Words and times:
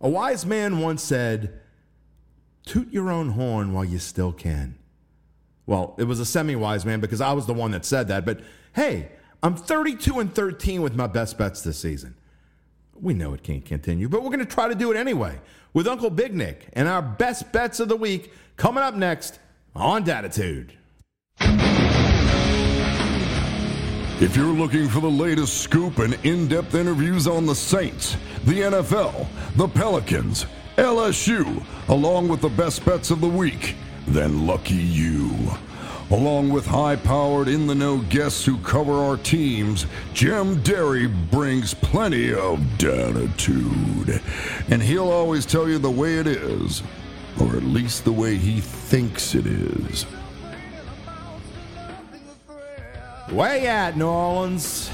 A 0.00 0.08
wise 0.08 0.46
man 0.46 0.78
once 0.78 1.02
said, 1.02 1.60
Toot 2.64 2.92
your 2.92 3.10
own 3.10 3.30
horn 3.30 3.72
while 3.72 3.84
you 3.84 3.98
still 3.98 4.32
can. 4.32 4.76
Well, 5.66 5.94
it 5.98 6.04
was 6.04 6.20
a 6.20 6.26
semi 6.26 6.54
wise 6.54 6.84
man 6.84 7.00
because 7.00 7.20
I 7.20 7.32
was 7.32 7.46
the 7.46 7.54
one 7.54 7.70
that 7.72 7.84
said 7.84 8.08
that, 8.08 8.24
but 8.24 8.40
hey, 8.74 9.10
I'm 9.42 9.54
32 9.54 10.18
and 10.18 10.34
13 10.34 10.82
with 10.82 10.94
my 10.94 11.06
best 11.06 11.38
bets 11.38 11.62
this 11.62 11.78
season. 11.78 12.14
We 12.94 13.14
know 13.14 13.32
it 13.34 13.42
can't 13.42 13.64
continue, 13.64 14.08
but 14.08 14.22
we're 14.22 14.30
going 14.30 14.40
to 14.40 14.44
try 14.44 14.68
to 14.68 14.74
do 14.74 14.90
it 14.90 14.96
anyway 14.96 15.40
with 15.72 15.86
Uncle 15.86 16.10
Big 16.10 16.34
Nick 16.34 16.68
and 16.72 16.88
our 16.88 17.02
best 17.02 17.52
bets 17.52 17.80
of 17.80 17.88
the 17.88 17.96
week 17.96 18.32
coming 18.56 18.82
up 18.82 18.94
next 18.94 19.38
on 19.74 20.04
Datitude. 20.04 20.70
If 24.20 24.34
you're 24.34 24.46
looking 24.46 24.88
for 24.88 24.98
the 24.98 25.08
latest 25.08 25.58
scoop 25.62 25.98
and 25.98 26.14
in 26.24 26.48
depth 26.48 26.74
interviews 26.74 27.28
on 27.28 27.46
the 27.46 27.54
Saints, 27.54 28.16
the 28.46 28.62
NFL, 28.62 29.28
the 29.54 29.68
Pelicans, 29.68 30.44
LSU, 30.76 31.64
along 31.88 32.26
with 32.26 32.40
the 32.40 32.48
best 32.48 32.84
bets 32.84 33.12
of 33.12 33.20
the 33.20 33.28
week, 33.28 33.76
then 34.08 34.44
lucky 34.44 34.74
you. 34.74 35.30
Along 36.10 36.48
with 36.48 36.66
high 36.66 36.96
powered, 36.96 37.46
in 37.46 37.68
the 37.68 37.76
know 37.76 37.98
guests 37.98 38.44
who 38.44 38.58
cover 38.58 38.94
our 38.94 39.18
teams, 39.18 39.86
Jim 40.14 40.60
Derry 40.64 41.06
brings 41.06 41.72
plenty 41.72 42.34
of 42.34 42.58
datitude. 42.76 44.20
And 44.68 44.82
he'll 44.82 45.12
always 45.12 45.46
tell 45.46 45.68
you 45.68 45.78
the 45.78 45.92
way 45.92 46.18
it 46.18 46.26
is, 46.26 46.82
or 47.40 47.54
at 47.56 47.62
least 47.62 48.04
the 48.04 48.12
way 48.12 48.34
he 48.34 48.60
thinks 48.60 49.36
it 49.36 49.46
is. 49.46 50.06
Way 53.30 53.66
at 53.66 53.94
New 53.94 54.06
Orleans. 54.06 54.90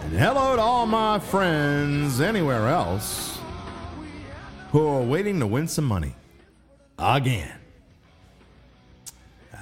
And 0.00 0.12
hello 0.14 0.56
to 0.56 0.62
all 0.62 0.86
my 0.86 1.18
friends 1.18 2.22
anywhere 2.22 2.68
else 2.68 3.38
who 4.72 4.86
are 4.86 5.02
waiting 5.02 5.40
to 5.40 5.46
win 5.46 5.68
some 5.68 5.84
money. 5.84 6.14
Again. 6.98 7.52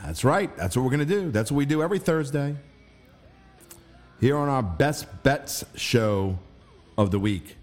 That's 0.04 0.22
right. 0.22 0.56
That's 0.56 0.76
what 0.76 0.84
we're 0.84 0.96
going 0.96 1.08
to 1.08 1.14
do. 1.14 1.32
That's 1.32 1.50
what 1.50 1.58
we 1.58 1.66
do 1.66 1.82
every 1.82 1.98
Thursday. 1.98 2.54
Here 4.20 4.36
on 4.36 4.48
our 4.48 4.62
Best 4.62 5.06
Bets 5.24 5.64
show 5.74 6.38
of 6.96 7.10
the 7.10 7.18
week 7.18 7.56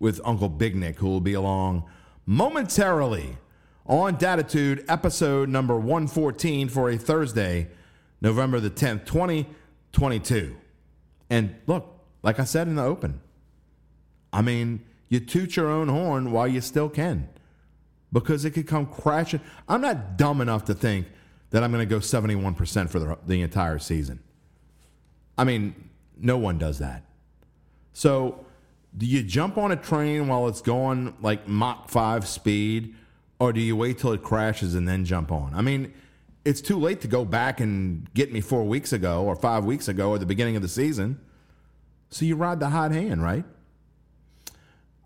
with 0.00 0.20
Uncle 0.24 0.48
Big 0.48 0.74
Nick, 0.74 0.98
who 0.98 1.08
will 1.08 1.20
be 1.20 1.34
along 1.34 1.84
momentarily 2.26 3.36
on 3.86 4.16
Datitude, 4.16 4.84
episode 4.88 5.48
number 5.48 5.76
114 5.78 6.68
for 6.68 6.90
a 6.90 6.98
Thursday, 6.98 7.68
November 8.20 8.60
the 8.60 8.70
10th, 8.70 9.06
2022. 9.06 10.56
And 11.30 11.54
look, 11.66 12.00
like 12.22 12.38
I 12.38 12.44
said 12.44 12.66
in 12.66 12.76
the 12.76 12.84
open, 12.84 13.20
I 14.32 14.42
mean, 14.42 14.84
you 15.08 15.20
toot 15.20 15.56
your 15.56 15.68
own 15.68 15.88
horn 15.88 16.32
while 16.32 16.46
you 16.46 16.60
still 16.60 16.88
can 16.88 17.28
because 18.12 18.44
it 18.44 18.50
could 18.50 18.66
come 18.66 18.86
crashing. 18.86 19.40
I'm 19.68 19.80
not 19.80 20.16
dumb 20.16 20.40
enough 20.40 20.64
to 20.66 20.74
think 20.74 21.06
that 21.50 21.64
I'm 21.64 21.72
going 21.72 21.86
to 21.86 21.94
go 21.94 21.98
71% 21.98 22.88
for 22.88 22.98
the, 22.98 23.18
the 23.26 23.42
entire 23.42 23.78
season. 23.78 24.20
I 25.36 25.44
mean, 25.44 25.90
no 26.16 26.36
one 26.36 26.58
does 26.58 26.78
that. 26.78 27.04
So, 27.92 28.44
do 28.96 29.06
you 29.06 29.22
jump 29.22 29.56
on 29.56 29.70
a 29.70 29.76
train 29.76 30.26
while 30.26 30.48
it's 30.48 30.60
going 30.60 31.14
like 31.20 31.46
Mach 31.48 31.88
5 31.88 32.26
speed, 32.26 32.94
or 33.38 33.52
do 33.52 33.60
you 33.60 33.76
wait 33.76 33.98
till 33.98 34.12
it 34.12 34.22
crashes 34.22 34.74
and 34.74 34.86
then 34.86 35.04
jump 35.04 35.30
on? 35.30 35.54
I 35.54 35.62
mean, 35.62 35.92
it's 36.44 36.60
too 36.60 36.78
late 36.78 37.00
to 37.02 37.08
go 37.08 37.24
back 37.24 37.60
and 37.60 38.12
get 38.14 38.32
me 38.32 38.40
four 38.40 38.64
weeks 38.64 38.92
ago 38.92 39.24
or 39.24 39.36
five 39.36 39.64
weeks 39.64 39.88
ago 39.88 40.10
or 40.10 40.18
the 40.18 40.26
beginning 40.26 40.56
of 40.56 40.62
the 40.62 40.68
season. 40.68 41.20
So, 42.08 42.24
you 42.24 42.34
ride 42.34 42.58
the 42.58 42.70
hot 42.70 42.90
hand, 42.92 43.22
right? 43.22 43.44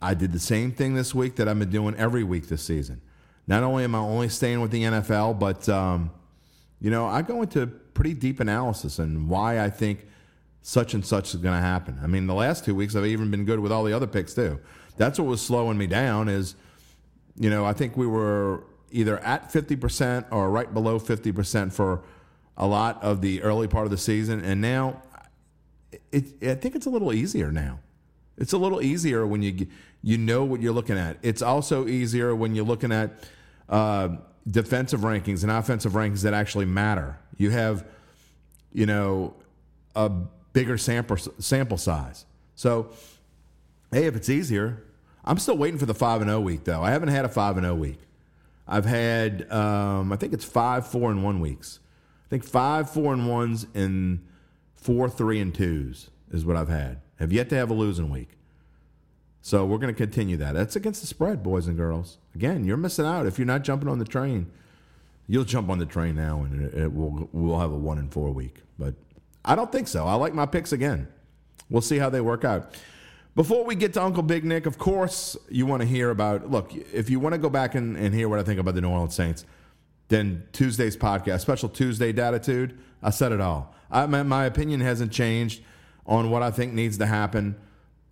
I 0.00 0.12
did 0.14 0.32
the 0.32 0.38
same 0.38 0.70
thing 0.72 0.94
this 0.94 1.14
week 1.14 1.36
that 1.36 1.48
I've 1.48 1.58
been 1.58 1.70
doing 1.70 1.94
every 1.96 2.24
week 2.24 2.48
this 2.48 2.62
season. 2.62 3.00
Not 3.46 3.62
only 3.62 3.84
am 3.84 3.94
I 3.94 3.98
only 3.98 4.28
staying 4.28 4.60
with 4.60 4.70
the 4.70 4.82
NFL, 4.82 5.38
but 5.38 5.68
um, 5.68 6.10
you 6.80 6.90
know 6.90 7.06
I 7.06 7.22
go 7.22 7.42
into 7.42 7.66
pretty 7.66 8.14
deep 8.14 8.40
analysis 8.40 8.98
and 8.98 9.28
why 9.28 9.62
I 9.62 9.70
think 9.70 10.06
such 10.60 10.94
and 10.94 11.04
such 11.04 11.34
is 11.34 11.40
going 11.40 11.54
to 11.54 11.60
happen. 11.60 11.98
I 12.02 12.06
mean, 12.06 12.26
the 12.26 12.34
last 12.34 12.64
two 12.64 12.74
weeks 12.74 12.94
I've 12.96 13.06
even 13.06 13.30
been 13.30 13.44
good 13.44 13.60
with 13.60 13.72
all 13.72 13.84
the 13.84 13.92
other 13.92 14.06
picks 14.06 14.34
too. 14.34 14.60
That's 14.96 15.18
what 15.18 15.26
was 15.26 15.40
slowing 15.40 15.78
me 15.78 15.86
down. 15.86 16.28
Is 16.28 16.54
you 17.36 17.48
know 17.48 17.64
I 17.64 17.72
think 17.72 17.96
we 17.96 18.06
were 18.06 18.64
either 18.94 19.18
at 19.18 19.52
fifty 19.52 19.76
percent 19.76 20.26
or 20.30 20.50
right 20.50 20.72
below 20.72 20.98
fifty 20.98 21.32
percent 21.32 21.72
for 21.72 22.02
a 22.56 22.66
lot 22.66 23.02
of 23.02 23.20
the 23.20 23.42
early 23.42 23.68
part 23.68 23.84
of 23.84 23.90
the 23.90 23.98
season, 23.98 24.40
and 24.42 24.60
now 24.60 25.02
it, 26.12 26.24
I 26.42 26.54
think 26.54 26.76
it's 26.76 26.86
a 26.86 26.90
little 26.90 27.12
easier 27.12 27.50
now. 27.50 27.80
It's 28.38 28.52
a 28.52 28.58
little 28.58 28.80
easier 28.80 29.26
when 29.26 29.42
you 29.42 29.66
you 30.02 30.18
know 30.18 30.44
what 30.44 30.60
you're 30.60 30.72
looking 30.72 30.98
at. 30.98 31.18
It's 31.22 31.42
also 31.42 31.86
easier 31.86 32.34
when 32.34 32.54
you're 32.54 32.64
looking 32.64 32.92
at 32.92 33.10
uh, 33.68 34.08
defensive 34.48 35.00
rankings 35.00 35.42
and 35.42 35.50
offensive 35.50 35.92
rankings 35.92 36.22
that 36.22 36.34
actually 36.34 36.66
matter. 36.66 37.18
You 37.36 37.50
have, 37.50 37.84
you 38.72 38.86
know, 38.86 39.34
a 39.96 40.08
bigger 40.08 40.78
sample 40.78 41.16
sample 41.38 41.78
size. 41.78 42.26
So, 42.54 42.90
hey, 43.90 44.06
if 44.06 44.14
it's 44.14 44.28
easier, 44.28 44.84
I'm 45.24 45.38
still 45.38 45.56
waiting 45.56 45.78
for 45.78 45.86
the 45.86 45.94
five 45.94 46.20
and 46.20 46.30
zero 46.30 46.40
week 46.40 46.64
though. 46.64 46.82
I 46.82 46.90
haven't 46.90 47.08
had 47.08 47.24
a 47.24 47.28
five 47.28 47.56
and 47.56 47.64
zero 47.64 47.74
week. 47.74 47.98
I've 48.66 48.86
had, 48.86 49.50
um, 49.52 50.12
I 50.12 50.16
think 50.16 50.32
it's 50.32 50.44
five 50.44 50.86
four 50.86 51.10
and 51.10 51.22
one 51.22 51.40
weeks. 51.40 51.80
I 52.26 52.28
think 52.30 52.44
five 52.44 52.90
four 52.90 53.12
and 53.12 53.28
ones 53.28 53.66
and 53.74 54.26
four 54.74 55.08
three 55.08 55.40
and 55.40 55.54
twos 55.54 56.10
is 56.30 56.44
what 56.44 56.56
I've 56.56 56.68
had. 56.68 57.00
Have 57.18 57.32
yet 57.32 57.48
to 57.50 57.56
have 57.56 57.70
a 57.70 57.74
losing 57.74 58.10
week. 58.10 58.30
So 59.40 59.66
we're 59.66 59.78
going 59.78 59.92
to 59.92 59.98
continue 59.98 60.38
that. 60.38 60.54
That's 60.54 60.74
against 60.74 61.02
the 61.02 61.06
spread, 61.06 61.42
boys 61.42 61.66
and 61.66 61.76
girls. 61.76 62.16
Again, 62.34 62.64
you're 62.64 62.78
missing 62.78 63.04
out 63.04 63.26
if 63.26 63.38
you're 63.38 63.46
not 63.46 63.62
jumping 63.62 63.88
on 63.88 63.98
the 63.98 64.04
train. 64.06 64.50
You'll 65.26 65.44
jump 65.44 65.68
on 65.68 65.78
the 65.78 65.86
train 65.86 66.16
now, 66.16 66.42
and 66.42 66.72
it, 66.74 66.92
will 66.92 67.28
we'll 67.32 67.58
have 67.58 67.70
a 67.70 67.76
one 67.76 67.98
in 67.98 68.08
four 68.08 68.30
week. 68.30 68.62
But 68.78 68.94
I 69.44 69.54
don't 69.54 69.70
think 69.70 69.88
so. 69.88 70.06
I 70.06 70.14
like 70.14 70.32
my 70.32 70.46
picks 70.46 70.72
again. 70.72 71.08
We'll 71.68 71.82
see 71.82 71.98
how 71.98 72.08
they 72.08 72.22
work 72.22 72.44
out. 72.44 72.74
Before 73.34 73.64
we 73.64 73.74
get 73.74 73.92
to 73.94 74.02
Uncle 74.02 74.22
Big 74.22 74.44
Nick, 74.44 74.64
of 74.64 74.78
course, 74.78 75.36
you 75.48 75.66
want 75.66 75.82
to 75.82 75.88
hear 75.88 76.10
about. 76.10 76.50
Look, 76.50 76.72
if 76.92 77.10
you 77.10 77.18
want 77.18 77.32
to 77.32 77.38
go 77.38 77.50
back 77.50 77.74
and, 77.74 77.96
and 77.96 78.14
hear 78.14 78.28
what 78.28 78.38
I 78.38 78.44
think 78.44 78.60
about 78.60 78.76
the 78.76 78.80
New 78.80 78.90
Orleans 78.90 79.14
Saints, 79.14 79.44
then 80.06 80.46
Tuesday's 80.52 80.96
podcast, 80.96 81.40
special 81.40 81.68
Tuesday 81.68 82.12
Datitude, 82.12 82.78
I 83.02 83.10
said 83.10 83.32
it 83.32 83.40
all. 83.40 83.74
I, 83.90 84.06
my, 84.06 84.22
my 84.22 84.44
opinion 84.44 84.80
hasn't 84.80 85.10
changed 85.10 85.62
on 86.06 86.30
what 86.30 86.42
I 86.42 86.52
think 86.52 86.74
needs 86.74 86.98
to 86.98 87.06
happen. 87.06 87.56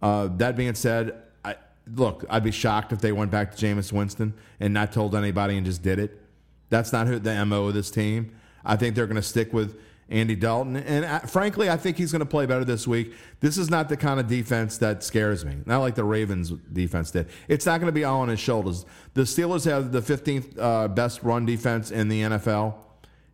Uh, 0.01 0.29
that 0.39 0.57
being 0.57 0.75
said, 0.75 1.15
I, 1.45 1.55
look, 1.95 2.25
I'd 2.29 2.43
be 2.43 2.51
shocked 2.51 2.93
if 2.93 3.01
they 3.01 3.13
went 3.13 3.31
back 3.31 3.55
to 3.55 3.65
Jameis 3.65 3.93
Winston 3.93 4.35
and 4.59 4.75
not 4.75 4.93
told 4.93 5.15
anybody 5.15 5.57
and 5.57 5.65
just 5.65 5.83
did 5.83 6.01
it. 6.01 6.21
That's 6.69 6.93
not 6.93 7.07
who 7.07 7.21
the 7.21 7.47
mo 7.47 7.67
of 7.67 7.75
this 7.75 7.93
team. 7.93 8.35
I 8.65 8.75
think 8.75 8.97
they're 8.97 9.07
going 9.07 9.17
to 9.17 9.23
stick 9.23 9.53
with 9.53 9.79
Andy 10.13 10.37
Dalton, 10.37 10.77
and 10.77 11.07
I, 11.07 11.21
frankly, 11.21 11.71
I 11.71 11.79
think 11.79 11.97
he's 11.97 12.13
going 12.13 12.21
to 12.21 12.27
play 12.27 12.45
better 12.45 12.67
this 12.67 12.87
week. 12.87 13.15
This 13.41 13.57
is 13.57 13.71
not 13.71 13.89
the 13.89 13.97
kind 13.97 14.21
of 14.21 14.29
defense 14.29 14.77
that 14.79 15.03
scares 15.03 15.43
me. 15.43 15.57
Not 15.65 15.79
like 15.79 15.95
the 15.95 16.05
Ravens 16.05 16.51
defense 16.51 17.11
did. 17.11 17.29
It's 17.49 17.65
not 17.65 17.81
going 17.81 17.89
to 17.89 17.95
be 17.95 18.05
all 18.05 18.21
on 18.21 18.29
his 18.29 18.39
shoulders. 18.39 18.85
The 19.15 19.23
Steelers 19.23 19.65
have 19.65 19.91
the 19.91 20.03
15th 20.03 20.59
uh, 20.59 20.89
best 20.89 21.23
run 21.23 21.47
defense 21.47 21.91
in 21.91 22.09
the 22.09 22.21
NFL, 22.21 22.75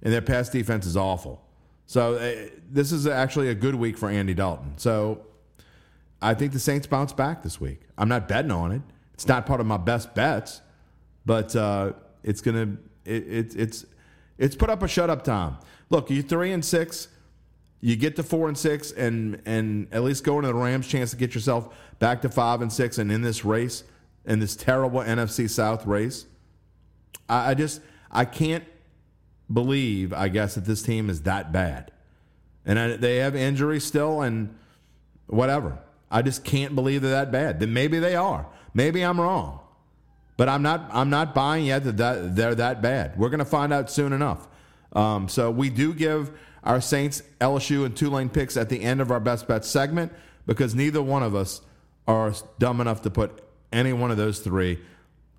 and 0.02 0.12
their 0.12 0.22
pass 0.22 0.50
defense 0.50 0.86
is 0.86 0.96
awful. 0.96 1.44
So 1.86 2.14
uh, 2.14 2.48
this 2.70 2.92
is 2.92 3.08
actually 3.08 3.48
a 3.48 3.56
good 3.56 3.74
week 3.74 3.98
for 3.98 4.08
Andy 4.08 4.34
Dalton. 4.34 4.78
So 4.78 5.26
I 6.22 6.34
think 6.34 6.52
the 6.52 6.60
Saints 6.60 6.86
bounce 6.86 7.12
back 7.12 7.42
this 7.42 7.60
week. 7.60 7.80
I'm 7.98 8.08
not 8.08 8.28
betting 8.28 8.52
on 8.52 8.70
it. 8.70 8.82
It's 9.14 9.26
not 9.26 9.46
part 9.46 9.60
of 9.60 9.66
my 9.66 9.78
best 9.78 10.14
bets, 10.14 10.60
but 11.26 11.56
uh, 11.56 11.94
it's 12.22 12.40
gonna 12.40 12.76
it, 13.04 13.26
it, 13.26 13.56
it's 13.56 13.84
it's 14.38 14.54
put 14.54 14.70
up 14.70 14.84
a 14.84 14.88
shut 14.88 15.10
up 15.10 15.24
time. 15.24 15.56
Look, 15.90 16.10
you 16.10 16.22
three 16.22 16.52
and 16.52 16.64
six, 16.64 17.08
you 17.80 17.96
get 17.96 18.16
to 18.16 18.22
four 18.22 18.48
and 18.48 18.58
six, 18.58 18.92
and 18.92 19.40
and 19.46 19.88
at 19.92 20.02
least 20.02 20.24
go 20.24 20.38
into 20.38 20.48
the 20.48 20.54
Rams' 20.54 20.86
chance 20.86 21.10
to 21.10 21.16
get 21.16 21.34
yourself 21.34 21.74
back 21.98 22.22
to 22.22 22.28
five 22.28 22.60
and 22.60 22.72
six, 22.72 22.98
and 22.98 23.10
in 23.10 23.22
this 23.22 23.44
race, 23.44 23.84
in 24.24 24.40
this 24.40 24.56
terrible 24.56 25.00
NFC 25.00 25.48
South 25.48 25.86
race, 25.86 26.26
I, 27.28 27.50
I 27.50 27.54
just 27.54 27.80
I 28.10 28.24
can't 28.24 28.64
believe, 29.52 30.12
I 30.12 30.28
guess, 30.28 30.54
that 30.56 30.64
this 30.64 30.82
team 30.82 31.08
is 31.08 31.22
that 31.22 31.52
bad. 31.52 31.90
And 32.66 32.78
I, 32.78 32.96
they 32.96 33.16
have 33.16 33.34
injuries 33.34 33.84
still 33.84 34.20
and 34.20 34.54
whatever. 35.26 35.78
I 36.10 36.22
just 36.22 36.44
can't 36.44 36.74
believe 36.74 37.02
they're 37.02 37.12
that 37.12 37.32
bad. 37.32 37.60
Then 37.60 37.72
maybe 37.72 37.98
they 37.98 38.14
are. 38.14 38.46
Maybe 38.74 39.02
I'm 39.02 39.20
wrong. 39.20 39.60
But 40.36 40.48
I'm 40.48 40.62
not 40.62 40.88
I'm 40.92 41.10
not 41.10 41.34
buying 41.34 41.66
yet 41.66 41.84
that, 41.84 41.96
that 41.96 42.36
they're 42.36 42.54
that 42.54 42.80
bad. 42.80 43.18
We're 43.18 43.28
going 43.28 43.38
to 43.40 43.44
find 43.44 43.72
out 43.72 43.90
soon 43.90 44.12
enough. 44.12 44.46
Um, 44.92 45.28
so 45.28 45.50
we 45.50 45.70
do 45.70 45.92
give 45.92 46.30
our 46.64 46.80
Saints, 46.80 47.22
LSU, 47.40 47.84
and 47.84 47.96
Tulane 47.96 48.28
picks 48.28 48.56
at 48.56 48.68
the 48.68 48.82
end 48.82 49.00
of 49.00 49.10
our 49.10 49.20
best 49.20 49.46
bet 49.46 49.64
segment 49.64 50.12
because 50.46 50.74
neither 50.74 51.02
one 51.02 51.22
of 51.22 51.34
us 51.34 51.60
are 52.06 52.32
dumb 52.58 52.80
enough 52.80 53.02
to 53.02 53.10
put 53.10 53.42
any 53.72 53.92
one 53.92 54.10
of 54.10 54.16
those 54.16 54.40
three. 54.40 54.78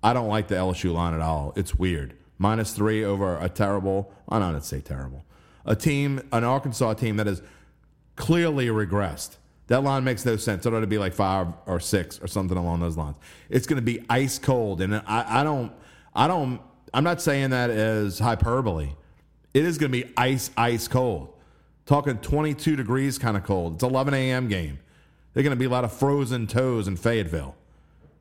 I 0.02 0.12
don't 0.12 0.28
like 0.28 0.48
the 0.48 0.54
LSU 0.54 0.92
line 0.92 1.14
at 1.14 1.20
all. 1.20 1.52
It's 1.56 1.74
weird 1.74 2.16
minus 2.40 2.72
three 2.72 3.04
over 3.04 3.36
a 3.38 3.48
terrible, 3.48 4.12
I 4.28 4.38
don't 4.38 4.64
say 4.64 4.80
terrible, 4.80 5.24
a 5.66 5.76
team, 5.76 6.22
an 6.32 6.42
Arkansas 6.42 6.94
team 6.94 7.18
that 7.18 7.26
has 7.26 7.42
clearly 8.16 8.68
regressed. 8.68 9.36
That 9.66 9.84
line 9.84 10.02
makes 10.02 10.24
no 10.24 10.36
sense. 10.36 10.66
It 10.66 10.74
ought 10.74 10.80
to 10.80 10.86
be 10.86 10.98
like 10.98 11.12
five 11.12 11.48
or 11.66 11.78
six 11.78 12.18
or 12.20 12.26
something 12.26 12.56
along 12.56 12.80
those 12.80 12.96
lines. 12.96 13.16
It's 13.50 13.66
going 13.66 13.76
to 13.76 13.82
be 13.82 14.04
ice 14.08 14.38
cold, 14.38 14.80
and 14.80 14.96
I, 14.96 15.40
I 15.40 15.44
don't, 15.44 15.70
I 16.14 16.26
don't, 16.26 16.60
I'm 16.92 17.04
not 17.04 17.20
saying 17.20 17.50
that 17.50 17.70
as 17.70 18.18
hyperbole. 18.18 18.94
It 19.52 19.64
is 19.64 19.78
going 19.78 19.92
to 19.92 20.04
be 20.04 20.12
ice, 20.16 20.50
ice 20.56 20.86
cold. 20.88 21.32
Talking 21.86 22.18
22 22.18 22.76
degrees 22.76 23.18
kind 23.18 23.36
of 23.36 23.44
cold. 23.44 23.74
It's 23.74 23.82
11 23.82 24.14
a.m. 24.14 24.48
game. 24.48 24.78
They're 25.32 25.42
going 25.42 25.56
to 25.56 25.58
be 25.58 25.64
a 25.64 25.70
lot 25.70 25.84
of 25.84 25.92
frozen 25.92 26.46
toes 26.46 26.86
in 26.86 26.96
Fayetteville. 26.96 27.56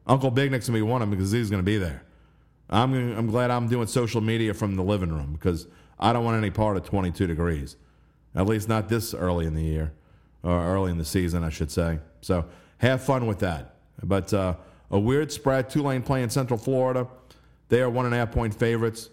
Uncle 0.07 0.31
Big 0.31 0.51
Nick's 0.51 0.67
going 0.67 0.79
to 0.79 0.85
be 0.85 0.89
one 0.89 1.01
of 1.01 1.09
them 1.09 1.17
because 1.17 1.31
he's 1.31 1.49
going 1.49 1.61
to 1.61 1.65
be 1.65 1.77
there. 1.77 2.03
I'm, 2.69 2.93
I'm 3.17 3.27
glad 3.27 3.51
I'm 3.51 3.67
doing 3.67 3.87
social 3.87 4.21
media 4.21 4.53
from 4.53 4.75
the 4.75 4.83
living 4.83 5.11
room 5.11 5.33
because 5.33 5.67
I 5.99 6.13
don't 6.13 6.23
want 6.23 6.37
any 6.37 6.49
part 6.49 6.77
of 6.77 6.85
22 6.85 7.27
degrees. 7.27 7.75
At 8.35 8.45
least 8.45 8.69
not 8.69 8.89
this 8.89 9.13
early 9.13 9.45
in 9.45 9.55
the 9.55 9.63
year 9.63 9.91
or 10.43 10.51
early 10.51 10.91
in 10.91 10.97
the 10.97 11.05
season, 11.05 11.43
I 11.43 11.49
should 11.49 11.71
say. 11.71 11.99
So 12.21 12.45
have 12.77 13.03
fun 13.03 13.27
with 13.27 13.39
that. 13.39 13.75
But 14.03 14.33
uh, 14.33 14.55
a 14.91 14.99
weird 14.99 15.31
spread. 15.31 15.69
Tulane 15.69 16.01
playing 16.01 16.29
Central 16.29 16.57
Florida. 16.57 17.07
They 17.69 17.81
are 17.81 17.89
one 17.89 18.05
and 18.05 18.13
a 18.13 18.17
half 18.17 18.31
point 18.31 18.53
favorites 18.53 19.09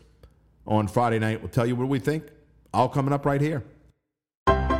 on 0.66 0.88
Friday 0.88 1.18
night. 1.18 1.40
We'll 1.40 1.50
tell 1.50 1.66
you 1.66 1.76
what 1.76 1.88
we 1.88 1.98
think. 1.98 2.24
All 2.74 2.88
coming 2.88 3.12
up 3.12 3.24
right 3.24 3.40
here. 3.40 3.64
Uncle 4.46 4.74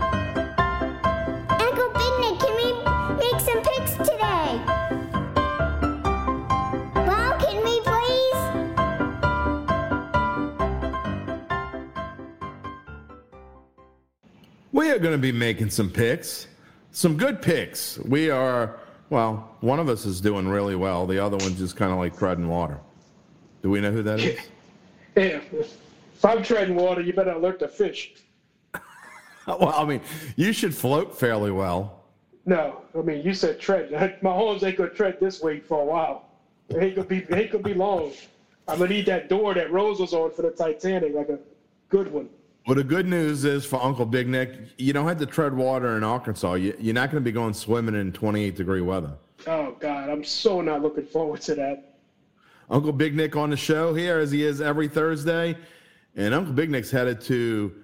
Big 1.95 2.13
Nick, 2.21 2.39
can 2.41 2.55
we 2.57 2.73
make 3.17 3.41
some 3.41 3.63
picks 3.63 3.93
today? 3.97 4.61
Mom, 6.95 7.39
can 7.41 7.65
we 7.65 7.81
please? 7.81 8.37
We 14.73 14.91
are 14.91 14.99
going 14.99 15.15
to 15.15 15.19
be 15.19 15.33
making 15.33 15.71
some 15.71 15.89
picks, 15.91 16.49
some 16.91 17.17
good 17.17 17.41
picks. 17.41 17.99
We 18.01 18.29
are, 18.31 18.79
well, 19.09 19.57
one 19.61 19.79
of 19.81 19.89
us 19.89 20.05
is 20.05 20.21
doing 20.21 20.47
really 20.49 20.77
well. 20.77 21.07
The 21.07 21.19
other 21.25 21.37
one's 21.39 21.59
just 21.59 21.77
kind 21.77 21.93
of 21.93 21.99
like 21.99 22.19
treading 22.19 22.49
water. 22.49 22.79
Do 23.63 23.71
we 23.71 23.81
know 23.81 23.93
who 23.93 24.03
that 24.03 24.21
is? 24.21 24.39
Yeah, 25.17 25.41
if 25.51 26.25
I'm 26.25 26.43
treading 26.43 26.77
water, 26.77 27.01
you 27.01 27.13
better 27.13 27.33
alert 27.33 27.59
the 27.59 27.69
fish. 27.69 28.15
Well, 29.47 29.73
I 29.77 29.85
mean, 29.85 30.01
you 30.35 30.53
should 30.53 30.75
float 30.75 31.17
fairly 31.17 31.53
well. 31.53 32.03
No, 32.47 32.81
I 32.99 33.03
mean 33.03 33.25
you 33.25 33.33
said 33.33 33.61
tread. 33.61 33.93
My 34.23 34.33
horns 34.33 34.65
ain't 34.65 34.77
gonna 34.77 34.91
tread 34.91 35.19
this 35.21 35.41
way 35.41 35.61
for 35.61 35.83
a 35.83 35.85
while. 35.85 36.31
It 36.69 36.83
ain't 36.83 36.97
gonna 36.97 37.07
be. 37.07 37.19
It 37.19 37.33
ain't 37.33 37.53
gonna 37.53 37.63
be 37.63 37.75
long. 37.75 38.11
I'm 38.67 38.79
gonna 38.79 38.91
need 38.91 39.07
that 39.07 39.29
door 39.29 39.55
that 39.55 39.71
Rose 39.71 40.01
was 40.01 40.13
on 40.15 40.33
for 40.33 40.43
the 40.43 40.51
Titanic, 40.51 41.15
like 41.15 41.29
a 41.29 41.39
good 41.91 42.11
one. 42.11 42.29
Well, 42.67 42.75
the 42.75 42.83
good 42.83 43.07
news 43.07 43.45
is 43.45 43.65
for 43.65 43.81
Uncle 43.81 44.05
Big 44.05 44.27
Nick, 44.27 44.51
you 44.77 44.93
don't 44.93 45.07
have 45.07 45.19
to 45.19 45.27
tread 45.27 45.55
water 45.55 45.97
in 45.97 46.03
Arkansas. 46.03 46.55
You, 46.55 46.75
you're 46.81 46.95
not 46.95 47.13
going 47.13 47.23
to 47.23 47.25
be 47.25 47.31
going 47.31 47.55
swimming 47.55 47.95
in 47.95 48.11
28 48.11 48.57
degree 48.57 48.81
weather. 48.81 49.13
Oh 49.47 49.77
God, 49.79 50.11
I'm 50.11 50.25
so 50.25 50.61
not 50.61 50.83
looking 50.83 51.07
forward 51.07 51.43
to 51.43 51.55
that. 51.55 51.96
Uncle 52.71 52.93
Big 52.93 53.15
Nick 53.15 53.37
on 53.37 53.51
the 53.51 53.57
show 53.57 53.95
here 53.95 54.19
as 54.19 54.31
he 54.31 54.43
is 54.45 54.61
every 54.61 54.89
Thursday. 54.89 55.57
And 56.17 56.35
Uncle 56.35 56.53
Big 56.53 56.71
Nick's 56.71 56.91
headed 56.91 57.21
to 57.23 57.75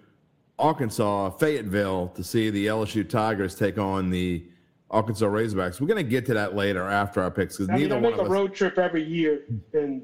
Arkansas, 0.58 1.30
Fayetteville, 1.30 2.08
to 2.08 2.24
see 2.24 2.50
the 2.50 2.66
LSU 2.66 3.08
Tigers 3.08 3.54
take 3.54 3.78
on 3.78 4.10
the 4.10 4.44
Arkansas 4.90 5.26
Razorbacks. 5.26 5.80
We're 5.80 5.86
going 5.86 6.04
to 6.04 6.10
get 6.10 6.26
to 6.26 6.34
that 6.34 6.54
later 6.54 6.88
after 6.88 7.22
our 7.22 7.30
picks 7.30 7.56
because 7.56 7.68
mean, 7.68 7.82
neither 7.82 7.94
I 7.96 8.00
one 8.00 8.12
make 8.12 8.14
of 8.14 8.20
a 8.20 8.22
us. 8.24 8.28
road 8.30 8.54
trip 8.54 8.78
every 8.78 9.02
year, 9.04 9.42
and 9.72 10.02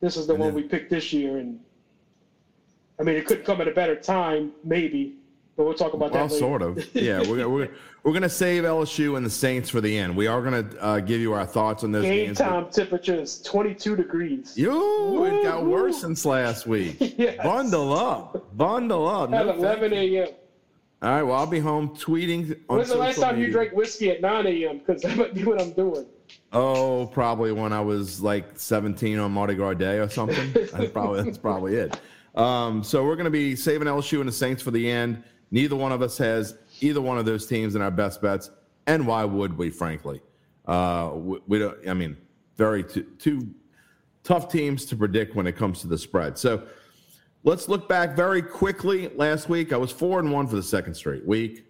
this 0.00 0.16
is 0.16 0.26
the 0.26 0.34
one 0.34 0.48
then- 0.48 0.54
we 0.54 0.62
picked 0.64 0.90
this 0.90 1.12
year. 1.12 1.38
And 1.38 1.60
I 3.00 3.02
mean, 3.04 3.16
it 3.16 3.26
could 3.26 3.44
come 3.44 3.60
at 3.60 3.68
a 3.68 3.72
better 3.72 3.96
time, 3.96 4.52
maybe, 4.64 5.16
but 5.56 5.64
we'll 5.64 5.74
talk 5.74 5.92
about 5.94 6.12
Well, 6.12 6.28
that 6.28 6.32
later. 6.34 6.38
sort 6.46 6.62
of. 6.62 6.94
Yeah, 6.94 7.20
we're, 7.20 7.48
we're, 7.48 7.70
we're 8.02 8.12
going 8.12 8.22
to 8.22 8.28
save 8.28 8.64
LSU 8.64 9.16
and 9.16 9.24
the 9.24 9.30
Saints 9.30 9.68
for 9.70 9.80
the 9.80 9.96
end. 9.96 10.16
We 10.16 10.26
are 10.26 10.40
going 10.42 10.68
to 10.70 10.82
uh, 10.82 11.00
give 11.00 11.20
you 11.20 11.32
our 11.34 11.46
thoughts 11.46 11.84
on 11.84 11.92
those 11.92 12.04
Game 12.04 12.26
games. 12.26 12.38
time 12.38 12.70
temperature 12.70 13.14
is 13.14 13.40
22 13.42 13.96
degrees. 13.96 14.54
You 14.56 15.24
it 15.26 15.42
got 15.44 15.64
worse 15.66 16.00
since 16.00 16.24
last 16.24 16.66
week. 16.66 16.96
Yes. 17.18 17.36
Bundle 17.42 17.92
up. 17.92 18.56
Bundle 18.56 19.08
up. 19.08 19.32
At 19.32 19.46
No, 19.46 19.52
thank 19.52 19.58
11 19.58 19.92
a.m. 19.92 20.28
All 21.02 21.10
right, 21.10 21.22
well, 21.22 21.36
I'll 21.36 21.46
be 21.46 21.58
home 21.58 21.90
tweeting 21.96 22.58
on 22.68 22.76
When's 22.78 22.88
the 22.88 22.96
last 22.96 23.20
time 23.20 23.38
you 23.40 23.50
drank 23.50 23.72
whiskey 23.72 24.10
at 24.10 24.20
9 24.20 24.46
a.m.? 24.46 24.78
Because 24.78 25.02
that 25.02 25.16
might 25.16 25.34
be 25.34 25.44
what 25.44 25.60
I'm 25.60 25.72
doing. 25.72 26.06
Oh, 26.52 27.06
probably 27.06 27.50
when 27.52 27.72
I 27.72 27.80
was 27.80 28.20
like 28.20 28.58
17 28.58 29.18
on 29.18 29.32
Mardi 29.32 29.54
Gras 29.54 29.74
Day 29.74 29.98
or 29.98 30.08
something. 30.08 30.52
that's 30.72 30.90
probably 30.92 31.22
that's 31.24 31.38
probably 31.38 31.74
it. 31.74 32.00
Um, 32.34 32.82
so 32.84 33.04
we're 33.04 33.16
going 33.16 33.24
to 33.24 33.30
be 33.30 33.54
saving 33.56 33.88
LSU 33.88 34.20
and 34.20 34.28
the 34.28 34.32
Saints 34.32 34.62
for 34.62 34.70
the 34.70 34.88
end. 34.90 35.22
Neither 35.52 35.76
one 35.76 35.92
of 35.92 36.00
us 36.00 36.16
has 36.16 36.56
either 36.80 37.00
one 37.02 37.18
of 37.18 37.26
those 37.26 37.46
teams 37.46 37.74
in 37.76 37.82
our 37.82 37.90
best 37.90 38.22
bets, 38.22 38.50
and 38.86 39.06
why 39.06 39.24
would 39.24 39.56
we? 39.56 39.68
Frankly, 39.68 40.20
uh, 40.66 41.10
we, 41.14 41.38
we 41.46 41.58
don't. 41.58 41.76
I 41.86 41.92
mean, 41.92 42.16
very 42.56 42.82
two, 42.82 43.02
two 43.18 43.46
tough 44.24 44.50
teams 44.50 44.86
to 44.86 44.96
predict 44.96 45.36
when 45.36 45.46
it 45.46 45.52
comes 45.54 45.82
to 45.82 45.88
the 45.88 45.98
spread. 45.98 46.38
So 46.38 46.66
let's 47.44 47.68
look 47.68 47.86
back 47.86 48.16
very 48.16 48.40
quickly. 48.40 49.08
Last 49.14 49.50
week, 49.50 49.74
I 49.74 49.76
was 49.76 49.92
four 49.92 50.18
and 50.20 50.32
one 50.32 50.46
for 50.46 50.56
the 50.56 50.62
second 50.62 50.94
straight 50.94 51.26
week. 51.26 51.66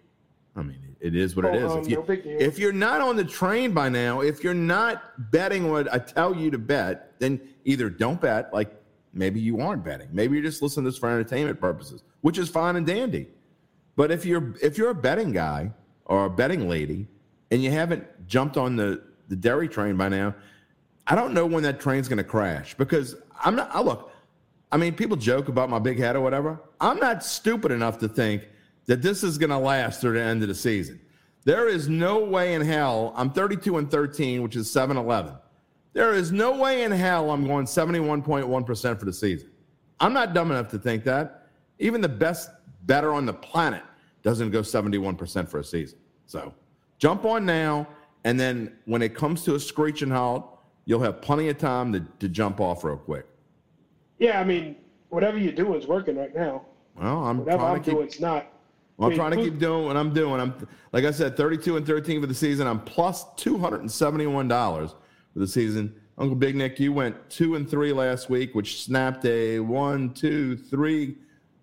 I 0.55 0.61
mean, 0.61 0.95
it 1.01 1.13
is 1.13 1.35
what 1.35 1.43
it 1.45 1.49
Oh, 1.61 1.65
is. 1.65 1.71
um, 1.73 1.79
If 1.79 1.89
you, 1.89 1.97
no 1.97 2.39
if 2.39 2.57
you're 2.59 2.71
not 2.71 3.01
on 3.01 3.17
the 3.17 3.25
train 3.25 3.73
by 3.73 3.89
now, 3.89 4.21
if 4.21 4.45
you're 4.45 4.53
not 4.53 5.29
betting 5.29 5.69
what 5.69 5.93
I 5.93 5.97
tell 5.97 6.33
you 6.33 6.49
to 6.51 6.57
bet, 6.57 7.19
then 7.19 7.41
either 7.65 7.89
don't 7.89 8.21
bet, 8.21 8.53
like 8.53 8.71
maybe 9.13 9.41
you 9.41 9.59
aren't 9.59 9.83
betting. 9.83 10.07
Maybe 10.13 10.35
you're 10.37 10.45
just 10.45 10.61
listening 10.61 10.85
to 10.85 10.91
this 10.91 10.97
for 10.99 11.09
entertainment 11.09 11.59
purposes, 11.59 12.03
which 12.21 12.37
is 12.37 12.47
fine 12.47 12.77
and 12.77 12.85
dandy. 12.87 13.27
But 13.95 14.11
if 14.11 14.25
you're 14.25 14.55
if 14.61 14.77
you're 14.77 14.89
a 14.89 14.95
betting 14.95 15.31
guy 15.31 15.71
or 16.05 16.25
a 16.25 16.29
betting 16.29 16.67
lady 16.67 17.07
and 17.51 17.63
you 17.63 17.71
haven't 17.71 18.27
jumped 18.27 18.57
on 18.57 18.75
the, 18.75 19.03
the 19.27 19.35
Derry 19.35 19.67
train 19.67 19.97
by 19.97 20.09
now, 20.09 20.35
I 21.05 21.15
don't 21.15 21.33
know 21.33 21.45
when 21.45 21.63
that 21.63 21.79
train's 21.79 22.07
gonna 22.07 22.23
crash 22.23 22.73
because 22.75 23.15
I'm 23.43 23.55
not 23.55 23.69
I 23.73 23.81
look, 23.81 24.11
I 24.73 24.77
mean, 24.77 24.95
people 24.95 25.15
joke 25.15 25.49
about 25.49 25.69
my 25.69 25.77
big 25.77 25.99
head 25.99 26.15
or 26.15 26.21
whatever. 26.21 26.59
I'm 26.81 26.97
not 26.97 27.23
stupid 27.23 27.71
enough 27.71 27.99
to 27.99 28.07
think 28.07 28.47
that 28.87 29.03
this 29.03 29.23
is 29.23 29.37
going 29.37 29.51
to 29.51 29.57
last 29.57 30.01
through 30.01 30.13
the 30.13 30.21
end 30.21 30.41
of 30.41 30.47
the 30.47 30.55
season. 30.55 30.99
There 31.45 31.67
is 31.67 31.87
no 31.87 32.23
way 32.23 32.55
in 32.55 32.61
hell. 32.61 33.13
I'm 33.15 33.29
32 33.29 33.77
and 33.77 33.91
13, 33.91 34.41
which 34.41 34.55
is 34.55 34.71
7 34.71 34.97
11. 34.97 35.35
There 35.93 36.15
is 36.15 36.31
no 36.31 36.57
way 36.57 36.83
in 36.83 36.91
hell 36.91 37.29
I'm 37.29 37.45
going 37.45 37.67
71.1% 37.67 38.99
for 38.99 39.05
the 39.05 39.13
season. 39.13 39.51
I'm 39.99 40.11
not 40.11 40.33
dumb 40.33 40.49
enough 40.49 40.69
to 40.69 40.79
think 40.79 41.03
that. 41.03 41.49
Even 41.77 42.01
the 42.01 42.09
best 42.09 42.49
better 42.85 43.13
on 43.13 43.25
the 43.25 43.33
planet 43.33 43.83
doesn't 44.21 44.51
go 44.51 44.61
71% 44.61 45.49
for 45.49 45.59
a 45.59 45.63
season. 45.63 45.99
So 46.25 46.53
jump 46.97 47.25
on 47.25 47.45
now. 47.45 47.87
And 48.23 48.39
then 48.39 48.77
when 48.85 49.01
it 49.01 49.13
comes 49.15 49.43
to 49.43 49.55
a 49.55 49.59
screeching 49.59 50.09
halt, 50.09 50.59
you'll 50.85 51.01
have 51.01 51.21
plenty 51.21 51.49
of 51.49 51.57
time 51.57 51.91
to, 51.93 51.99
to 52.19 52.29
jump 52.29 52.61
off 52.61 52.83
real 52.83 52.97
quick. 52.97 53.25
Yeah, 54.19 54.39
I 54.39 54.43
mean, 54.43 54.77
whatever 55.09 55.37
you're 55.37 55.51
doing 55.53 55.79
is 55.81 55.87
working 55.87 56.15
right 56.15 56.33
now. 56.33 56.65
Well, 56.95 57.25
I'm 57.25 57.39
Whatever 57.39 57.57
trying 57.57 57.75
I'm 57.75 57.83
to 57.83 57.85
keep 57.85 57.93
doing, 57.95 58.07
it's 58.07 58.19
not. 58.19 58.47
Well, 58.97 59.05
I'm 59.05 59.05
I 59.05 59.09
mean, 59.09 59.17
trying 59.17 59.31
to 59.31 59.37
keep 59.37 59.59
doing 59.59 59.85
what 59.85 59.97
I'm 59.97 60.13
doing. 60.13 60.39
I'm 60.39 60.67
like 60.91 61.03
I 61.03 61.11
said, 61.11 61.35
32 61.35 61.77
and 61.77 61.85
13 61.85 62.21
for 62.21 62.27
the 62.27 62.33
season. 62.33 62.67
I'm 62.67 62.79
plus 62.81 63.25
271 63.37 64.47
dollars 64.47 64.91
for 65.33 65.39
the 65.39 65.47
season. 65.47 65.95
Uncle 66.17 66.35
Big 66.35 66.55
Nick, 66.55 66.79
you 66.79 66.93
went 66.93 67.15
two 67.29 67.55
and 67.55 67.67
three 67.67 67.91
last 67.91 68.29
week, 68.29 68.53
which 68.53 68.83
snapped 68.83 69.25
a 69.25 69.59
one, 69.59 70.13
two, 70.13 70.55
three 70.55 71.17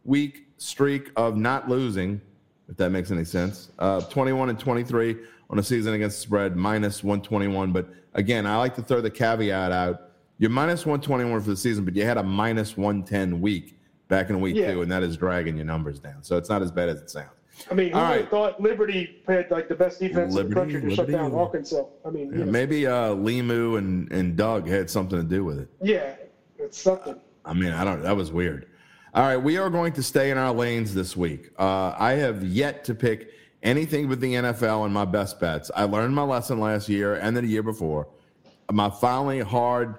week 0.04 0.48
streak 0.64 1.10
of 1.16 1.36
not 1.36 1.68
losing. 1.68 2.20
If 2.68 2.76
that 2.76 2.90
makes 2.90 3.10
any 3.10 3.24
sense, 3.24 3.70
uh, 3.80 4.00
21 4.02 4.50
and 4.50 4.58
23 4.58 5.16
on 5.48 5.58
a 5.58 5.62
season 5.62 5.94
against 5.94 6.20
spread, 6.20 6.54
minus 6.54 7.02
121. 7.02 7.72
But 7.72 7.88
again, 8.14 8.46
I 8.46 8.56
like 8.58 8.76
to 8.76 8.82
throw 8.82 9.00
the 9.00 9.10
caveat 9.10 9.72
out. 9.72 10.02
You're 10.38 10.50
minus 10.50 10.86
121 10.86 11.40
for 11.40 11.50
the 11.50 11.56
season, 11.56 11.84
but 11.84 11.96
you 11.96 12.04
had 12.04 12.16
a 12.16 12.22
minus 12.22 12.76
110 12.76 13.40
week 13.40 13.76
back 14.08 14.30
in 14.30 14.40
week 14.40 14.54
Yeah. 14.54 14.72
two, 14.72 14.82
and 14.82 14.92
that 14.92 15.02
is 15.02 15.16
dragging 15.16 15.56
your 15.56 15.66
numbers 15.66 15.98
down. 15.98 16.22
So 16.22 16.36
it's 16.36 16.48
not 16.48 16.62
as 16.62 16.70
bad 16.70 16.88
as 16.88 17.00
it 17.00 17.10
sounds. 17.10 17.30
I 17.70 17.74
mean, 17.74 17.90
who 17.92 17.98
All 17.98 18.04
right. 18.04 18.30
thought 18.30 18.60
Liberty 18.60 19.20
had 19.26 19.50
like 19.50 19.68
the 19.68 19.74
best 19.74 19.98
defense 20.00 20.34
in 20.36 20.48
the 20.48 20.54
country 20.54 20.80
to 20.80 20.94
shut 20.94 21.10
down 21.10 21.34
Arkansas? 21.34 21.84
I 22.06 22.10
mean, 22.10 22.32
Yeah, 22.38 22.44
maybe 22.44 22.86
uh, 22.86 23.10
Limu 23.10 23.76
and, 23.78 24.10
and 24.12 24.36
Doug 24.36 24.66
had 24.68 24.88
something 24.88 25.18
to 25.18 25.24
do 25.24 25.44
with 25.44 25.58
it. 25.58 25.68
yeah 25.82 26.14
it's 26.58 26.80
something. 26.80 27.16
I 27.44 27.52
mean, 27.54 27.72
I 27.72 27.84
don't. 27.84 28.02
That 28.02 28.16
was 28.16 28.30
weird. 28.32 28.66
All 29.12 29.24
right, 29.24 29.36
we 29.36 29.56
are 29.56 29.68
going 29.70 29.92
to 29.94 30.04
stay 30.04 30.30
in 30.30 30.38
our 30.38 30.52
lanes 30.52 30.94
this 30.94 31.16
week. 31.16 31.50
Uh, 31.58 31.92
I 31.98 32.12
have 32.12 32.44
yet 32.44 32.84
to 32.84 32.94
pick 32.94 33.32
anything 33.60 34.08
but 34.08 34.20
the 34.20 34.34
NFL 34.34 34.86
in 34.86 34.92
my 34.92 35.04
best 35.04 35.40
bets. 35.40 35.68
I 35.74 35.82
learned 35.82 36.14
my 36.14 36.22
lesson 36.22 36.60
last 36.60 36.88
year 36.88 37.16
and 37.16 37.36
then 37.36 37.44
the 37.44 37.50
year 37.50 37.64
before. 37.64 38.06
My 38.70 38.88
finally 38.88 39.40
hard, 39.40 39.96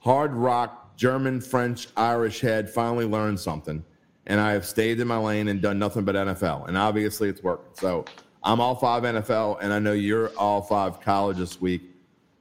hard 0.00 0.34
rock 0.34 0.94
German, 0.94 1.40
French, 1.40 1.88
Irish 1.96 2.40
head 2.40 2.68
finally 2.68 3.06
learned 3.06 3.40
something, 3.40 3.82
and 4.26 4.38
I 4.38 4.52
have 4.52 4.66
stayed 4.66 5.00
in 5.00 5.08
my 5.08 5.16
lane 5.16 5.48
and 5.48 5.62
done 5.62 5.78
nothing 5.78 6.04
but 6.04 6.14
NFL. 6.14 6.68
And 6.68 6.76
obviously, 6.76 7.30
it's 7.30 7.42
working. 7.42 7.72
So 7.72 8.04
I'm 8.42 8.60
all 8.60 8.74
five 8.74 9.04
NFL, 9.04 9.56
and 9.62 9.72
I 9.72 9.78
know 9.78 9.94
you're 9.94 10.28
all 10.36 10.60
five 10.60 11.00
college 11.00 11.38
this 11.38 11.62
week. 11.62 11.80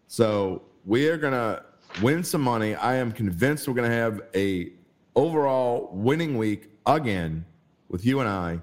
So 0.10 0.64
we 0.84 1.08
are 1.08 1.18
gonna 1.18 1.64
win 2.02 2.26
some 2.26 2.42
money. 2.42 2.76
I 2.76 2.96
am 2.96 3.14
convinced 3.14 3.70
we're 3.70 3.74
gonna 3.74 3.88
have 3.88 4.22
a 4.36 4.74
overall 5.16 5.90
winning 5.94 6.38
week 6.38 6.70
again 6.86 7.46
with 7.90 8.06
you 8.06 8.20
and 8.20 8.30
I. 8.30 8.60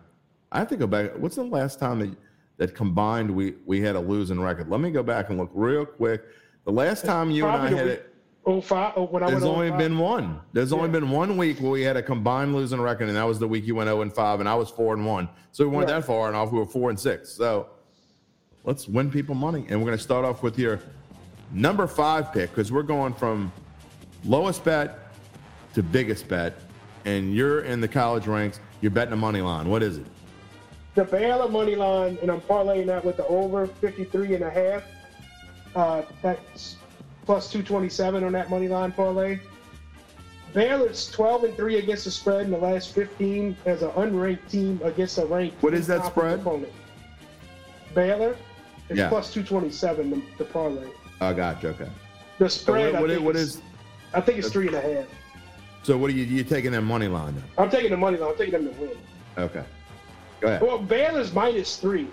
I 0.52 0.59
have 0.59 0.69
to 0.69 0.76
go 0.76 0.87
back. 0.87 1.12
What's 1.16 1.37
the 1.37 1.45
last 1.45 1.78
time 1.78 2.00
that 2.00 2.16
that 2.57 2.75
combined 2.75 3.30
we 3.30 3.54
we 3.64 3.80
had 3.80 3.97
a 3.97 4.00
losing 4.00 4.40
record. 4.40 4.69
Let 4.69 4.80
me 4.80 4.90
go 4.90 5.02
back 5.02 5.30
and 5.30 5.38
look 5.38 5.50
real 5.54 5.87
quick. 5.87 6.23
The 6.64 6.73
last 6.73 7.04
time 7.07 7.30
you 7.30 7.47
and 7.47 7.54
I 7.57 7.59
Probably 7.61 7.76
had 7.78 7.87
it, 7.87 8.14
Oh 8.45 8.61
five. 8.61 8.92
Oh, 8.97 9.04
when 9.07 9.23
I 9.23 9.30
there's 9.30 9.45
only 9.45 9.69
05. 9.71 9.78
been 9.78 9.99
one. 9.99 10.40
There's 10.52 10.73
only 10.73 10.88
been 10.88 11.11
one 11.11 11.37
week 11.37 11.61
where 11.61 11.71
we 11.71 11.83
had 11.83 11.97
a 11.97 12.02
combined 12.02 12.54
losing 12.54 12.80
record, 12.80 13.09
and 13.09 13.16
that 13.16 13.25
was 13.25 13.38
the 13.38 13.49
week 13.49 13.66
you 13.66 13.75
went 13.75 13.88
0 13.88 14.00
and 14.02 14.12
5, 14.12 14.40
and 14.40 14.49
I 14.49 14.54
was 14.54 14.71
4 14.71 14.95
and 14.95 15.07
1. 15.07 15.28
So 15.52 15.64
we 15.64 15.71
weren't 15.76 15.88
Right. 15.88 16.00
that 16.00 16.04
far 16.07 16.28
and 16.28 16.37
off. 16.37 16.50
We 16.52 16.59
were 16.59 16.66
4 16.66 16.90
and 16.90 16.99
6. 17.00 17.28
So 17.30 17.69
let's 18.64 18.88
win 18.88 19.11
people 19.11 19.35
money. 19.35 19.66
And 19.69 19.78
we're 19.78 19.87
going 19.87 19.97
to 19.99 20.02
start 20.02 20.25
off 20.25 20.42
with 20.42 20.59
your 20.59 20.80
number 21.52 21.87
five 21.87 22.33
pick 22.33 22.50
because 22.50 22.71
we're 22.73 22.83
going 22.83 23.12
from 23.14 23.52
lowest 24.25 24.64
bet 24.64 25.00
to 25.75 25.83
biggest 25.83 26.29
bet. 26.29 26.55
And 27.05 27.35
you're 27.35 27.61
in 27.62 27.81
the 27.81 27.89
college 27.89 28.27
ranks. 28.27 28.61
You're 28.81 28.91
betting 28.91 29.12
a 29.12 29.17
money 29.17 29.41
line. 29.41 29.69
What 29.69 29.83
is 29.83 29.99
it? 29.99 30.07
the 30.97 31.05
Baylor 31.05 31.49
money 31.49 31.77
line, 31.77 32.19
and 32.21 32.31
I'm 32.33 32.41
parlaying 32.41 32.87
that 32.87 33.05
with 33.05 33.17
the 33.17 33.27
over 33.29 33.67
53 33.69 34.35
and 34.35 34.45
a 34.45 34.50
half. 34.50 34.83
Uh, 35.77 36.03
that's 36.21 36.77
plus 37.25 37.49
227 37.50 38.25
on 38.25 38.33
that 38.33 38.50
money 38.50 38.67
line 38.67 38.91
parlay. 38.91 39.39
Baylor's 40.53 41.09
12 41.12 41.45
and 41.45 41.57
3 41.57 41.79
against 41.79 42.07
the 42.07 42.11
spread 42.11 42.43
in 42.47 42.50
the 42.50 42.59
last 42.59 42.93
15 42.93 43.57
as 43.67 43.83
an 43.83 43.91
unranked 43.91 44.49
team 44.50 44.81
against 44.83 45.17
a 45.19 45.25
ranked. 45.27 45.62
What 45.62 45.75
is 45.75 45.87
that 45.87 46.05
spread? 46.07 46.41
Opponent. 46.41 46.73
Baylor 47.95 48.37
is 48.89 48.99
Yeah. 48.99 49.09
plus 49.09 49.33
227 49.33 50.11
the, 50.11 50.23
the 50.39 50.45
parlay. 50.45 50.89
Oh, 51.21 51.33
gotcha. 51.33 51.69
Okay. 51.69 51.89
The 52.39 52.49
So 52.50 52.62
spread, 52.62 52.95
what, 52.95 53.03
what, 53.03 53.11
I, 53.12 53.19
what 53.19 53.37
is, 53.37 53.57
is? 53.57 53.62
I 54.12 54.21
think 54.21 54.39
it's 54.39 54.50
three 54.50 54.67
and 54.67 54.75
a 54.77 54.81
half. 54.81 55.07
So 55.83 55.97
what 55.97 56.11
are 56.11 56.15
you? 56.15 56.25
You 56.25 56.45
taking 56.45 56.73
that 56.73 56.83
money 56.83 57.09
line? 57.09 57.35
Then? 57.35 57.45
I'm 57.59 57.71
taking 57.71 57.91
the 57.91 57.97
money 57.97 58.19
line. 58.19 58.31
I'm 58.31 58.37
taking 58.37 58.53
them 58.65 58.75
to 58.75 58.81
win. 58.81 58.91
Okay. 59.39 59.65
Go 60.41 60.49
ahead. 60.49 60.63
Well, 60.63 60.79
Baylor's 60.79 61.33
minus 61.33 61.77
three 61.77 62.09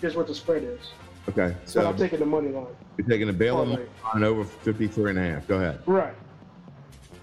is 0.00 0.14
what 0.14 0.26
the 0.26 0.34
spread 0.34 0.62
is. 0.62 0.90
Okay. 1.28 1.54
So 1.64 1.80
So 1.82 1.88
I'm 1.88 1.96
taking 1.96 2.18
the 2.20 2.26
money 2.26 2.48
line. 2.48 2.66
you're 2.96 3.06
taking 3.06 3.26
the 3.26 3.32
Baylor 3.32 3.66
money 3.66 3.86
line 4.12 4.24
over 4.24 4.44
53 4.44 5.10
and 5.10 5.18
a 5.18 5.22
half. 5.22 5.46
Go 5.46 5.56
ahead. 5.56 5.80
Right. 5.86 6.14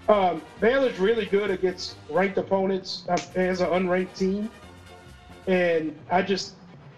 Um, 0.08 0.42
Baylor's 0.60 0.98
really 0.98 1.26
good 1.26 1.50
against 1.50 1.96
ranked 2.08 2.38
opponents 2.38 3.04
uh, 3.08 3.18
as 3.36 3.60
an 3.60 3.68
unranked 3.68 4.14
team, 4.16 4.50
and 5.46 5.96
I 6.10 6.22
just 6.22 6.54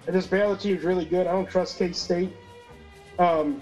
this 0.06 0.26
Baylor 0.26 0.56
team 0.56 0.76
is 0.76 0.84
really 0.84 1.04
good. 1.04 1.26
I 1.26 1.32
don't 1.32 1.48
trust 1.48 1.78
K 1.78 1.92
State. 1.92 2.32
Um, 3.18 3.60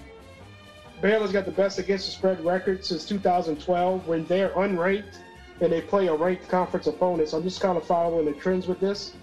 Baylor's 1.00 1.32
got 1.32 1.46
the 1.46 1.50
best 1.50 1.78
against 1.78 2.06
the 2.06 2.12
spread 2.12 2.44
record 2.44 2.84
since 2.84 3.06
2012 3.06 4.06
when 4.06 4.26
they're 4.26 4.50
unranked 4.50 5.16
and 5.60 5.72
they 5.72 5.80
play 5.80 6.08
a 6.08 6.14
ranked 6.14 6.48
conference 6.48 6.86
opponent. 6.86 7.30
So 7.30 7.38
I'm 7.38 7.42
just 7.42 7.60
kind 7.60 7.76
of 7.76 7.84
following 7.84 8.26
the 8.26 8.32
trends 8.32 8.66
with 8.66 8.80
this. 8.80 9.14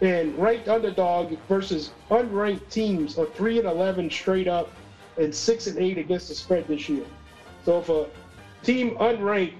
And 0.00 0.36
ranked 0.38 0.68
underdog 0.68 1.36
versus 1.48 1.92
unranked 2.10 2.68
teams 2.70 3.18
are 3.18 3.26
three 3.26 3.58
and 3.58 3.66
11 3.66 4.10
straight 4.10 4.46
up, 4.46 4.70
and 5.16 5.34
six 5.34 5.66
and 5.66 5.76
eight 5.78 5.98
against 5.98 6.28
the 6.28 6.34
spread 6.34 6.68
this 6.68 6.88
year. 6.88 7.04
So 7.64 7.80
if 7.80 7.88
a 7.88 8.06
team 8.62 8.96
unranked 8.96 9.54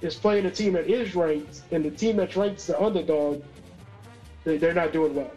is 0.00 0.14
playing 0.14 0.46
a 0.46 0.50
team 0.50 0.72
that 0.74 0.88
is 0.88 1.14
ranked, 1.14 1.62
and 1.70 1.84
the 1.84 1.90
team 1.90 2.16
that's 2.16 2.36
ranked 2.36 2.60
is 2.60 2.66
the 2.66 2.80
underdog, 2.80 3.42
they, 4.44 4.56
they're 4.56 4.72
not 4.72 4.92
doing 4.92 5.14
well. 5.14 5.30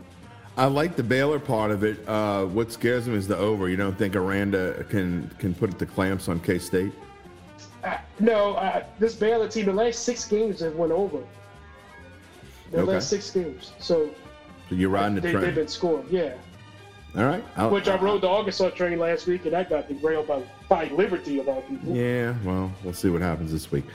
I 0.58 0.66
like 0.66 0.96
the 0.96 1.04
Baylor 1.04 1.40
part 1.40 1.70
of 1.70 1.84
it. 1.84 2.00
Uh, 2.08 2.46
what 2.46 2.72
scares 2.72 3.08
me 3.08 3.16
is 3.16 3.28
the 3.28 3.38
over. 3.38 3.70
You 3.70 3.78
don't 3.78 3.96
think 3.98 4.16
Aranda 4.16 4.84
can 4.90 5.30
can 5.38 5.54
put 5.54 5.78
the 5.78 5.86
clamps 5.86 6.28
on 6.28 6.40
K 6.40 6.58
State? 6.58 6.92
Uh, 7.84 7.98
no, 8.20 8.56
uh, 8.56 8.84
this 8.98 9.14
Baylor 9.16 9.48
team, 9.48 9.66
the 9.66 9.74
last 9.74 10.00
six 10.04 10.26
games 10.26 10.60
have 10.62 10.76
went 10.76 10.92
over. 10.92 11.20
The 12.72 12.80
Okay. 12.80 12.92
last 12.94 13.10
six 13.10 13.30
games, 13.30 13.72
so 13.80 14.10
So 14.70 14.76
you're 14.76 14.90
riding 14.90 15.16
the 15.16 15.22
they, 15.22 15.32
trend. 15.32 15.46
they've 15.46 15.56
been 15.56 15.68
scoring. 15.68 16.06
Yeah, 16.10 16.34
All 17.16 17.24
right. 17.24 17.44
I'll- 17.56 17.70
which 17.70 17.88
I 17.88 17.96
rode 17.98 18.22
the 18.22 18.28
Arkansas 18.28 18.72
train 18.72 19.00
last 19.00 19.26
week, 19.28 19.46
and 19.46 19.56
I 19.56 19.64
got 19.64 19.88
derailed 19.88 20.28
by 20.28 20.42
by 20.68 20.86
Liberty 20.90 21.40
of 21.40 21.48
all 21.48 21.62
people. 21.62 21.96
Yeah. 21.96 22.34
Well, 22.44 22.72
we'll 22.84 22.94
see 22.94 23.10
what 23.10 23.22
happens 23.22 23.52
this 23.54 23.72
week. 23.72 23.86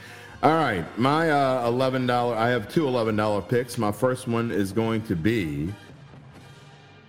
All 0.44 0.54
right. 0.54 0.84
My 0.98 1.30
uh, 1.30 1.66
eleven 1.66 2.06
dollar. 2.06 2.36
I 2.36 2.48
have 2.50 2.68
two 2.72 2.86
eleven 2.86 3.16
dollar 3.16 3.42
picks. 3.42 3.76
My 3.78 3.92
first 3.92 4.28
one 4.28 4.50
is 4.52 4.70
going 4.72 5.02
to 5.02 5.16
be 5.16 5.74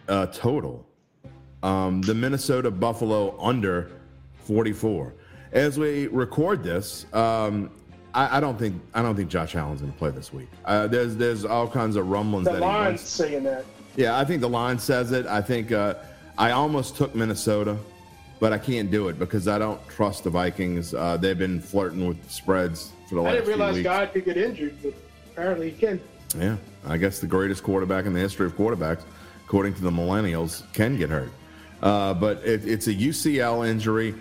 uh, 0.07 0.27
total. 0.27 0.85
Um, 1.61 2.01
the 2.01 2.13
Minnesota 2.13 2.69
Buffalo 2.69 3.39
under 3.39 3.89
44. 4.45 5.13
As 5.53 5.79
we 5.79 6.07
record 6.07 6.63
this, 6.63 7.05
um, 7.13 7.69
I, 8.13 8.37
I 8.37 8.39
don't 8.39 8.57
think 8.57 8.81
I 8.93 9.01
don't 9.01 9.15
think 9.15 9.29
Josh 9.29 9.55
Allen's 9.55 9.81
going 9.81 9.93
to 9.93 9.97
play 9.97 10.11
this 10.11 10.33
week. 10.33 10.49
Uh, 10.65 10.87
there's 10.87 11.15
there's 11.15 11.45
all 11.45 11.67
kinds 11.67 11.95
of 11.95 12.09
rumblings 12.09 12.45
The 12.45 12.53
that 12.53 12.61
line's 12.61 13.01
saying 13.01 13.43
that. 13.43 13.65
Yeah, 13.95 14.17
I 14.17 14.25
think 14.25 14.41
the 14.41 14.49
line 14.49 14.79
says 14.79 15.11
it. 15.11 15.25
I 15.27 15.41
think 15.41 15.71
uh, 15.71 15.95
I 16.37 16.51
almost 16.51 16.95
took 16.95 17.13
Minnesota, 17.15 17.77
but 18.39 18.51
I 18.51 18.57
can't 18.57 18.89
do 18.91 19.07
it 19.07 19.19
because 19.19 19.47
I 19.47 19.59
don't 19.59 19.79
trust 19.87 20.23
the 20.23 20.29
Vikings. 20.31 20.93
Uh, 20.93 21.17
they've 21.17 21.37
been 21.37 21.61
flirting 21.61 22.07
with 22.07 22.29
spreads 22.29 22.91
for 23.07 23.15
the 23.15 23.21
I 23.21 23.23
last 23.25 23.31
I 23.31 23.35
didn't 23.35 23.45
few 23.45 23.53
realize 23.53 23.75
weeks. 23.75 23.83
God 23.83 24.11
could 24.11 24.25
get 24.25 24.37
injured, 24.37 24.75
but 24.81 24.93
apparently 25.31 25.69
he 25.69 25.77
can. 25.77 26.01
Yeah, 26.37 26.57
I 26.87 26.97
guess 26.97 27.19
the 27.19 27.27
greatest 27.27 27.61
quarterback 27.63 28.05
in 28.05 28.13
the 28.13 28.19
history 28.19 28.47
of 28.47 28.57
quarterbacks, 28.57 29.03
according 29.45 29.73
to 29.75 29.81
the 29.81 29.91
millennials, 29.91 30.63
can 30.73 30.97
get 30.97 31.09
hurt. 31.09 31.31
Uh, 31.81 32.13
but 32.13 32.37
it, 32.45 32.65
it's 32.65 32.87
a 32.87 32.93
UCL 32.93 33.67
injury. 33.67 34.15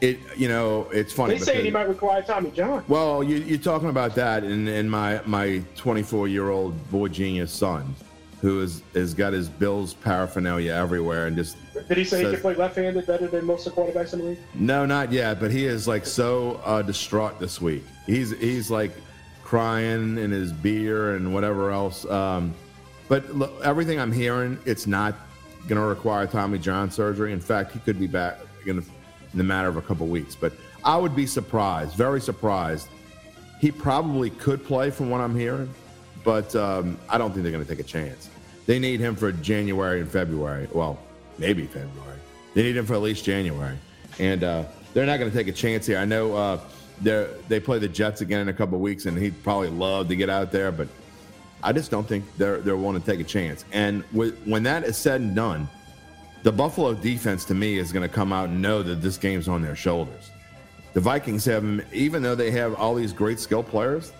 It 0.00 0.18
you 0.36 0.48
know 0.48 0.88
it's 0.92 1.12
funny. 1.12 1.34
They 1.38 1.40
say 1.40 1.62
he 1.62 1.70
might 1.70 1.88
require 1.88 2.20
Tommy 2.22 2.50
John. 2.50 2.84
well, 2.88 3.22
you, 3.22 3.36
you're 3.36 3.58
talking 3.58 3.88
about 3.88 4.14
that, 4.16 4.42
and, 4.42 4.68
and 4.68 4.90
my 4.90 5.20
my 5.24 5.62
24 5.76 6.28
year 6.28 6.50
old 6.50 6.90
boy 6.90 7.08
genius 7.08 7.52
son, 7.52 7.94
who 8.40 8.60
is 8.60 8.82
has 8.94 9.14
got 9.14 9.32
his 9.32 9.48
Bills 9.48 9.94
paraphernalia 9.94 10.72
everywhere, 10.72 11.28
and 11.28 11.36
just 11.36 11.56
Did 11.88 11.96
he 11.96 12.04
say 12.04 12.18
he 12.18 12.24
says- 12.24 12.32
can 12.32 12.40
play 12.42 12.54
left-handed 12.56 13.06
better 13.06 13.28
than 13.28 13.44
most 13.44 13.66
of 13.66 13.74
the 13.74 13.80
quarterbacks 13.80 14.12
in 14.12 14.18
the 14.18 14.24
league? 14.26 14.38
no, 14.54 14.84
not 14.84 15.12
yet, 15.12 15.38
but 15.38 15.50
he 15.52 15.64
is 15.64 15.86
like 15.86 16.04
so 16.04 16.60
uh, 16.64 16.82
distraught 16.82 17.38
this 17.38 17.60
week. 17.60 17.84
He's 18.06 18.32
he's 18.38 18.70
like 18.70 18.90
crying 19.44 20.18
in 20.18 20.30
his 20.32 20.52
beer 20.52 21.14
and 21.14 21.32
whatever 21.32 21.70
else. 21.70 22.04
Um, 22.06 22.54
but 23.08 23.34
look, 23.34 23.52
everything 23.64 24.00
I'm 24.00 24.12
hearing, 24.12 24.58
it's 24.64 24.86
not 24.86 25.14
going 25.68 25.80
to 25.80 25.86
require 25.86 26.26
Tommy 26.26 26.58
John 26.58 26.90
surgery. 26.90 27.32
In 27.32 27.40
fact, 27.40 27.72
he 27.72 27.78
could 27.80 27.98
be 27.98 28.06
back 28.06 28.38
in, 28.66 28.76
the, 28.76 28.82
in 29.32 29.38
the 29.38 29.44
matter 29.44 29.68
of 29.68 29.76
a 29.76 29.82
couple 29.82 30.06
weeks. 30.06 30.34
But 30.34 30.52
I 30.84 30.96
would 30.96 31.16
be 31.16 31.26
surprised, 31.26 31.94
very 31.94 32.20
surprised. 32.20 32.88
He 33.60 33.70
probably 33.70 34.30
could 34.30 34.64
play 34.64 34.90
from 34.90 35.10
what 35.10 35.20
I'm 35.20 35.34
hearing, 35.34 35.72
but 36.22 36.54
um, 36.54 36.98
I 37.08 37.18
don't 37.18 37.32
think 37.32 37.42
they're 37.42 37.52
going 37.52 37.64
to 37.64 37.70
take 37.70 37.80
a 37.80 37.88
chance. 37.88 38.28
They 38.66 38.78
need 38.78 39.00
him 39.00 39.16
for 39.16 39.32
January 39.32 40.00
and 40.00 40.10
February. 40.10 40.68
Well, 40.72 40.98
maybe 41.38 41.66
February. 41.66 42.18
They 42.54 42.62
need 42.62 42.76
him 42.76 42.86
for 42.86 42.94
at 42.94 43.02
least 43.02 43.24
January, 43.24 43.76
and 44.18 44.44
uh, 44.44 44.64
they're 44.92 45.06
not 45.06 45.18
going 45.18 45.30
to 45.30 45.36
take 45.36 45.48
a 45.48 45.52
chance 45.52 45.86
here. 45.86 45.98
I 45.98 46.04
know 46.04 46.34
uh, 46.34 46.60
they 47.02 47.28
they 47.48 47.60
play 47.60 47.78
the 47.78 47.88
Jets 47.88 48.20
again 48.20 48.40
in 48.40 48.48
a 48.48 48.52
couple 48.52 48.78
weeks, 48.78 49.06
and 49.06 49.18
he'd 49.18 49.42
probably 49.42 49.68
love 49.68 50.08
to 50.08 50.16
get 50.16 50.30
out 50.30 50.52
there, 50.52 50.70
but 50.70 50.88
I 51.64 51.72
just 51.72 51.90
don't 51.90 52.06
think 52.06 52.24
they're 52.36 52.58
they're 52.60 52.76
willing 52.76 53.00
to 53.00 53.06
take 53.06 53.20
a 53.20 53.24
chance. 53.24 53.64
And 53.72 54.04
with, 54.12 54.38
when 54.44 54.62
that 54.64 54.84
is 54.84 54.96
said 54.96 55.20
and 55.22 55.34
done, 55.34 55.68
the 56.42 56.52
Buffalo 56.52 56.92
defense 56.94 57.44
to 57.46 57.54
me 57.54 57.78
is 57.78 57.90
going 57.90 58.06
to 58.08 58.14
come 58.14 58.32
out 58.32 58.50
and 58.50 58.60
know 58.60 58.82
that 58.82 58.96
this 58.96 59.16
game's 59.16 59.48
on 59.48 59.62
their 59.62 59.74
shoulders. 59.74 60.30
The 60.92 61.00
Vikings 61.00 61.44
have, 61.46 61.64
even 61.92 62.22
though 62.22 62.34
they 62.34 62.50
have 62.52 62.74
all 62.74 62.94
these 62.94 63.12
great 63.12 63.40
skill 63.40 63.62
players, 63.62 64.12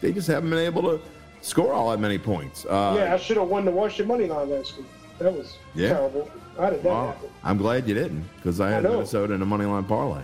they 0.00 0.10
just 0.12 0.26
haven't 0.26 0.48
been 0.50 0.58
able 0.58 0.82
to 0.82 1.00
score 1.42 1.72
all 1.74 1.90
that 1.90 2.00
many 2.00 2.18
points. 2.18 2.64
Uh, 2.64 2.96
yeah, 2.98 3.14
I 3.14 3.18
should 3.18 3.36
have 3.36 3.48
won 3.48 3.64
the 3.66 3.70
Washington 3.70 4.08
money 4.08 4.26
line 4.26 4.48
last 4.50 4.76
week. 4.78 4.86
That 5.18 5.32
was 5.32 5.56
Yeah. 5.74 5.90
terrible. 5.90 6.30
How 6.58 6.70
did 6.70 6.82
Well, 6.82 7.08
happen? 7.08 7.28
I'm 7.44 7.58
glad 7.58 7.86
you 7.86 7.94
didn't 7.94 8.24
because 8.36 8.60
I 8.60 8.70
had 8.70 8.86
I. 8.86 8.88
Minnesota 8.88 9.34
in 9.34 9.42
a 9.42 9.46
money 9.46 9.66
line 9.66 9.84
parlay. 9.84 10.22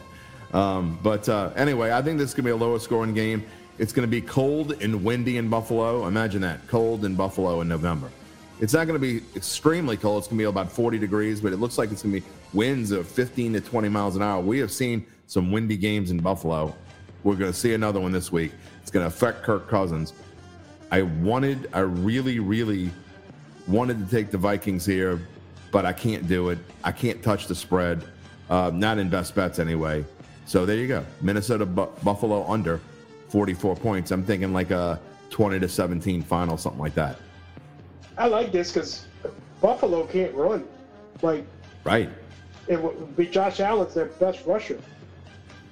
Um, 0.54 0.98
but 1.02 1.28
uh, 1.28 1.50
anyway, 1.54 1.92
I 1.92 2.02
think 2.02 2.18
this 2.18 2.30
is 2.30 2.34
going 2.34 2.44
to 2.44 2.48
be 2.48 2.50
a 2.50 2.56
lower 2.56 2.78
scoring 2.78 3.14
game. 3.14 3.44
It's 3.82 3.92
going 3.92 4.08
to 4.08 4.10
be 4.10 4.20
cold 4.20 4.80
and 4.80 5.02
windy 5.02 5.38
in 5.38 5.48
Buffalo. 5.48 6.06
Imagine 6.06 6.40
that 6.42 6.64
cold 6.68 7.04
in 7.04 7.16
Buffalo 7.16 7.62
in 7.62 7.68
November. 7.68 8.12
It's 8.60 8.74
not 8.74 8.86
going 8.86 8.94
to 8.94 9.00
be 9.00 9.26
extremely 9.34 9.96
cold. 9.96 10.18
It's 10.18 10.28
going 10.28 10.38
to 10.38 10.42
be 10.42 10.48
about 10.48 10.70
40 10.70 11.00
degrees, 11.00 11.40
but 11.40 11.52
it 11.52 11.56
looks 11.56 11.78
like 11.78 11.90
it's 11.90 12.04
going 12.04 12.14
to 12.14 12.20
be 12.20 12.26
winds 12.52 12.92
of 12.92 13.08
15 13.08 13.54
to 13.54 13.60
20 13.60 13.88
miles 13.88 14.14
an 14.14 14.22
hour. 14.22 14.40
We 14.40 14.60
have 14.60 14.70
seen 14.70 15.04
some 15.26 15.50
windy 15.50 15.76
games 15.76 16.12
in 16.12 16.20
Buffalo. 16.20 16.72
We're 17.24 17.34
going 17.34 17.50
to 17.50 17.58
see 17.58 17.74
another 17.74 17.98
one 17.98 18.12
this 18.12 18.30
week. 18.30 18.52
It's 18.82 18.90
going 18.92 19.02
to 19.02 19.08
affect 19.08 19.42
Kirk 19.42 19.68
Cousins. 19.68 20.12
I 20.92 21.02
wanted, 21.02 21.68
I 21.72 21.80
really, 21.80 22.38
really 22.38 22.88
wanted 23.66 23.98
to 23.98 24.08
take 24.08 24.30
the 24.30 24.38
Vikings 24.38 24.86
here, 24.86 25.20
but 25.72 25.86
I 25.86 25.92
can't 25.92 26.28
do 26.28 26.50
it. 26.50 26.58
I 26.84 26.92
can't 26.92 27.20
touch 27.20 27.48
the 27.48 27.56
spread, 27.56 28.04
uh, 28.48 28.70
not 28.72 28.98
in 28.98 29.08
best 29.08 29.34
bets 29.34 29.58
anyway. 29.58 30.04
So 30.46 30.64
there 30.64 30.76
you 30.76 30.86
go. 30.86 31.04
Minnesota 31.20 31.66
Bu- 31.66 31.90
Buffalo 32.04 32.48
under 32.48 32.80
44 33.36 33.76
points. 33.76 34.10
I'm 34.10 34.22
thinking 34.22 34.52
like 34.52 34.70
a 34.70 35.00
20 35.30 35.58
to 35.60 35.68
17 35.68 36.20
final, 36.22 36.58
something 36.58 36.80
like 36.80 36.94
that. 36.94 37.16
I 38.18 38.26
like 38.28 38.52
this 38.52 38.70
because 38.70 39.06
Buffalo 39.62 40.04
can't 40.06 40.34
run. 40.34 40.64
Like, 41.22 41.46
Right. 41.82 42.10
it 42.68 42.80
would 42.80 43.16
be 43.16 43.26
Josh 43.26 43.58
Allen's 43.60 43.94
their 43.94 44.04
best 44.06 44.44
rusher. 44.44 44.78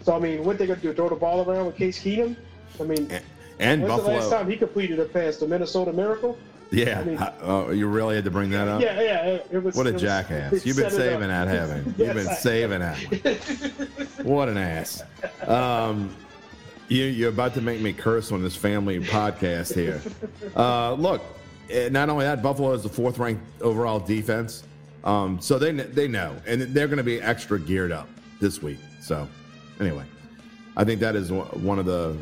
So, 0.02 0.17
I 0.17 0.19
mean, 0.19 0.43
what 0.45 0.57
they 0.57 0.67
going 0.67 0.81
to 0.81 0.83
do? 0.88 0.95
Throw 0.95 1.11
the 1.11 1.14
ball 1.17 1.49
around 1.49 1.67
with 1.67 1.76
Case 1.76 2.02
Keenum? 2.02 2.35
I 2.81 2.85
mean, 2.85 3.11
And, 3.11 3.23
and 3.59 3.83
when's 3.83 4.02
the 4.05 4.09
last 4.09 4.31
time 4.31 4.49
he 4.50 4.57
completed 4.57 4.99
a 4.99 5.05
pass? 5.05 5.37
The 5.37 5.47
Minnesota 5.47 5.93
Miracle? 5.93 6.38
Yeah. 6.73 7.00
I 7.00 7.05
mean- 7.05 7.19
oh, 7.43 7.71
you 7.73 7.88
really 7.88 8.14
had 8.14 8.25
to 8.25 8.31
bring 8.31 8.49
that 8.50 8.69
up? 8.69 8.81
Yeah, 8.81 8.99
yeah. 9.02 9.38
It 9.50 9.62
was. 9.62 9.75
What 9.76 9.87
a 9.87 9.93
was- 9.93 10.00
jackass. 10.00 10.55
it 10.55 10.64
You've 10.64 10.79
been 10.79 10.90
saving 10.90 11.29
that, 11.29 11.47
haven't 11.47 11.99
you? 11.99 12.07
You've 12.07 12.14
been 12.17 12.29
I- 12.29 12.35
saving 12.37 12.79
that. 12.81 13.99
What 14.25 14.49
an 14.49 14.57
ass. 14.57 15.02
Um, 15.47 16.14
you, 16.91 17.05
you're 17.05 17.31
about 17.31 17.55
to 17.55 17.61
make 17.61 17.81
me 17.81 17.93
curse 17.93 18.33
on 18.33 18.43
this 18.43 18.57
family 18.57 19.01
podcast 19.01 19.75
here. 19.75 20.03
Uh, 20.57 20.93
look, 20.95 21.23
eh, 21.71 21.89
not 21.89 22.11
only 22.11 22.25
that, 22.25 22.43
Buffalo 22.43 22.73
is 22.73 22.83
the 22.83 22.89
fourth 22.89 23.19
ranked 23.19 23.43
overall 23.63 24.01
defense. 24.01 24.65
Um, 25.05 25.41
so 25.41 25.59
they, 25.59 25.73
they 25.73 26.09
know, 26.09 26.37
and 26.47 26.61
they're 26.63 26.89
going 26.89 26.99
to 26.99 27.05
be 27.05 27.23
extra 27.23 27.59
geared 27.59 27.93
up 27.93 28.09
this 28.41 28.61
week. 28.61 28.79
So, 29.01 29.27
anyway, 29.79 30.05
I 30.77 30.85
think 30.85 31.01
that 31.01 31.17
is 31.17 31.33
one- 31.33 31.79
of 31.79 31.87
the 31.87 32.17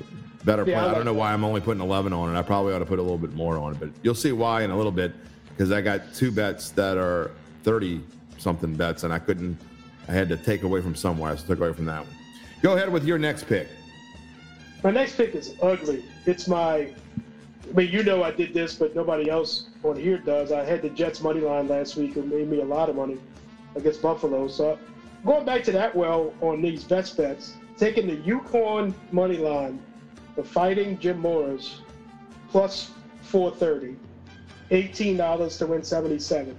better 0.44 0.64
Yeah. 0.64 0.86
I 0.86 0.90
I 0.90 0.94
don't 0.94 1.04
know 1.04 1.14
why 1.14 1.32
I'm 1.32 1.42
only 1.42 1.60
putting 1.60 1.82
11 1.82 2.12
on 2.12 2.34
it. 2.34 2.38
I 2.38 2.42
probably 2.42 2.72
ought 2.72 2.78
to 2.78 2.86
put 2.86 3.00
a 3.00 3.02
little 3.02 3.18
bit 3.18 3.32
more 3.34 3.58
on 3.58 3.72
it, 3.72 3.80
but 3.80 3.90
you'll 4.02 4.14
see 4.14 4.32
why 4.32 4.62
in 4.62 4.70
a 4.70 4.76
little 4.76 4.92
bit 4.92 5.12
because 5.48 5.72
I 5.72 5.80
got 5.80 6.14
two 6.14 6.30
bets 6.30 6.70
that 6.70 6.96
are 6.96 7.32
30 7.64 8.00
something 8.36 8.74
bets, 8.74 9.02
and 9.02 9.12
I 9.12 9.18
couldn't. 9.18 9.58
I 10.06 10.12
had 10.12 10.28
to 10.28 10.36
take 10.36 10.62
away 10.62 10.80
from 10.80 10.94
somewhere, 10.94 11.36
so 11.36 11.44
I 11.44 11.46
took 11.48 11.58
away 11.58 11.72
from 11.72 11.86
that 11.86 12.04
one. 12.04 12.14
Go 12.62 12.76
ahead 12.76 12.92
with 12.92 13.04
your 13.04 13.18
next 13.18 13.48
pick. 13.48 13.66
My 14.82 14.90
next 14.90 15.16
pick 15.16 15.34
is 15.34 15.54
ugly. 15.60 16.04
It's 16.26 16.46
my. 16.46 16.92
I 17.68 17.72
mean, 17.74 17.90
you 17.90 18.02
know 18.02 18.22
I 18.22 18.30
did 18.30 18.54
this, 18.54 18.74
but 18.74 18.94
nobody 18.94 19.28
else 19.28 19.64
on 19.82 19.96
here 19.96 20.18
does. 20.18 20.52
I 20.52 20.64
had 20.64 20.82
the 20.82 20.88
Jets 20.90 21.20
money 21.20 21.40
line 21.40 21.68
last 21.68 21.96
week. 21.96 22.16
It 22.16 22.26
made 22.26 22.48
me 22.48 22.60
a 22.60 22.64
lot 22.64 22.88
of 22.88 22.96
money 22.96 23.18
against 23.74 24.00
Buffalo. 24.00 24.48
So 24.48 24.78
going 25.24 25.44
back 25.44 25.64
to 25.64 25.72
that 25.72 25.94
well 25.94 26.32
on 26.40 26.62
these 26.62 26.84
best 26.84 27.16
bets, 27.16 27.54
taking 27.76 28.06
the 28.06 28.16
UConn 28.16 28.94
money 29.12 29.36
line, 29.36 29.82
the 30.36 30.44
Fighting 30.44 30.98
Jim 30.98 31.20
Moras, 31.20 31.80
plus 32.50 32.92
430, 33.22 33.96
$18 34.70 35.58
to 35.58 35.66
win 35.66 35.82
77. 35.82 36.56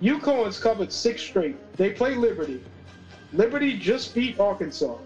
UConn's 0.00 0.58
covered 0.58 0.92
six 0.92 1.20
straight. 1.20 1.56
They 1.76 1.90
play 1.90 2.14
Liberty. 2.14 2.62
Liberty 3.32 3.76
just 3.76 4.14
beat 4.14 4.38
Arkansas. 4.40 4.96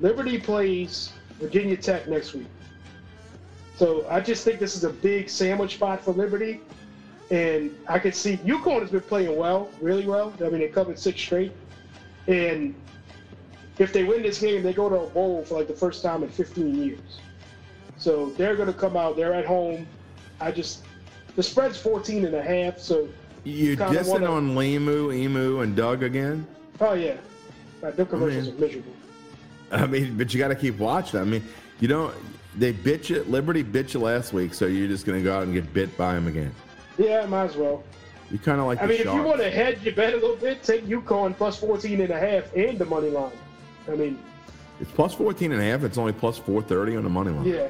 Liberty 0.00 0.38
plays 0.38 1.12
Virginia 1.40 1.76
Tech 1.76 2.06
next 2.08 2.34
week. 2.34 2.46
So 3.76 4.06
I 4.10 4.20
just 4.20 4.44
think 4.44 4.60
this 4.60 4.76
is 4.76 4.84
a 4.84 4.90
big 4.90 5.30
sandwich 5.30 5.74
spot 5.74 6.04
for 6.04 6.12
Liberty. 6.12 6.60
And 7.30 7.74
I 7.88 7.98
can 7.98 8.12
see 8.12 8.36
UConn 8.38 8.80
has 8.80 8.90
been 8.90 9.00
playing 9.00 9.36
well, 9.36 9.70
really 9.80 10.06
well. 10.06 10.32
I 10.40 10.48
mean, 10.48 10.58
they 10.60 10.68
covered 10.68 10.98
six 10.98 11.20
straight. 11.20 11.52
And 12.26 12.74
if 13.78 13.92
they 13.92 14.04
win 14.04 14.22
this 14.22 14.40
game, 14.40 14.62
they 14.62 14.72
go 14.74 14.88
to 14.88 14.96
a 14.96 15.06
bowl 15.10 15.44
for 15.44 15.54
like 15.58 15.68
the 15.68 15.74
first 15.74 16.02
time 16.02 16.22
in 16.22 16.28
15 16.28 16.74
years. 16.74 16.98
So 17.96 18.30
they're 18.30 18.56
going 18.56 18.66
to 18.72 18.78
come 18.78 18.96
out. 18.96 19.16
They're 19.16 19.32
at 19.32 19.46
home. 19.46 19.86
I 20.40 20.50
just, 20.50 20.84
the 21.36 21.42
spread's 21.42 21.78
14 21.80 22.24
and 22.26 22.34
a 22.34 22.42
half. 22.42 22.78
So, 22.78 23.08
You 23.44 23.76
Kinda 23.76 24.00
dissing 24.00 24.08
wanna- 24.08 24.32
on 24.32 24.54
Limu, 24.54 25.14
Emu, 25.14 25.60
and 25.60 25.74
Doug 25.76 26.02
again? 26.02 26.46
oh, 26.80 26.92
yeah. 26.94 27.16
Right, 27.80 27.96
their 27.96 28.04
commercials 28.04 28.48
man. 28.48 28.56
are 28.56 28.60
miserable. 28.60 28.92
I 29.70 29.86
mean, 29.86 30.16
but 30.16 30.32
you 30.32 30.38
got 30.38 30.48
to 30.48 30.54
keep 30.54 30.78
watching. 30.78 31.20
I 31.20 31.24
mean, 31.24 31.44
you 31.80 31.88
don't. 31.88 32.14
They 32.56 32.72
bitch 32.72 33.08
you. 33.10 33.22
Liberty 33.24 33.62
bitch 33.62 33.94
you 33.94 34.00
last 34.00 34.32
week, 34.32 34.54
so 34.54 34.66
you're 34.66 34.88
just 34.88 35.06
going 35.06 35.18
to 35.18 35.24
go 35.24 35.36
out 35.36 35.44
and 35.44 35.54
get 35.54 35.72
bit 35.72 35.96
by 35.96 36.14
them 36.14 36.26
again. 36.26 36.52
Yeah, 36.98 37.24
might 37.26 37.44
as 37.44 37.56
well. 37.56 37.82
You 38.30 38.38
kind 38.38 38.60
of 38.60 38.66
like 38.66 38.82
I 38.82 38.86
mean, 38.86 39.00
if 39.00 39.06
you 39.06 39.22
want 39.22 39.40
to 39.40 39.50
hedge 39.50 39.82
your 39.82 39.94
bet 39.94 40.12
a 40.14 40.16
little 40.16 40.36
bit, 40.36 40.62
take 40.62 40.84
UConn 40.84 41.36
plus 41.36 41.58
14 41.58 42.00
and 42.00 42.10
a 42.10 42.18
half 42.18 42.52
and 42.54 42.78
the 42.78 42.84
money 42.84 43.08
line. 43.10 43.32
I 43.88 43.94
mean, 43.96 44.18
It's 44.80 44.90
plus 44.92 45.14
14 45.14 45.50
and 45.52 45.60
a 45.60 45.64
half. 45.64 45.82
It's 45.82 45.98
only 45.98 46.12
plus 46.12 46.38
430 46.38 46.96
on 46.96 47.02
the 47.04 47.10
money 47.10 47.30
line. 47.30 47.46
yeah. 47.46 47.68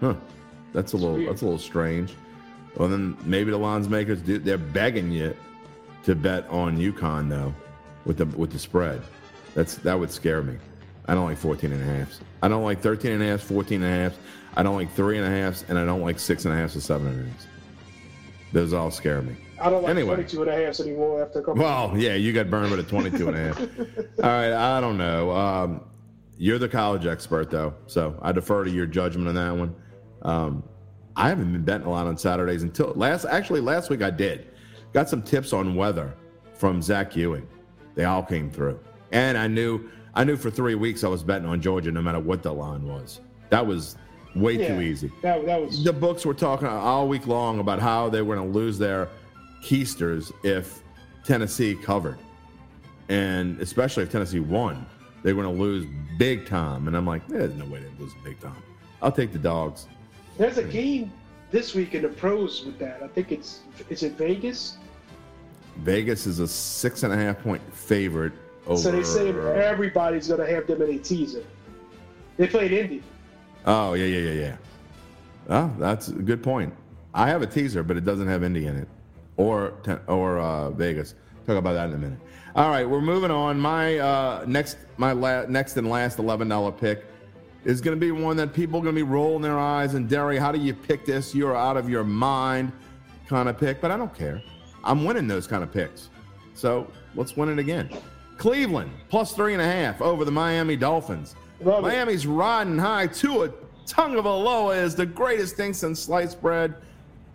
Huh. 0.00 0.14
That's 0.74 0.92
a 0.92 0.96
little 0.96 1.14
weird. 1.14 1.30
that's 1.30 1.40
a 1.42 1.44
little 1.46 1.58
strange. 1.58 2.12
Well 2.76 2.88
then 2.88 3.16
maybe 3.24 3.50
the 3.50 3.56
lines 3.56 3.88
makers 3.88 4.20
do 4.20 4.38
they're 4.38 4.58
begging 4.58 5.10
you 5.10 5.34
to 6.04 6.14
bet 6.14 6.46
on 6.48 6.76
UConn 6.78 7.28
though 7.30 7.54
with 8.04 8.18
the 8.18 8.26
with 8.26 8.52
the 8.52 8.58
spread. 8.58 9.00
That's 9.54 9.76
that 9.76 9.98
would 9.98 10.10
scare 10.10 10.42
me. 10.42 10.56
I 11.08 11.14
don't 11.14 11.24
like 11.24 11.38
14 11.38 11.72
and 11.72 11.82
a 11.82 11.84
halves. 11.84 12.20
I 12.42 12.48
don't 12.48 12.62
like 12.62 12.80
13 12.80 13.12
and 13.12 13.22
a 13.22 13.26
halves, 13.26 13.42
14 13.44 13.82
and 13.82 13.92
a 13.92 13.96
halves. 13.96 14.18
I 14.56 14.62
don't 14.62 14.76
like 14.76 14.92
three 14.94 15.16
and 15.18 15.26
a 15.26 15.30
halves, 15.30 15.64
and 15.68 15.78
I 15.78 15.84
don't 15.84 16.02
like 16.02 16.18
six 16.18 16.44
and 16.44 16.52
a 16.54 16.56
halves 16.56 16.76
or 16.76 16.80
seven 16.80 17.06
and 17.08 17.20
a 17.20 17.30
halves. 17.30 17.46
Those 18.52 18.72
all 18.72 18.90
scare 18.90 19.22
me. 19.22 19.36
I 19.60 19.70
don't 19.70 19.82
like 19.82 19.90
Anyway. 19.90 20.14
22 20.14 20.42
and 20.42 20.50
a 20.50 20.66
half 20.66 20.80
anymore 20.80 21.22
after 21.22 21.40
a 21.40 21.42
couple. 21.42 21.62
Well, 21.62 21.92
yeah, 21.96 22.14
you 22.14 22.32
got 22.32 22.48
burned 22.50 22.70
with 22.70 22.80
a 22.80 22.82
22 22.82 23.28
and 23.28 23.36
a 23.36 23.40
half. 23.40 23.58
All 24.22 24.30
right, 24.30 24.52
I 24.52 24.80
don't 24.80 24.96
know. 24.96 25.30
Um, 25.32 25.84
you're 26.38 26.58
the 26.58 26.68
college 26.68 27.04
expert, 27.06 27.50
though, 27.50 27.74
so 27.86 28.18
I 28.22 28.32
defer 28.32 28.64
to 28.64 28.70
your 28.70 28.86
judgment 28.86 29.28
on 29.28 29.34
that 29.34 29.50
one. 29.56 29.74
Um, 30.22 30.62
I 31.16 31.28
haven't 31.28 31.52
been 31.52 31.62
betting 31.64 31.86
a 31.86 31.90
lot 31.90 32.06
on 32.06 32.16
Saturdays 32.16 32.62
until 32.62 32.92
last. 32.94 33.24
Actually, 33.26 33.60
last 33.60 33.90
week 33.90 34.02
I 34.02 34.10
did. 34.10 34.46
Got 34.92 35.08
some 35.08 35.22
tips 35.22 35.52
on 35.52 35.74
weather 35.74 36.14
from 36.54 36.80
Zach 36.80 37.16
Ewing. 37.16 37.46
They 37.96 38.04
all 38.04 38.22
came 38.22 38.50
through, 38.50 38.78
and 39.12 39.36
I 39.36 39.48
knew 39.48 39.90
I 40.14 40.24
knew 40.24 40.36
for 40.36 40.50
three 40.50 40.74
weeks 40.74 41.04
I 41.04 41.08
was 41.08 41.22
betting 41.22 41.48
on 41.48 41.60
Georgia 41.60 41.90
no 41.90 42.02
matter 42.02 42.20
what 42.20 42.42
the 42.42 42.52
line 42.52 42.86
was. 42.86 43.20
That 43.50 43.66
was 43.66 43.96
way 44.34 44.58
yeah, 44.58 44.68
too 44.68 44.80
easy 44.82 45.10
That, 45.22 45.44
that 45.46 45.60
was 45.60 45.82
the 45.82 45.92
books 45.92 46.24
were 46.26 46.34
talking 46.34 46.68
all 46.68 47.08
week 47.08 47.26
long 47.26 47.60
about 47.60 47.80
how 47.80 48.08
they 48.08 48.22
were 48.22 48.36
going 48.36 48.52
to 48.52 48.58
lose 48.58 48.78
their 48.78 49.08
keisters 49.62 50.32
if 50.44 50.82
Tennessee 51.24 51.74
covered, 51.74 52.18
and 53.08 53.60
especially 53.60 54.02
if 54.02 54.12
Tennessee 54.12 54.40
won, 54.40 54.86
they 55.22 55.32
were 55.32 55.42
going 55.42 55.56
to 55.56 55.62
lose 55.62 55.86
big 56.18 56.46
time. 56.46 56.88
And 56.88 56.96
I'm 56.96 57.06
like, 57.06 57.26
there's 57.28 57.54
no 57.54 57.64
way 57.66 57.80
they 57.80 58.02
lose 58.02 58.12
big 58.24 58.40
time. 58.40 58.62
I'll 59.02 59.12
take 59.12 59.32
the 59.32 59.38
dogs. 59.38 59.86
There's 60.38 60.58
a 60.58 60.64
game 60.64 61.12
this 61.50 61.74
week 61.74 61.94
in 61.94 62.02
the 62.02 62.08
pros 62.08 62.64
with 62.64 62.78
that. 62.78 63.02
I 63.02 63.08
think 63.08 63.32
it's 63.32 63.60
is 63.88 64.02
it 64.02 64.12
Vegas. 64.12 64.78
Vegas 65.78 66.26
is 66.26 66.38
a 66.40 66.48
six 66.48 67.02
and 67.02 67.12
a 67.12 67.16
half 67.16 67.40
point 67.42 67.62
favorite 67.72 68.32
over. 68.68 68.80
So 68.80 68.92
they 68.92 69.02
say 69.02 69.30
everybody's 69.30 70.28
gonna 70.28 70.46
have 70.46 70.66
them 70.66 70.82
in 70.82 70.90
a 70.90 70.98
teaser. 70.98 71.44
They 72.36 72.46
played 72.46 72.72
Indy. 72.72 73.02
Oh 73.66 73.94
yeah, 73.94 74.04
yeah, 74.04 74.30
yeah, 74.30 74.40
yeah. 74.40 74.56
Oh, 75.50 75.74
that's 75.78 76.08
a 76.08 76.12
good 76.12 76.42
point. 76.42 76.74
I 77.14 77.28
have 77.28 77.42
a 77.42 77.46
teaser, 77.46 77.82
but 77.82 77.96
it 77.96 78.04
doesn't 78.04 78.28
have 78.28 78.44
Indy 78.44 78.66
in 78.66 78.76
it, 78.76 78.88
or 79.36 79.74
or 80.06 80.38
uh, 80.38 80.70
Vegas. 80.70 81.14
Talk 81.46 81.56
about 81.56 81.72
that 81.72 81.88
in 81.88 81.94
a 81.94 81.98
minute. 81.98 82.18
All 82.54 82.70
right, 82.70 82.88
we're 82.88 83.00
moving 83.00 83.30
on. 83.30 83.58
My 83.58 83.98
uh, 83.98 84.44
next, 84.46 84.76
my 84.98 85.12
la- 85.12 85.46
next 85.46 85.76
and 85.76 85.88
last 85.88 86.18
eleven 86.18 86.48
dollar 86.48 86.72
pick 86.72 87.04
is 87.64 87.80
going 87.80 87.96
to 87.96 88.00
be 88.00 88.10
one 88.10 88.36
that 88.36 88.52
people 88.52 88.80
are 88.80 88.82
going 88.82 88.94
to 88.94 88.98
be 88.98 89.08
rolling 89.10 89.42
their 89.42 89.58
eyes. 89.58 89.94
And 89.94 90.08
Derry, 90.08 90.38
how 90.38 90.52
do 90.52 90.58
you 90.58 90.74
pick 90.74 91.04
this? 91.06 91.34
You're 91.34 91.56
out 91.56 91.76
of 91.76 91.88
your 91.88 92.04
mind, 92.04 92.72
kind 93.26 93.48
of 93.48 93.58
pick. 93.58 93.80
But 93.80 93.90
I 93.90 93.96
don't 93.96 94.14
care. 94.14 94.42
I'm 94.84 95.04
winning 95.04 95.26
those 95.26 95.46
kind 95.46 95.62
of 95.62 95.72
picks. 95.72 96.10
So 96.54 96.90
let's 97.14 97.36
win 97.36 97.48
it 97.48 97.58
again. 97.58 97.90
Cleveland 98.38 98.90
plus 99.08 99.32
three 99.32 99.52
and 99.52 99.60
a 99.60 99.66
half 99.66 100.00
over 100.00 100.24
the 100.24 100.30
Miami 100.30 100.76
Dolphins. 100.76 101.34
Love 101.60 101.84
it. 101.84 101.88
Miami's 101.88 102.26
riding 102.26 102.78
high 102.78 103.08
to 103.08 103.42
a 103.44 103.52
tongue 103.84 104.16
of 104.16 104.24
a 104.24 104.32
loa 104.32 104.76
is 104.76 104.94
the 104.94 105.06
greatest 105.06 105.56
thing 105.56 105.74
since 105.74 106.00
sliced 106.00 106.40
bread. 106.40 106.74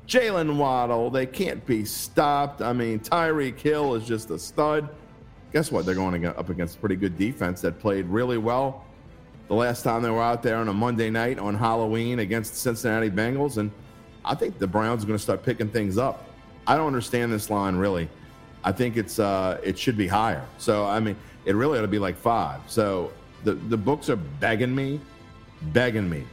Jaylen 0.08 0.58
Waddle, 0.58 1.10
they 1.10 1.26
can't 1.26 1.66
be 1.66 1.86
stopped. 1.86 2.62
I 2.62 2.74
mean, 2.74 3.00
Tyreek 3.00 3.60
Hill 3.60 3.96
is 3.96 4.06
just 4.06 4.30
a 4.32 4.40
stud. 4.40 4.90
Guess 5.52 5.72
what? 5.72 5.86
They're 5.86 5.96
going 5.96 6.26
up 6.26 6.50
against 6.50 6.78
a 6.78 6.80
pretty 6.80 6.96
good 6.96 7.18
defense 7.18 7.62
that 7.62 7.80
played 7.80 8.06
really 8.08 8.38
well 8.38 8.86
the 9.48 9.54
last 9.54 9.84
time 9.84 10.02
they 10.02 10.10
were 10.10 10.22
out 10.22 10.42
there 10.42 10.58
on 10.58 10.68
a 10.68 10.74
Monday 10.74 11.10
night 11.10 11.38
on 11.38 11.56
Halloween 11.56 12.20
against 12.20 12.54
the 12.54 12.58
Cincinnati 12.58 13.10
Bengals. 13.10 13.58
And 13.58 13.72
I 14.26 14.36
think 14.36 14.58
the 14.58 14.68
Browns 14.68 15.04
are 15.04 15.08
going 15.08 15.18
to 15.18 15.24
start 15.24 15.44
picking 15.44 15.70
things 15.70 15.98
up. 15.98 16.30
I 16.66 16.78
don't 16.78 16.88
understand 16.88 17.32
this 17.32 17.50
line 17.50 17.76
really. 17.76 18.10
I 18.64 18.72
think 18.72 18.98
it's 18.98 19.20
uh, 19.20 19.60
it 19.64 19.78
should 19.78 19.98
be 19.98 20.08
higher. 20.08 20.46
So 20.58 20.86
I 20.86 21.00
mean, 21.00 21.16
it 21.46 21.56
really 21.56 21.80
ought 21.80 21.84
to 21.84 21.88
be 21.88 22.00
like 22.00 22.16
five. 22.16 22.62
So 22.68 23.12
the 23.44 23.54
the 23.54 23.78
books 23.78 24.10
are 24.10 24.16
begging 24.16 24.74
me, 24.74 25.00
begging 25.74 26.10
me 26.10 26.24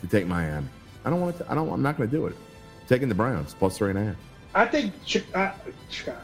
to 0.00 0.06
take 0.06 0.26
Miami. 0.26 0.68
I 1.04 1.10
don't 1.10 1.20
want 1.20 1.38
to. 1.38 1.50
I 1.50 1.54
don't. 1.54 1.68
I'm 1.70 1.82
not 1.82 1.96
going 1.96 2.08
to 2.08 2.16
do 2.16 2.26
it. 2.26 2.36
Taking 2.88 3.08
the 3.08 3.14
Browns 3.14 3.54
plus 3.54 3.78
three 3.78 3.90
and 3.90 3.98
a 3.98 4.04
half. 4.04 4.16
I 4.54 4.66
think 4.66 4.92
I, 5.34 5.52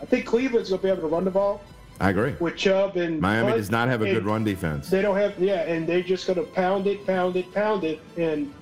I 0.01 0.05
think 0.07 0.27
Cleveland's 0.27 0.71
gonna 0.71 0.83
be 0.83 0.89
able 0.89 1.03
to 1.03 1.09
run 1.09 1.25
the 1.25 1.31
ball 1.31 1.63
I 2.01 2.11
agree. 2.11 2.35
with 2.39 2.57
Chubb 2.57 2.97
and 2.97 3.21
Miami 3.21 3.53
does 3.53 3.71
not 3.71 3.89
have 3.89 4.03
a 4.03 4.05
good 4.05 4.25
run 4.25 4.45
defense. 4.45 4.91
They 4.91 5.03
don't 5.03 5.17
have 5.17 5.39
yeah, 5.39 5.63
and 5.63 5.87
they're 5.87 6.03
just 6.03 6.27
gonna 6.27 6.43
pound 6.43 6.87
it, 6.87 7.07
pound 7.07 7.37
it, 7.37 7.53
pound 7.55 7.85
it, 7.85 8.01
and 8.17 8.53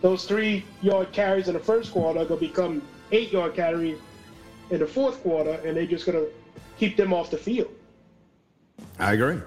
those 0.00 0.24
three 0.24 0.64
yard 0.80 1.12
carries 1.12 1.48
in 1.48 1.54
the 1.54 1.60
first 1.60 1.92
quarter 1.92 2.20
are 2.20 2.24
gonna 2.24 2.40
become 2.40 2.82
eight 3.12 3.30
yard 3.30 3.54
carries 3.54 3.98
in 4.70 4.80
the 4.80 4.86
fourth 4.86 5.22
quarter, 5.22 5.60
and 5.64 5.76
they're 5.76 5.86
just 5.86 6.06
gonna 6.06 6.24
keep 6.80 6.96
them 6.96 7.12
off 7.12 7.30
the 7.30 7.36
field. 7.36 7.68
I 8.98 9.12
agree, 9.12 9.38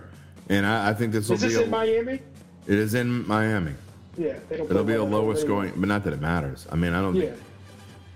and 0.50 0.66
I, 0.66 0.90
I 0.90 0.94
think 0.94 1.12
this 1.12 1.28
will 1.28 1.38
be. 1.38 1.46
Is 1.48 1.54
this 1.54 1.62
A, 1.62 1.64
in 1.66 1.70
Miami? 1.72 2.20
it 2.68 2.78
is 2.80 2.94
in 2.94 3.28
Miami. 3.28 3.74
Yeah, 4.18 4.38
they 4.48 4.58
don't. 4.58 4.70
It'll 4.70 4.84
be 4.84 4.94
a 4.94 4.98
well 5.04 5.08
at 5.08 5.12
home 5.12 5.12
lowest 5.26 5.44
anyway. 5.46 5.68
going, 5.70 5.80
but 5.82 5.90
not 5.90 6.04
that 6.04 6.14
it 6.14 6.22
matters. 6.22 6.68
I 6.72 6.76
mean, 6.76 6.94
I 6.94 7.02
don't 7.02 7.16
Yeah, 7.16 7.32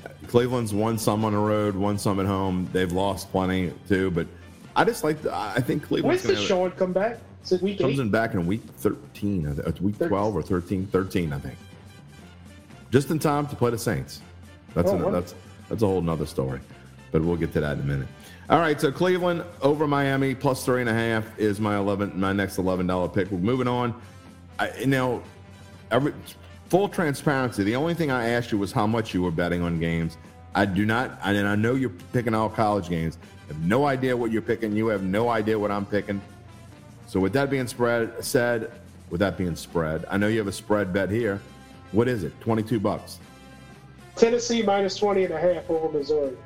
think 0.03 0.27
Cleveland's 0.30 0.73
won 0.73 0.97
some 0.99 1.25
on 1.25 1.34
the 1.34 1.39
road, 1.39 1.75
won 1.75 1.97
some 1.97 2.19
at 2.19 2.27
home. 2.27 2.69
They've 2.71 2.91
lost 2.91 3.32
plenty 3.32 3.73
too, 3.89 4.12
but 4.12 4.27
I 4.75 4.84
just 4.86 5.03
like. 5.03 5.21
The, 5.23 5.34
I 5.36 5.60
think 5.60 5.84
Cleveland's 5.84 6.23
when's 6.23 6.39
Deshaun 6.39 6.77
come 6.77 6.93
back? 6.93 7.17
Is 7.43 7.53
it 7.53 7.62
week 7.63 7.80
comes 7.80 7.93
eight? 7.95 8.01
in 8.01 8.10
back 8.12 8.34
in 8.36 8.45
week 8.45 8.62
13, 8.77 9.47
I 9.47 9.53
thi- 9.53 9.62
uh, 9.62 9.71
week 9.82 9.95
Thirteen. 9.95 10.10
12 10.10 10.36
or 10.36 10.41
13, 10.43 10.86
13, 10.88 11.32
I 11.34 11.39
think. 11.39 11.56
Just 12.91 13.10
in 13.10 13.19
time 13.19 13.47
to 13.47 13.56
play 13.56 13.71
the 13.71 13.77
Saints. 13.77 14.21
That's 14.73 14.91
Oh, 14.91 15.08
an, 15.08 15.12
that's 15.13 15.34
That's 15.69 15.82
a 15.82 15.86
whole 15.88 16.01
nother 16.01 16.25
story, 16.25 16.60
but 17.12 17.21
we'll 17.23 17.38
get 17.38 17.53
to 17.53 17.62
that 17.62 17.77
in 17.77 17.80
a 17.80 17.84
minute. 17.84 18.08
All 18.49 18.60
right, 18.60 18.79
so 18.79 18.93
Cleveland 18.93 19.43
over 19.62 19.88
Miami 19.88 20.33
plus 20.33 20.63
three 20.63 20.79
and 20.79 20.89
a 20.89 20.93
half 20.93 21.38
is 21.38 21.60
my 21.60 21.75
eleven, 21.75 22.17
my 22.17 22.31
next 22.31 22.57
eleven 22.57 22.88
dollar 22.88 23.10
pick. 23.10 23.29
We're 23.29 23.39
moving 23.39 23.67
on. 23.67 23.93
I, 24.57 24.86
know, 24.86 25.21
every, 25.91 26.13
full 26.69 26.88
transparency. 26.88 27.65
The 27.65 27.75
only 27.75 27.93
thing 27.93 28.10
I 28.10 28.29
asked 28.29 28.53
you 28.53 28.57
was 28.57 28.71
how 28.71 28.88
much 28.88 29.13
you 29.13 29.21
were 29.21 29.31
betting 29.31 29.62
on 29.62 29.79
games. 29.79 30.17
I 30.55 30.65
do 30.65 30.86
not, 30.86 31.19
and 31.25 31.45
I 31.45 31.55
know 31.55 31.75
you're 31.75 31.91
picking 32.13 32.33
all 32.33 32.49
college 32.49 32.88
games. 32.88 33.17
I 33.43 33.47
have 33.53 33.62
no 33.63 33.86
idea 33.86 34.15
what 34.15 34.31
you're 34.31 34.41
picking. 34.41 34.73
You 34.77 34.88
have 34.88 35.03
no 35.03 35.27
idea 35.27 35.60
what 35.60 35.69
I'm 35.69 35.86
picking. 35.86 36.21
So 37.05 37.19
with 37.19 37.33
that 37.33 37.49
being 37.49 37.67
spread 37.67 38.23
said, 38.23 38.71
with 39.10 39.19
that 39.19 39.38
being 39.38 39.57
spread, 39.57 40.05
I 40.10 40.15
know 40.15 40.29
you 40.29 40.38
have 40.38 40.47
a 40.47 40.53
spread 40.53 40.93
bet 40.93 41.12
here. 41.12 41.41
What 41.91 42.07
is 42.07 42.23
it? 42.23 42.39
22 42.39 42.79
bucks. 42.79 43.19
Tennessee 44.15 44.63
minus 44.63 44.95
20 44.95 45.25
and 45.25 45.33
a 45.33 45.39
half 45.39 45.69
over 45.69 45.97
Missouri. 45.97 46.38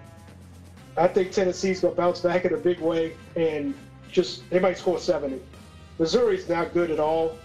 I 0.98 1.08
think 1.08 1.32
Tennessee's 1.32 1.82
going 1.82 1.96
to 1.96 2.02
bounce 2.02 2.20
back 2.20 2.46
in 2.46 2.54
a 2.54 2.58
big 2.58 2.80
way 2.80 3.16
and 3.36 3.74
just, 4.12 4.50
they 4.50 4.60
might 4.60 4.78
score 4.78 5.00
70. 5.00 5.40
Missouri's 6.00 6.50
not 6.50 6.74
good 6.74 6.92
at 6.92 7.00
all. 7.00 7.38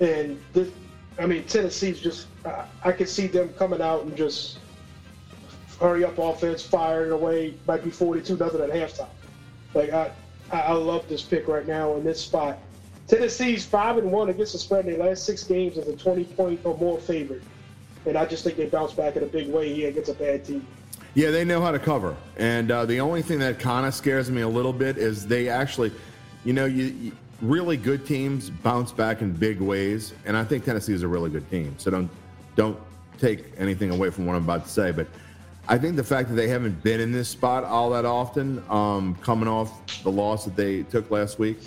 And 0.00 0.40
this, 0.52 0.70
I 1.18 1.26
mean, 1.26 1.44
Tennessee's 1.44 2.00
just, 2.00 2.26
uh, 2.44 2.66
I 2.84 2.92
could 2.92 3.08
see 3.08 3.26
them 3.26 3.48
coming 3.54 3.80
out 3.80 4.02
and 4.02 4.14
just 4.16 4.58
hurry 5.80 6.04
up 6.04 6.18
offense, 6.18 6.62
firing 6.62 7.12
away, 7.12 7.54
might 7.66 7.82
be 7.82 7.90
42 7.90 8.36
nothing 8.36 8.60
at 8.60 8.70
halftime. 8.70 9.08
Like, 9.74 9.92
I, 9.92 10.10
I 10.52 10.72
love 10.72 11.08
this 11.08 11.22
pick 11.22 11.48
right 11.48 11.66
now 11.66 11.94
in 11.96 12.04
this 12.04 12.20
spot. 12.20 12.58
Tennessee's 13.08 13.64
5 13.64 13.98
and 13.98 14.12
1 14.12 14.30
against 14.30 14.52
the 14.52 14.58
spread 14.58 14.86
in 14.86 14.98
their 14.98 15.08
last 15.08 15.24
six 15.24 15.44
games 15.44 15.78
as 15.78 15.86
a 15.88 15.96
20 15.96 16.24
point 16.24 16.60
or 16.64 16.76
more 16.76 16.98
favorite. 16.98 17.42
And 18.04 18.16
I 18.16 18.24
just 18.24 18.44
think 18.44 18.56
they 18.56 18.66
bounce 18.66 18.92
back 18.92 19.16
in 19.16 19.22
a 19.22 19.26
big 19.26 19.48
way 19.48 19.72
here 19.72 19.88
against 19.88 20.10
a 20.10 20.14
bad 20.14 20.44
team. 20.44 20.66
Yeah, 21.16 21.30
they 21.30 21.46
know 21.46 21.62
how 21.62 21.70
to 21.70 21.78
cover. 21.78 22.14
And 22.36 22.70
uh, 22.70 22.84
the 22.84 23.00
only 23.00 23.22
thing 23.22 23.38
that 23.38 23.58
kind 23.58 23.86
of 23.86 23.94
scares 23.94 24.30
me 24.30 24.42
a 24.42 24.48
little 24.48 24.72
bit 24.72 24.98
is 24.98 25.26
they 25.26 25.48
actually, 25.48 25.90
you 26.44 26.52
know, 26.52 26.66
you, 26.66 26.84
you, 26.84 27.12
really 27.40 27.78
good 27.78 28.04
teams 28.04 28.50
bounce 28.50 28.92
back 28.92 29.22
in 29.22 29.32
big 29.32 29.58
ways, 29.58 30.12
and 30.26 30.36
I 30.36 30.44
think 30.44 30.66
Tennessee 30.66 30.92
is 30.92 31.02
a 31.02 31.08
really 31.08 31.30
good 31.30 31.50
team. 31.50 31.74
So 31.78 31.90
don't 31.90 32.10
don't 32.54 32.78
take 33.16 33.46
anything 33.56 33.90
away 33.92 34.10
from 34.10 34.26
what 34.26 34.36
I'm 34.36 34.44
about 34.44 34.66
to 34.66 34.70
say, 34.70 34.92
but 34.92 35.06
I 35.68 35.78
think 35.78 35.96
the 35.96 36.04
fact 36.04 36.28
that 36.28 36.34
they 36.34 36.48
haven't 36.48 36.82
been 36.82 37.00
in 37.00 37.12
this 37.12 37.30
spot 37.30 37.64
all 37.64 37.88
that 37.90 38.04
often, 38.04 38.62
um, 38.68 39.14
coming 39.22 39.48
off 39.48 40.02
the 40.02 40.12
loss 40.12 40.44
that 40.44 40.54
they 40.54 40.82
took 40.82 41.10
last 41.10 41.38
week, 41.38 41.60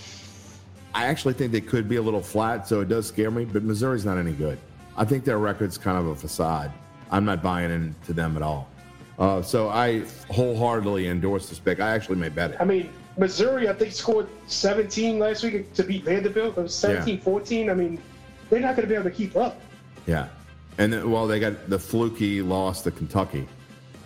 I 0.93 1.05
actually 1.07 1.33
think 1.33 1.51
they 1.51 1.59
could 1.59 1.89
be 1.89 1.95
a 1.95 2.01
little 2.03 2.21
flat. 2.21 2.67
So 2.67 2.81
it 2.81 2.87
does 2.87 3.07
scare 3.07 3.31
me. 3.31 3.45
But 3.45 3.63
Missouri's 3.63 4.05
not 4.05 4.19
any 4.19 4.33
good. 4.33 4.59
I 4.95 5.05
think 5.05 5.25
their 5.25 5.39
record's 5.39 5.79
kind 5.79 5.97
of 5.97 6.05
a 6.05 6.15
facade. 6.15 6.71
I'm 7.09 7.25
not 7.25 7.41
buying 7.41 7.71
into 7.71 8.13
them 8.13 8.35
at 8.35 8.43
all. 8.43 8.69
Uh, 9.19 9.41
so 9.41 9.69
I 9.69 10.03
wholeheartedly 10.31 11.07
endorse 11.09 11.49
this 11.49 11.59
pick. 11.59 11.81
I 11.81 11.89
actually 11.89 12.15
may 12.15 12.29
bet 12.29 12.51
it. 12.51 12.57
I 12.59 12.63
mean, 12.63 12.89
Missouri, 13.17 13.67
I 13.67 13.73
think, 13.73 13.91
scored 13.91 14.27
17 14.47 15.19
last 15.19 15.43
week 15.43 15.73
to 15.73 15.83
beat 15.83 16.05
Vanderbilt. 16.05 16.57
It 16.57 16.61
was 16.61 16.73
17 16.73 17.17
yeah. 17.17 17.23
14. 17.23 17.69
I 17.69 17.73
mean, 17.73 18.01
they're 18.49 18.61
not 18.61 18.77
going 18.77 18.87
to 18.87 18.87
be 18.87 18.95
able 18.95 19.09
to 19.09 19.15
keep 19.15 19.35
up. 19.35 19.59
Yeah. 20.07 20.29
And 20.77 20.93
then, 20.93 21.11
well, 21.11 21.27
they 21.27 21.39
got 21.39 21.69
the 21.69 21.77
fluky 21.77 22.41
loss 22.41 22.81
to 22.83 22.91
Kentucky. 22.91 23.45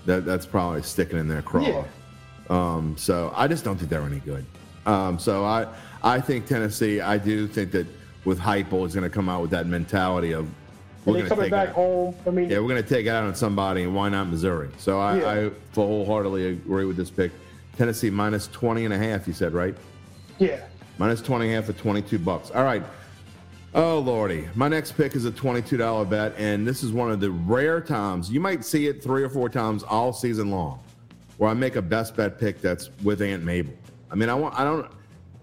That, 0.07 0.25
that's 0.25 0.47
probably 0.47 0.81
sticking 0.81 1.19
in 1.19 1.27
their 1.27 1.43
craw. 1.43 1.61
Yeah. 1.61 1.85
Um, 2.49 2.95
so 2.97 3.31
I 3.35 3.47
just 3.47 3.63
don't 3.63 3.77
think 3.77 3.91
they're 3.91 4.01
any 4.01 4.19
good. 4.19 4.45
Um, 4.87 5.19
so 5.19 5.45
I, 5.45 5.67
I 6.01 6.19
think 6.19 6.47
Tennessee, 6.47 6.99
I 6.99 7.19
do 7.19 7.47
think 7.47 7.71
that 7.71 7.87
with 8.25 8.39
Heupel 8.39 8.85
is 8.85 8.95
going 8.95 9.09
to 9.09 9.13
come 9.13 9.29
out 9.29 9.41
with 9.41 9.51
that 9.51 9.67
mentality 9.67 10.33
of 10.33 10.49
we're 11.05 11.13
going 11.13 11.23
to 11.25 11.29
coming 11.29 11.49
back 11.49 11.69
home. 11.69 12.15
I 12.25 12.29
mean, 12.29 12.49
yeah, 12.49 12.59
we're 12.59 12.69
going 12.69 12.81
to 12.81 12.87
take 12.87 13.05
it 13.05 13.09
out 13.09 13.23
on 13.23 13.35
somebody, 13.35 13.83
and 13.83 13.93
why 13.93 14.09
not 14.09 14.27
Missouri? 14.27 14.69
So 14.77 14.99
I, 14.99 15.17
yeah. 15.17 15.49
I 15.49 15.51
wholeheartedly 15.75 16.47
agree 16.47 16.85
with 16.85 16.97
this 16.97 17.09
pick. 17.09 17.31
Tennessee 17.77 18.09
minus 18.09 18.47
20 18.47 18.85
and 18.85 18.93
a 18.93 18.97
half, 18.97 19.27
you 19.27 19.33
said, 19.33 19.53
right? 19.53 19.75
Yeah. 20.37 20.61
Minus 20.97 21.21
20 21.21 21.45
and 21.45 21.53
a 21.53 21.55
half 21.55 21.65
for 21.65 21.73
22 21.73 22.19
bucks. 22.19 22.51
All 22.51 22.63
right. 22.63 22.83
Oh, 23.73 23.99
Lordy. 23.99 24.47
My 24.53 24.67
next 24.67 24.91
pick 24.91 25.15
is 25.15 25.25
a 25.25 25.31
$22 25.31 26.09
bet, 26.09 26.35
and 26.37 26.65
this 26.65 26.83
is 26.83 26.91
one 26.91 27.11
of 27.11 27.19
the 27.19 27.31
rare 27.31 27.81
times, 27.81 28.31
you 28.31 28.39
might 28.39 28.63
see 28.63 28.87
it 28.87 29.03
three 29.03 29.23
or 29.23 29.29
four 29.29 29.49
times 29.49 29.83
all 29.83 30.13
season 30.13 30.51
long, 30.51 30.79
where 31.37 31.49
I 31.49 31.53
make 31.55 31.75
a 31.75 31.81
best 31.81 32.15
bet 32.15 32.39
pick 32.39 32.61
that's 32.61 32.91
with 33.01 33.21
Aunt 33.21 33.43
Mabel. 33.43 33.73
I 34.11 34.15
mean, 34.15 34.29
I 34.29 34.35
want, 34.35 34.57
I 34.59 34.63
don't, 34.63 34.89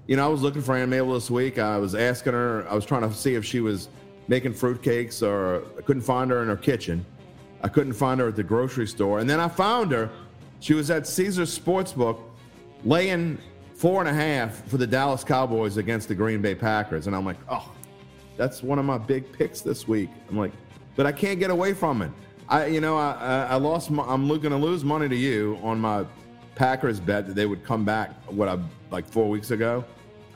you 0.07 0.17
know, 0.17 0.25
I 0.25 0.29
was 0.29 0.43
looking 0.43 0.63
for 0.63 0.77
Aunt 0.77 0.91
Mabel 0.91 1.13
this 1.15 1.29
week. 1.29 1.59
I 1.59 1.77
was 1.79 1.97
asking 1.97 2.35
her, 2.35 2.67
I 2.71 2.75
was 2.75 2.85
trying 2.85 3.03
to 3.03 3.13
see 3.13 3.35
if 3.35 3.45
she 3.45 3.61
was 3.61 3.89
making 4.31 4.55
fruitcakes, 4.55 5.27
or 5.27 5.65
I 5.77 5.83
couldn't 5.83 6.03
find 6.03 6.31
her 6.31 6.41
in 6.41 6.49
her 6.49 6.57
kitchen. 6.57 7.05
I 7.63 7.69
couldn't 7.69 7.95
find 7.95 8.21
her 8.21 8.29
at 8.29 8.37
the 8.37 8.45
grocery 8.45 8.87
store. 8.87 9.19
And 9.19 9.29
then 9.29 9.41
I 9.41 9.49
found 9.49 9.91
her. 9.91 10.09
She 10.61 10.73
was 10.73 10.89
at 10.89 11.05
Caesars 11.09 11.59
Sportsbook 11.59 12.21
laying 12.85 13.39
four 13.75 14.01
and 14.01 14.09
a 14.09 14.13
half 14.13 14.65
for 14.69 14.77
the 14.77 14.87
Dallas 14.87 15.25
Cowboys 15.25 15.79
against 15.79 16.07
the 16.07 16.15
Green 16.15 16.41
Bay 16.41 16.55
Packers. 16.55 17.09
And 17.09 17.17
I'm 17.17 17.27
like, 17.27 17.39
oh, 17.49 17.73
that's 18.37 18.63
one 18.63 18.79
of 18.79 18.85
my 18.85 18.99
big 18.99 19.33
picks 19.33 19.63
this 19.63 19.89
week. 19.89 20.11
I'm 20.29 20.39
like, 20.39 20.53
but 20.95 21.07
I 21.07 21.13
can't 21.13 21.41
get 21.41 21.51
away 21.51 21.75
from 21.75 22.01
it. 22.01 22.13
I, 22.49 22.67
you 22.67 22.81
know, 22.81 22.97
I, 22.97 23.49
I 23.51 23.57
lost. 23.57 23.91
I'm 23.91 24.29
going 24.29 24.43
to 24.43 24.57
lose 24.57 24.85
money 24.85 25.09
to 25.09 25.17
you 25.17 25.59
on 25.61 25.81
my 25.81 26.07
Packers 26.55 27.01
bet 27.01 27.27
that 27.27 27.35
they 27.35 27.47
would 27.47 27.65
come 27.65 27.85
back. 27.85 28.13
What 28.31 28.49
I 28.49 28.59
like 28.93 29.09
four 29.09 29.29
weeks 29.29 29.51
ago. 29.51 29.85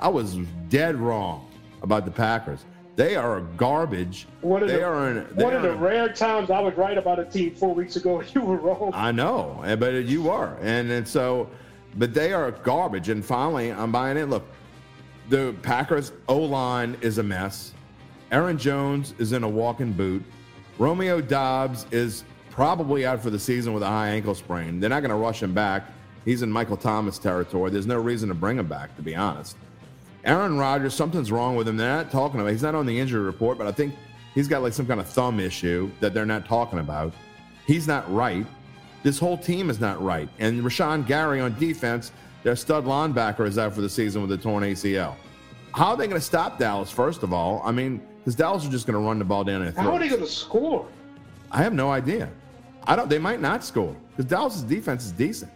I 0.00 0.08
was 0.08 0.34
dead 0.68 0.96
wrong 0.96 1.48
about 1.82 2.04
the 2.04 2.10
Packers. 2.10 2.64
They 2.96 3.16
are 3.16 3.40
garbage. 3.40 4.26
One 4.40 4.62
of 4.62 4.68
they 4.68 4.76
the, 4.76 4.84
are 4.84 5.10
in, 5.10 5.24
one 5.34 5.54
of 5.54 5.62
the 5.62 5.74
rare 5.74 6.12
times 6.12 6.50
I 6.50 6.60
was 6.60 6.74
right 6.76 6.96
about 6.96 7.18
a 7.18 7.24
team 7.24 7.54
four 7.54 7.74
weeks 7.74 7.96
ago. 7.96 8.22
You 8.34 8.40
were 8.42 8.56
wrong. 8.56 8.92
I 8.94 9.10
know, 9.10 9.62
but 9.78 10.04
you 10.04 10.22
were, 10.22 10.56
and 10.60 10.90
and 10.90 11.06
so, 11.06 11.48
but 11.96 12.14
they 12.14 12.32
are 12.32 12.50
garbage. 12.52 13.08
And 13.08 13.24
finally, 13.24 13.72
I'm 13.72 13.90
buying 13.90 14.16
it. 14.16 14.26
Look, 14.26 14.44
the 15.28 15.54
Packers 15.62 16.12
O 16.28 16.38
line 16.38 16.96
is 17.00 17.18
a 17.18 17.22
mess. 17.22 17.72
Aaron 18.30 18.58
Jones 18.58 19.14
is 19.18 19.32
in 19.32 19.42
a 19.44 19.48
walking 19.48 19.92
boot. 19.92 20.22
Romeo 20.78 21.20
Doubs 21.20 21.86
is 21.90 22.24
probably 22.50 23.06
out 23.06 23.20
for 23.20 23.30
the 23.30 23.38
season 23.38 23.72
with 23.72 23.82
a 23.82 23.88
high 23.88 24.08
ankle 24.08 24.34
sprain. 24.34 24.80
They're 24.80 24.90
not 24.90 25.00
going 25.00 25.10
to 25.10 25.16
rush 25.16 25.42
him 25.42 25.54
back. 25.54 25.84
He's 26.24 26.42
in 26.42 26.50
Michael 26.50 26.76
Thomas 26.76 27.18
territory. 27.18 27.70
There's 27.70 27.86
no 27.86 27.98
reason 27.98 28.28
to 28.28 28.34
bring 28.34 28.58
him 28.58 28.66
back, 28.66 28.96
to 28.96 29.02
be 29.02 29.14
honest. 29.14 29.56
Aaron 30.24 30.58
Rodgers, 30.58 30.94
something's 30.94 31.30
wrong 31.30 31.54
with 31.54 31.68
him. 31.68 31.76
They're 31.76 31.96
not 31.96 32.10
talking 32.10 32.40
about. 32.40 32.50
He's 32.50 32.62
not 32.62 32.74
on 32.74 32.86
the 32.86 32.98
injury 32.98 33.20
report, 33.20 33.58
but 33.58 33.66
I 33.66 33.72
think 33.72 33.94
he's 34.34 34.48
got 34.48 34.62
like 34.62 34.72
some 34.72 34.86
kind 34.86 35.00
of 35.00 35.06
thumb 35.06 35.38
issue 35.38 35.90
that 36.00 36.14
they're 36.14 36.26
not 36.26 36.46
talking 36.46 36.78
about. 36.78 37.12
He's 37.66 37.86
not 37.86 38.12
right. 38.12 38.46
This 39.02 39.18
whole 39.18 39.36
team 39.36 39.68
is 39.68 39.80
not 39.80 40.02
right. 40.02 40.28
And 40.38 40.62
Rashan 40.62 41.06
Gary 41.06 41.40
on 41.40 41.58
defense, 41.58 42.10
their 42.42 42.56
stud 42.56 42.84
linebacker 42.84 43.46
is 43.46 43.58
out 43.58 43.74
for 43.74 43.82
the 43.82 43.88
season 43.88 44.22
with 44.22 44.32
a 44.32 44.38
torn 44.38 44.62
ACL. 44.64 45.14
How 45.72 45.88
are 45.88 45.96
they 45.96 46.06
going 46.06 46.20
to 46.20 46.26
stop 46.26 46.58
Dallas? 46.58 46.90
First 46.90 47.22
of 47.22 47.32
all, 47.32 47.60
I 47.64 47.72
mean, 47.72 48.00
because 48.18 48.34
Dallas 48.34 48.64
is 48.64 48.70
just 48.70 48.86
going 48.86 48.94
to 48.94 49.06
run 49.06 49.18
the 49.18 49.24
ball 49.24 49.44
down 49.44 49.60
their 49.60 49.72
throats. 49.72 49.86
How 49.86 49.94
are 49.94 49.98
they 49.98 50.08
going 50.08 50.22
to 50.22 50.26
score? 50.26 50.86
I 51.50 51.62
have 51.62 51.74
no 51.74 51.90
idea. 51.90 52.30
I 52.86 52.96
don't. 52.96 53.08
They 53.08 53.18
might 53.18 53.40
not 53.40 53.64
score 53.64 53.94
because 54.10 54.24
Dallas's 54.30 54.62
defense 54.62 55.04
is 55.04 55.12
decent. 55.12 55.52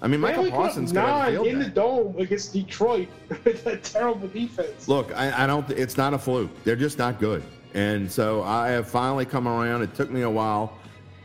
I 0.00 0.06
mean, 0.06 0.20
Michael 0.20 0.50
Parsons 0.50 0.92
nine 0.92 1.34
in 1.44 1.58
the 1.58 1.68
dome 1.68 2.16
against 2.18 2.52
Detroit 2.52 3.08
with 3.44 3.66
a 3.66 3.76
terrible 3.78 4.28
defense. 4.28 4.86
Look, 4.86 5.12
I, 5.16 5.44
I, 5.44 5.46
don't. 5.46 5.68
It's 5.70 5.96
not 5.96 6.14
a 6.14 6.18
fluke. 6.18 6.50
They're 6.64 6.76
just 6.76 6.98
not 6.98 7.18
good. 7.18 7.42
And 7.74 8.10
so 8.10 8.42
I 8.44 8.68
have 8.68 8.88
finally 8.88 9.24
come 9.24 9.48
around. 9.48 9.82
It 9.82 9.94
took 9.94 10.10
me 10.10 10.22
a 10.22 10.30
while, 10.30 10.78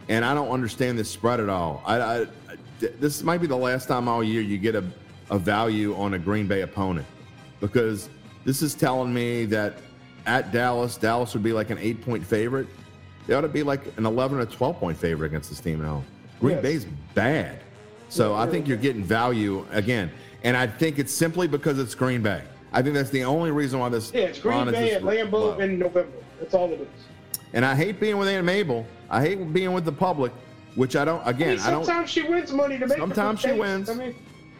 and 0.09 0.25
I 0.25 0.33
don't 0.33 0.49
understand 0.49 0.97
this 0.97 1.09
spread 1.09 1.39
at 1.39 1.49
all. 1.49 1.83
I, 1.85 1.99
I 1.99 2.27
this 2.99 3.23
might 3.23 3.39
be 3.39 3.47
the 3.47 3.55
last 3.55 3.87
time 3.87 4.07
all 4.07 4.23
year 4.23 4.41
you 4.41 4.57
get 4.57 4.75
a, 4.75 4.83
a 5.29 5.37
value 5.37 5.95
on 5.95 6.15
a 6.15 6.19
Green 6.19 6.47
Bay 6.47 6.61
opponent 6.61 7.05
because 7.59 8.09
this 8.43 8.61
is 8.61 8.73
telling 8.73 9.13
me 9.13 9.45
that 9.45 9.75
at 10.25 10.51
Dallas, 10.51 10.97
Dallas 10.97 11.33
would 11.33 11.43
be 11.43 11.53
like 11.53 11.69
an 11.69 11.77
eight 11.77 12.01
point 12.01 12.25
favorite. 12.25 12.67
They 13.27 13.35
ought 13.35 13.41
to 13.41 13.47
be 13.47 13.63
like 13.63 13.81
an 13.97 14.05
11 14.05 14.39
or 14.39 14.45
12 14.45 14.77
point 14.79 14.97
favorite 14.97 15.27
against 15.27 15.49
this 15.49 15.59
team 15.59 15.81
now. 15.81 16.03
Green 16.39 16.55
yes. 16.55 16.61
Bay's 16.61 16.85
bad. 17.13 17.59
So 18.13 18.35
I 18.35 18.45
think 18.45 18.67
you're 18.67 18.77
getting 18.77 19.03
value 19.03 19.65
again, 19.71 20.11
and 20.43 20.55
I 20.55 20.67
think 20.67 20.99
it's 20.99 21.11
simply 21.11 21.47
because 21.47 21.79
it's 21.79 21.95
Green 21.95 22.21
Bay. 22.21 22.43
I 22.71 22.83
think 22.83 22.93
that's 22.93 23.09
the 23.09 23.23
only 23.23 23.49
reason 23.49 23.79
why 23.79 23.89
this. 23.89 24.11
Yeah, 24.13 24.25
it's 24.25 24.37
Green 24.37 24.69
Bay 24.69 24.93
at 24.93 25.01
Lambeau 25.01 25.31
low. 25.31 25.59
in 25.59 25.79
November. 25.79 26.11
That's 26.39 26.53
all 26.53 26.71
it 26.71 26.81
is. 26.81 26.87
And 27.53 27.65
I 27.65 27.73
hate 27.73 27.99
being 27.99 28.19
with 28.19 28.27
Aunt 28.27 28.45
Mabel. 28.45 28.85
I 29.09 29.21
hate 29.21 29.51
being 29.51 29.73
with 29.73 29.83
the 29.83 29.91
public, 29.91 30.31
which 30.75 30.95
I 30.95 31.05
don't. 31.05 31.27
Again, 31.27 31.53
I, 31.53 31.55
mean, 31.55 31.59
I 31.61 31.71
don't. 31.71 31.85
Sometimes 31.85 32.09
she 32.11 32.21
wins 32.21 32.51
money 32.51 32.77
to 32.77 32.85
make. 32.85 32.99
Sometimes 32.99 33.39
she 33.39 33.51
wins. 33.51 33.89
I 33.89 33.95
mean, 33.95 34.15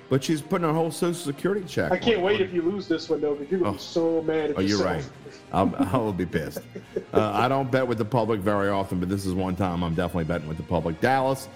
but 0.10 0.24
she's 0.24 0.42
putting 0.42 0.66
her 0.68 0.74
whole 0.74 0.90
social 0.90 1.14
security 1.14 1.64
check. 1.68 1.92
I 1.92 2.00
can't 2.00 2.22
wait 2.22 2.42
if 2.42 2.52
you 2.52 2.64
lose 2.64 2.88
this 2.88 3.08
one 3.08 3.22
though, 3.22 3.36
because 3.36 3.52
you're 3.52 3.68
oh. 3.68 3.74
be 3.74 3.78
so 3.78 4.24
mad. 4.24 4.50
If 4.50 4.58
oh, 4.58 4.62
you're 4.62 4.84
right. 4.84 5.08
I'll, 5.52 5.72
I 5.78 5.98
will 5.98 6.12
be 6.12 6.26
pissed. 6.26 6.60
Uh, 7.14 7.32
I 7.32 7.48
don't 7.48 7.70
bet 7.70 7.88
with 7.88 8.00
the 8.00 8.06
public 8.06 8.40
very 8.40 8.70
often, 8.70 9.00
but 9.00 9.08
this 9.08 9.28
is 9.28 9.36
one 9.36 9.56
time 9.56 9.84
I'm 9.84 9.94
definitely 9.94 10.24
betting 10.24 10.48
with 10.48 10.58
the 10.58 10.64
public. 10.64 11.00
Dallas 11.00 11.48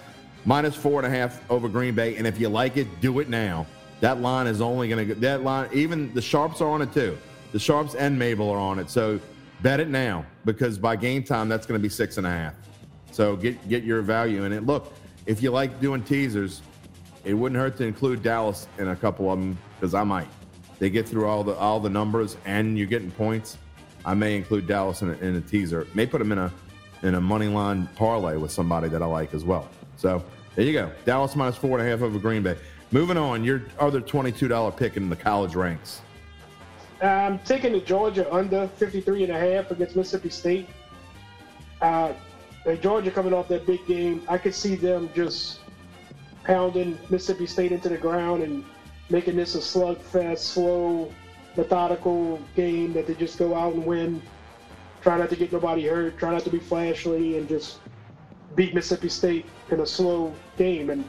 minus 0.48 0.74
four 0.74 1.04
and 1.04 1.06
a 1.06 1.14
half 1.14 1.38
over 1.50 1.68
Green 1.68 1.94
Bay. 1.94 2.16
And 2.16 2.26
if 2.26 2.40
you 2.40 2.48
like 2.48 2.78
it, 2.78 3.02
do 3.02 3.20
it 3.20 3.28
now. 3.28 3.66
That 4.00 4.22
line 4.22 4.46
is 4.46 4.62
only 4.62 4.88
going 4.88 5.06
to 5.06 5.14
that 5.16 5.42
line. 5.42 5.68
Even 5.74 6.12
the 6.14 6.22
sharps 6.22 6.62
are 6.62 6.70
on 6.70 6.80
it 6.80 6.90
too. 6.90 7.18
The 7.52 7.58
sharps 7.58 7.94
and 7.94 8.18
Mabel 8.18 8.48
are 8.48 8.58
on 8.58 8.78
it. 8.78 8.88
So 8.88 9.20
bet 9.60 9.78
it 9.78 9.88
now 9.88 10.24
because 10.46 10.78
by 10.78 10.96
game 10.96 11.22
time 11.22 11.50
that's 11.50 11.66
going 11.66 11.78
to 11.78 11.82
be 11.82 11.90
six 11.90 12.16
and 12.16 12.26
a 12.26 12.30
half. 12.30 12.54
So 13.12 13.36
get 13.36 13.68
get 13.68 13.84
your 13.84 14.00
value 14.00 14.44
in 14.44 14.52
it. 14.52 14.64
Look, 14.64 14.90
if 15.26 15.42
you 15.42 15.50
like 15.50 15.82
doing 15.82 16.02
teasers, 16.02 16.62
it 17.26 17.34
wouldn't 17.34 17.60
hurt 17.60 17.76
to 17.76 17.84
include 17.84 18.22
Dallas 18.22 18.68
in 18.78 18.88
a 18.88 18.96
couple 18.96 19.30
of 19.30 19.38
them 19.38 19.58
because 19.78 19.92
I 19.92 20.02
might. 20.02 20.28
They 20.78 20.88
get 20.88 21.06
through 21.06 21.26
all 21.26 21.44
the 21.44 21.56
all 21.56 21.78
the 21.78 21.90
numbers 21.90 22.38
and 22.46 22.78
you're 22.78 22.86
getting 22.86 23.10
points. 23.10 23.58
I 24.02 24.14
may 24.14 24.34
include 24.34 24.66
Dallas 24.66 25.02
in 25.02 25.10
a, 25.10 25.12
in 25.18 25.36
a 25.36 25.42
teaser. 25.42 25.86
May 25.92 26.06
put 26.06 26.20
them 26.20 26.32
in 26.32 26.38
a 26.38 26.50
in 27.02 27.16
a 27.16 27.20
money 27.20 27.48
line 27.48 27.86
parlay 27.96 28.38
with 28.38 28.50
somebody 28.50 28.88
that 28.88 29.02
I 29.02 29.06
like 29.06 29.34
as 29.34 29.44
well. 29.44 29.68
So 29.96 30.24
there 30.58 30.66
you 30.66 30.72
go. 30.72 30.90
Dallas 31.04 31.36
minus 31.36 31.56
four 31.56 31.78
and 31.78 31.86
a 31.86 31.88
half 31.88 32.02
over 32.02 32.18
Green 32.18 32.42
Bay. 32.42 32.56
Moving 32.90 33.16
on, 33.16 33.44
your 33.44 33.62
other 33.78 34.00
twenty-two 34.00 34.48
dollar 34.48 34.72
pick 34.72 34.96
in 34.96 35.08
the 35.08 35.14
college 35.14 35.54
ranks. 35.54 36.02
I'm 37.00 37.38
taking 37.40 37.74
the 37.74 37.80
Georgia 37.80 38.32
under 38.34 38.66
53 38.66 39.22
and 39.22 39.32
a 39.32 39.38
half 39.38 39.70
against 39.70 39.94
Mississippi 39.94 40.30
State. 40.30 40.68
Uh, 41.80 42.12
Georgia 42.80 43.12
coming 43.12 43.32
off 43.32 43.46
that 43.46 43.66
big 43.66 43.86
game, 43.86 44.20
I 44.28 44.36
could 44.36 44.52
see 44.52 44.74
them 44.74 45.08
just 45.14 45.60
pounding 46.42 46.98
Mississippi 47.08 47.46
State 47.46 47.70
into 47.70 47.88
the 47.88 47.96
ground 47.96 48.42
and 48.42 48.64
making 49.10 49.36
this 49.36 49.54
a 49.54 49.58
slugfest, 49.58 50.38
slow, 50.38 51.12
methodical 51.56 52.40
game 52.56 52.92
that 52.94 53.06
they 53.06 53.14
just 53.14 53.38
go 53.38 53.54
out 53.54 53.74
and 53.74 53.86
win. 53.86 54.20
Try 55.02 55.18
not 55.18 55.30
to 55.30 55.36
get 55.36 55.52
nobody 55.52 55.86
hurt. 55.86 56.18
Try 56.18 56.32
not 56.32 56.42
to 56.42 56.50
be 56.50 56.58
flashy, 56.58 57.38
and 57.38 57.48
just 57.48 57.78
beat 58.58 58.74
Mississippi 58.74 59.08
State 59.08 59.46
in 59.70 59.78
a 59.80 59.86
slow 59.86 60.34
game. 60.56 60.90
And, 60.90 61.08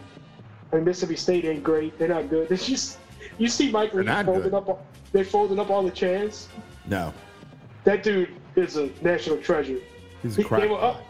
and 0.72 0.86
Mississippi 0.86 1.16
State 1.16 1.46
ain't 1.46 1.64
great. 1.64 1.98
They're 1.98 2.08
not 2.08 2.30
good. 2.30 2.50
It's 2.52 2.68
just 2.68 3.00
you 3.40 3.48
see 3.50 3.72
Mike 3.72 3.92
folding 3.92 4.06
good. 4.06 4.54
up. 4.54 4.86
They're 5.12 5.26
folding 5.26 5.60
up 5.60 5.72
all 5.72 5.82
the 5.84 5.90
chairs. 5.92 6.48
No, 6.86 7.12
That 7.86 8.04
dude 8.04 8.30
is 8.56 8.78
a 8.78 8.90
national 9.02 9.38
treasure. 9.38 9.80
he's 10.22 10.36
He- 10.36 10.44
a 10.44 10.46
crack. 10.46 10.62
They 10.62 10.68
were 10.68 10.82
up, 10.82 11.02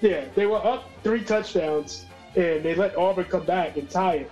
yeah, 0.00 0.24
they 0.36 0.46
were 0.46 0.64
up 0.64 0.88
three 1.02 1.22
touchdowns, 1.24 2.06
and 2.36 2.62
they 2.62 2.74
let 2.76 2.96
Auburn 2.96 3.24
come 3.24 3.44
back 3.44 3.76
and 3.76 3.90
tie 3.90 4.14
it. 4.24 4.30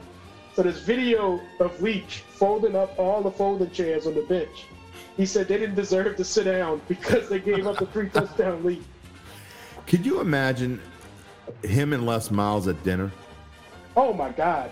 So 0.55 0.63
this 0.63 0.81
video 0.81 1.41
of 1.59 1.81
Leach 1.83 2.23
folding 2.29 2.77
up 2.77 2.97
all 2.99 3.23
the 3.23 3.31
folding 3.31 3.71
chairs 3.71 4.07
on 4.07 4.15
the 4.15 4.23
bench. 4.23 4.67
He 5.17 5.27
said 5.27 5.49
they 5.49 5.59
didn't 5.59 5.75
deserve 5.77 6.17
to 6.17 6.25
sit 6.25 6.45
down 6.45 6.81
because 6.89 7.29
they 7.29 7.41
gave 7.41 7.67
up 7.67 7.79
the 7.79 7.87
three 7.87 8.09
touchdown 8.19 8.63
lead. 8.65 8.85
Could 9.87 10.07
you 10.07 10.21
imagine 10.21 10.81
him 11.63 11.93
and 11.93 12.07
Les 12.07 12.31
Miles 12.31 12.69
at 12.69 12.83
dinner? 12.85 13.11
Oh 13.97 14.13
my 14.13 14.31
God! 14.31 14.71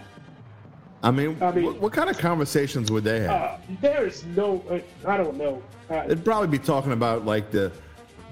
I 1.02 1.10
mean, 1.10 1.36
I 1.40 1.52
mean- 1.52 1.64
what, 1.64 1.80
what 1.80 1.92
kind 1.92 2.10
of 2.10 2.18
conversations 2.18 2.90
would 2.90 3.04
they 3.04 3.20
have? 3.20 3.30
Uh, 3.30 3.56
there 3.80 4.06
is 4.06 4.24
no, 4.36 4.62
uh, 4.70 4.78
I 5.08 5.16
don't 5.16 5.36
know. 5.36 5.62
Uh, 5.90 6.06
They'd 6.06 6.24
probably 6.24 6.48
be 6.48 6.58
talking 6.58 6.92
about 6.92 7.24
like 7.24 7.50
the 7.50 7.72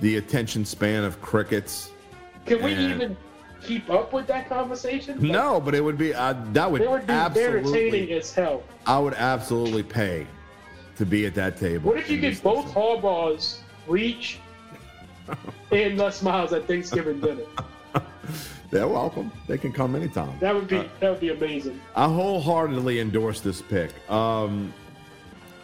the 0.00 0.16
attention 0.16 0.64
span 0.64 1.04
of 1.04 1.20
crickets. 1.22 1.90
can 2.44 2.62
we 2.62 2.74
even 2.74 3.16
keep 3.62 3.88
up 3.90 4.12
with 4.12 4.26
that 4.26 4.48
conversation? 4.48 5.14
Like, 5.20 5.30
No, 5.30 5.60
but 5.60 5.74
it 5.74 5.80
would 5.82 5.96
be 5.98 6.12
uh, 6.14 6.34
that 6.52 6.70
would 6.70 6.82
would 6.86 7.06
be 7.06 7.12
entertaining 7.12 8.12
as 8.12 8.32
hell. 8.34 8.62
I 8.86 8.98
would 8.98 9.14
absolutely 9.14 9.82
pay 9.82 10.26
to 10.96 11.06
be 11.06 11.26
at 11.26 11.34
that 11.34 11.56
table. 11.58 11.90
What 11.90 11.98
if 11.98 12.10
you 12.10 12.20
get 12.20 12.42
both. 12.42 12.66
Harbaughs, 12.74 13.58
Leach, 13.88 14.38
and 15.72 15.98
Les 15.98 16.22
Miles 16.22 16.52
at 16.52 16.66
Thanksgiving 16.66 17.20
dinner? 17.20 17.42
They're 18.70 18.88
welcome. 18.88 19.30
They 19.46 19.58
can 19.58 19.72
come 19.72 19.94
anytime. 19.94 20.38
That 20.40 20.54
would 20.54 20.68
be 20.68 20.88
that 21.00 21.10
would 21.10 21.20
be 21.20 21.30
amazing. 21.30 21.80
I 21.94 22.06
wholeheartedly 22.06 23.00
endorse 23.00 23.40
this 23.40 23.62
pick. 23.62 23.90
Um, 24.10 24.72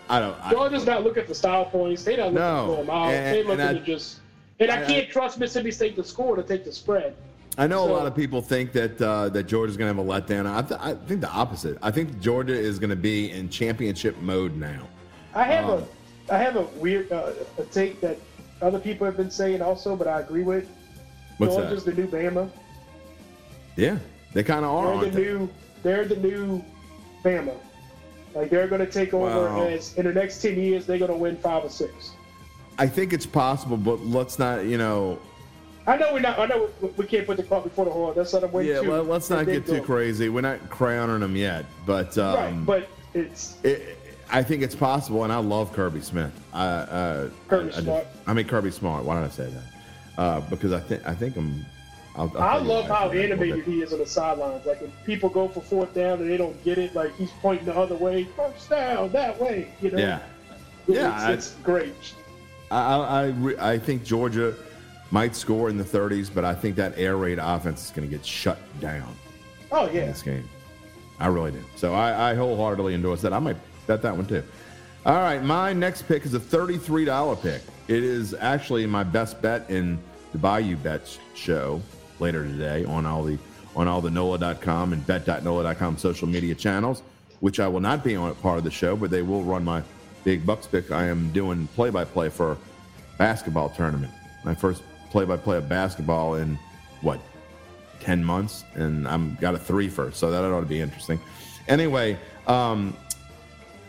I 0.09 0.21
don't. 0.21 0.37
I, 0.45 0.51
Georgia's 0.51 0.87
not 0.87 1.05
looking 1.05 1.25
for 1.25 1.35
style 1.35 1.65
points. 1.65 2.05
They 2.05 2.17
don't 2.17 2.35
looking 2.35 2.47
No, 2.47 2.67
for 2.77 2.85
them 2.85 2.91
out. 2.91 3.09
They 3.11 3.41
I- 3.69 3.73
to 3.75 3.81
just. 3.81 4.21
And 4.61 4.71
I, 4.71 4.83
I- 4.83 4.87
can't 4.87 5.11
trust 5.11 5.39
Mississippi 5.39 5.71
State 5.73 5.97
to 5.97 6.05
score 6.05 6.37
to 6.37 6.43
take 6.43 6.65
the 6.65 6.73
spread. 6.73 7.17
I 7.59 7.67
know 7.67 7.85
a 7.85 7.91
lot 7.93 8.07
of 8.07 8.15
people 8.17 8.41
think 8.41 8.73
that 8.73 9.01
uh, 9.03 9.29
that 9.31 9.45
Georgia's 9.45 9.77
going 9.77 9.95
to 9.95 10.03
have 10.03 10.07
a 10.07 10.09
letdown. 10.09 10.47
I, 10.47 10.63
th- 10.63 10.81
I 10.81 10.95
think 11.07 11.21
the 11.21 11.31
opposite. 11.31 11.77
I 11.83 11.91
think 11.91 12.19
Georgia 12.21 12.55
is 12.55 12.79
going 12.79 12.91
to 12.91 12.97
be 12.97 13.31
in 13.31 13.51
championship 13.51 14.17
mode 14.23 14.57
now. 14.57 14.87
I 15.35 15.45
have 15.45 15.69
Um, 15.69 15.85
a 16.29 16.35
I 16.35 16.39
have 16.39 16.57
a 16.57 16.63
weird 16.79 17.13
uh, 17.13 17.33
a 17.59 17.65
take 17.65 18.01
that 18.01 18.17
other 18.63 18.79
people 18.79 19.05
have 19.05 19.17
been 19.19 19.31
saying 19.31 19.61
also, 19.61 19.97
but 19.97 20.07
I 20.07 20.21
agree 20.21 20.45
with. 20.45 20.67
What's 21.39 21.55
Georgia's 21.55 21.85
that? 21.85 21.97
the 21.97 22.03
new 22.03 22.09
Bama. 22.09 22.51
Yeah, 23.77 23.99
they 24.33 24.43
kind 24.43 24.65
of 24.65 24.71
are. 24.71 25.01
They're 25.01 25.11
the 25.11 25.17
they? 25.17 25.25
new 25.25 25.49
they're 25.83 26.05
the 26.05 26.17
new 26.17 26.65
Bama. 27.25 27.55
Like 28.35 28.51
they're 28.51 28.69
going 28.69 28.85
to 28.85 28.91
take 28.91 29.13
over 29.13 29.27
Wow. 29.27 29.67
as 29.67 29.95
in 29.97 30.07
the 30.07 30.13
next 30.13 30.41
ten 30.41 30.59
years 30.59 30.87
they're 30.87 30.99
going 30.99 31.11
to 31.11 31.17
win 31.17 31.37
five 31.37 31.65
or 31.65 31.71
six. 31.71 32.13
I 32.79 32.87
think 32.87 33.13
it's 33.13 33.27
possible, 33.27 33.77
but 33.77 34.01
let's 34.01 34.39
not. 34.39 34.65
You 34.65 34.79
know, 34.79 35.19
I 35.87 35.97
know 35.97 36.13
we're 36.13 36.21
not. 36.21 36.39
I 36.39 36.47
know 36.47 36.71
we, 36.81 36.89
we 36.89 37.07
can't 37.07 37.27
put 37.27 37.37
the 37.37 37.43
cart 37.43 37.65
before 37.65 37.85
the 37.85 37.91
horse. 37.91 38.17
That's 38.17 38.33
not 38.33 38.45
a 38.45 38.47
way. 38.47 38.69
yeah. 38.69 38.81
to. 38.81 39.03
Let, 39.03 39.11
us 39.11 39.31
not 39.31 39.47
get 39.47 39.67
too 39.67 39.79
go. 39.79 39.83
crazy. 39.83 40.29
We're 40.29 40.41
not 40.41 40.71
crowning 40.71 41.21
them 41.21 41.37
yet, 41.37 41.67
but 41.87 42.17
um, 42.17 42.35
right, 42.35 42.67
but 42.67 42.89
it's 43.15 43.57
it, 43.63 43.99
I 44.31 44.43
think 44.43 44.63
it's 44.63 44.75
possible, 44.75 45.25
and 45.25 45.33
I 45.33 45.37
love 45.39 45.73
Kirby 45.75 46.01
Smith. 46.01 46.33
I, 46.55 46.65
uh, 46.65 47.31
Kirby 47.49 47.73
I, 47.75 47.77
I, 47.77 47.81
Smart. 47.81 48.07
I 48.27 48.33
mean 48.33 48.47
Kirby 48.47 48.71
Smart. 48.71 49.05
Why 49.05 49.21
did 49.21 49.27
I 49.27 49.33
say 49.33 49.51
that? 49.51 49.63
Uh, 50.19 50.41
because 50.43 50.73
I 50.73 50.81
think 50.81 51.07
I 51.07 51.15
think 51.15 51.37
I'm. 51.37 51.65
I'll, 52.15 52.31
I'll 52.37 52.43
I 52.43 52.57
love 52.59 52.87
how 52.89 53.09
in 53.11 53.17
a 53.17 53.21
little 53.21 53.33
animated 53.45 53.65
he 53.65 53.81
is 53.83 53.93
on 53.95 53.99
the 54.01 54.07
sidelines. 54.07 54.67
Like 54.67 54.83
when 54.83 54.93
people 55.07 55.31
go 55.31 55.49
for 55.49 55.63
fourth 55.63 55.95
down 55.95 56.21
and 56.21 56.31
they 56.31 56.37
don't 56.37 56.63
get 56.63 56.77
it, 56.77 56.95
like 56.95 57.15
he's 57.17 57.31
pointing 57.41 57.65
the 57.65 57.75
other 57.75 57.95
way, 57.95 58.25
first 58.37 58.69
down 58.69 59.11
that 59.13 59.41
way. 59.41 59.69
You 59.81 59.93
know, 59.93 59.99
Yeah, 59.99 60.17
It's- 60.17 60.27
Yeah, 60.89 61.11
I- 61.19 61.33
it's, 61.33 61.55
great. 61.63 61.95
I 62.71 62.77
I, 62.97 62.99
I, 63.23 63.27
re- 63.29 63.59
I 63.59 63.79
think 63.79 64.05
Georgia 64.05 64.55
might 65.11 65.35
score 65.35 65.71
in 65.71 65.77
the 65.79 65.85
30s, 65.85 66.31
but 66.35 66.45
I 66.45 66.55
think 66.55 66.77
that 66.77 66.93
air 66.99 67.17
raid 67.17 67.39
offense 67.41 67.87
is 67.87 67.91
going 67.91 68.09
to 68.09 68.15
get 68.15 68.25
shut 68.25 68.59
down 68.81 69.15
Oh 69.71 69.87
yeah, 69.91 70.07
this 70.07 70.23
game. 70.23 70.47
I 71.19 71.27
really 71.29 71.53
do. 71.53 71.63
So 71.77 71.95
I, 71.95 72.33
I 72.33 72.35
wholeheartedly 72.35 72.95
endorse 72.95 73.23
that. 73.23 73.33
I 73.33 73.39
might 73.39 73.57
bet 73.87 74.03
that 74.03 74.15
one 74.15 74.27
too. 74.27 74.43
All 75.07 75.15
right, 75.17 75.43
my 75.43 75.73
next 75.73 76.03
pick 76.03 76.25
is 76.27 76.35
a 76.35 76.41
$33 76.41 77.41
pick. 77.43 77.63
It 77.89 78.03
is 78.03 78.35
actually 78.35 78.87
my 78.87 79.03
best 79.03 79.43
bet 79.43 79.69
in 79.69 79.99
the 80.33 80.39
Bayou 80.39 80.77
Bets 80.77 81.19
show 81.35 81.83
later 82.21 82.45
today 82.45 82.85
on 82.85 83.07
all 83.07 83.23
the 83.25 83.39
on 83.75 83.89
all 83.89 84.01
the 84.01 84.11
NOLA.com 84.11 84.93
and 84.93 85.07
bet.NOLA.com 85.07 85.97
social 85.97 86.29
media 86.29 86.55
channels, 86.55 87.03
which 87.41 87.59
I 87.59 87.67
will 87.67 87.81
not 87.81 88.05
be 88.05 88.15
on 88.17 88.35
part 88.37 88.59
of 88.59 88.65
the 88.65 88.71
show, 88.71 88.97
but 88.97 89.11
they 89.11 89.23
will 89.23 89.43
run 89.43 89.65
my 89.65 89.83
big 90.25 90.45
bucks 90.45 90.67
pick. 90.67 90.91
I 90.91 91.07
am 91.07 91.33
doing 91.33 91.67
play 91.69 91.89
by 91.89 92.05
play 92.05 92.29
for 92.29 92.59
basketball 93.19 93.71
tournament. 93.71 94.13
My 94.45 94.55
first 94.55 94.83
play 95.11 95.25
by 95.25 95.37
play 95.39 95.57
of 95.57 95.69
basketball 95.69 96.35
in 96.35 96.59
what 97.01 97.21
10 98.01 98.23
months 98.25 98.65
and 98.75 99.07
I'm 99.09 99.37
got 99.37 99.55
a 99.55 99.59
three 99.59 99.89
first, 99.89 100.19
so 100.19 100.31
that 100.31 100.45
ought 100.45 100.61
to 100.61 100.67
be 100.67 100.81
interesting. 100.81 101.21
Anyway, 101.69 102.19
um, 102.47 102.97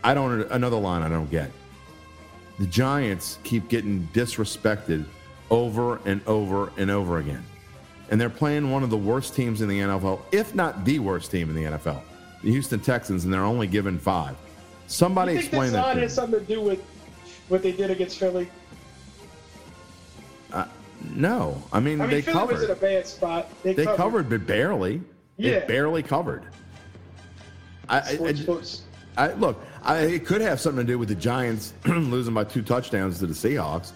I 0.02 0.14
don't 0.14 0.42
another 0.52 0.76
line 0.76 1.02
I 1.02 1.08
don't 1.08 1.30
get. 1.30 1.50
The 2.58 2.66
Giants 2.66 3.38
keep 3.42 3.68
getting 3.68 4.08
disrespected 4.12 5.04
over 5.50 6.00
and 6.06 6.20
over 6.26 6.72
and 6.76 6.90
over 6.90 7.18
again. 7.18 7.44
And 8.10 8.20
they're 8.20 8.30
playing 8.30 8.70
one 8.70 8.82
of 8.82 8.90
the 8.90 8.96
worst 8.96 9.34
teams 9.34 9.60
in 9.60 9.68
the 9.68 9.80
NFL, 9.80 10.20
if 10.30 10.54
not 10.54 10.84
the 10.84 10.98
worst 10.98 11.30
team 11.30 11.48
in 11.50 11.56
the 11.56 11.64
NFL. 11.78 12.02
The 12.42 12.50
Houston 12.50 12.80
Texans, 12.80 13.24
and 13.24 13.32
they're 13.32 13.42
only 13.44 13.66
given 13.66 13.98
five. 13.98 14.36
Somebody 14.86 15.32
you 15.32 15.38
think 15.38 15.48
explain 15.52 15.72
that. 15.72 15.82
line 15.86 15.98
has 15.98 16.14
something 16.14 16.38
to 16.38 16.46
do 16.46 16.60
with 16.60 16.80
what 17.48 17.62
they 17.62 17.72
did 17.72 17.90
against 17.90 18.18
Philly? 18.18 18.48
Uh, 20.52 20.66
no, 21.14 21.62
I 21.72 21.80
mean, 21.80 22.00
I 22.00 22.04
mean, 22.04 22.10
they 22.10 22.22
Philly 22.22 22.34
covered. 22.38 22.52
was 22.54 22.62
in 22.64 22.70
a 22.70 22.74
bad 22.76 23.06
spot. 23.06 23.48
They, 23.62 23.72
they 23.72 23.84
covered, 23.86 24.28
but 24.28 24.46
barely. 24.46 25.00
Yeah. 25.36 25.60
They 25.60 25.66
barely 25.66 26.02
covered. 26.02 26.44
I, 27.88 27.98
I- 27.98 28.34
I- 28.48 28.58
I, 29.16 29.32
look, 29.34 29.62
I, 29.84 29.98
it 30.00 30.24
could 30.26 30.40
have 30.40 30.60
something 30.60 30.84
to 30.86 30.92
do 30.92 30.98
with 30.98 31.08
the 31.08 31.14
Giants 31.14 31.74
losing 31.86 32.32
by 32.34 32.44
two 32.44 32.62
touchdowns 32.62 33.18
to 33.18 33.26
the 33.26 33.34
Seahawks, 33.34 33.92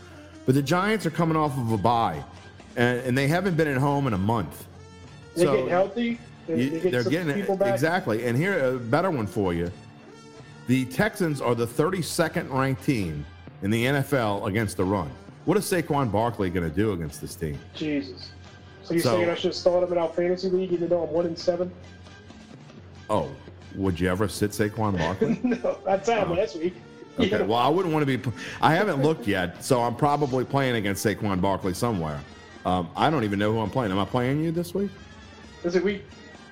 but 0.46 0.55
the 0.55 0.62
Giants 0.62 1.07
are 1.07 1.11
coming 1.11 1.37
off 1.37 1.57
of 1.57 1.72
a 1.72 1.79
bye, 1.79 2.22
and, 2.77 2.98
and 3.01 3.16
they 3.16 3.27
haven't 3.29 3.57
been 3.57 3.68
at 3.68 3.79
home 3.79 4.07
in 4.07 4.12
a 4.12 4.18
month. 4.18 4.66
They're 5.35 5.46
So, 5.46 5.53
getting 5.53 5.68
healthy. 5.70 6.20
They, 6.46 6.62
you- 6.62 6.70
they 6.70 6.81
get 6.81 6.92
they're 6.92 7.03
some 7.05 7.12
getting 7.12 7.35
people 7.35 7.55
it 7.55 7.61
back. 7.61 7.74
exactly. 7.74 8.27
And 8.27 8.37
here, 8.37 8.59
a 8.74 8.79
better 8.79 9.11
one 9.11 9.27
for 9.27 9.53
you: 9.55 9.70
the 10.66 10.85
Texans 10.87 11.40
are 11.40 11.55
the 11.55 11.66
32nd 11.66 12.53
ranked 12.53 12.85
team 12.85 13.24
in 13.62 13.70
the 13.70 13.85
NFL 13.87 14.46
against 14.46 14.77
the 14.77 14.85
run. 14.85 15.11
What 15.46 15.57
is 15.57 15.64
Saquon 15.64 16.12
Barkley 16.12 16.51
going 16.51 16.68
to 16.68 16.74
do 16.74 16.92
against 16.92 17.20
this 17.22 17.35
team? 17.35 17.59
Jesus. 17.74 18.31
So 18.83 18.94
you 18.94 19.01
So- 19.01 19.16
saying 19.16 19.31
I 19.31 19.35
should 19.35 19.55
start 19.55 19.85
him 19.85 19.92
in 19.92 19.98
our 19.98 20.09
fantasy 20.11 20.48
league 20.51 20.72
even 20.72 20.88
though 20.88 21.05
I'm 21.05 21.11
one 21.12 21.24
in 21.27 21.37
seven? 21.37 21.70
Oh, 23.11 23.31
would 23.74 23.98
you 23.98 24.09
ever 24.09 24.28
sit 24.28 24.50
Saquon 24.52 24.96
Barkley? 24.98 25.38
no, 25.44 25.78
I 25.87 25.96
tried 25.98 26.28
last 26.28 26.57
week. 26.59 26.74
Okay, 27.18 27.31
Yeah. 27.31 27.42
well, 27.42 27.59
I 27.59 27.68
wouldn't 27.68 27.92
want 27.92 28.07
to 28.07 28.18
be. 28.18 28.31
I 28.61 28.74
haven't 28.74 29.02
looked 29.02 29.26
yet, 29.26 29.62
so 29.64 29.83
I'm 29.83 29.96
probably 29.96 30.44
playing 30.44 30.76
against 30.76 31.04
Saquon 31.04 31.40
Barkley 31.40 31.74
somewhere. 31.74 32.20
Um, 32.64 32.88
I 32.96 33.11
don't 33.11 33.24
even 33.24 33.38
know 33.38 33.52
who 33.52 33.61
I'm 33.61 33.70
playing. 33.70 33.90
Am 33.92 33.98
I 33.98 34.04
playing 34.04 34.42
you 34.44 34.52
this 34.52 34.74
week? 34.74 34.90
Is 35.64 35.74
it 35.74 35.83
week? 35.83 36.04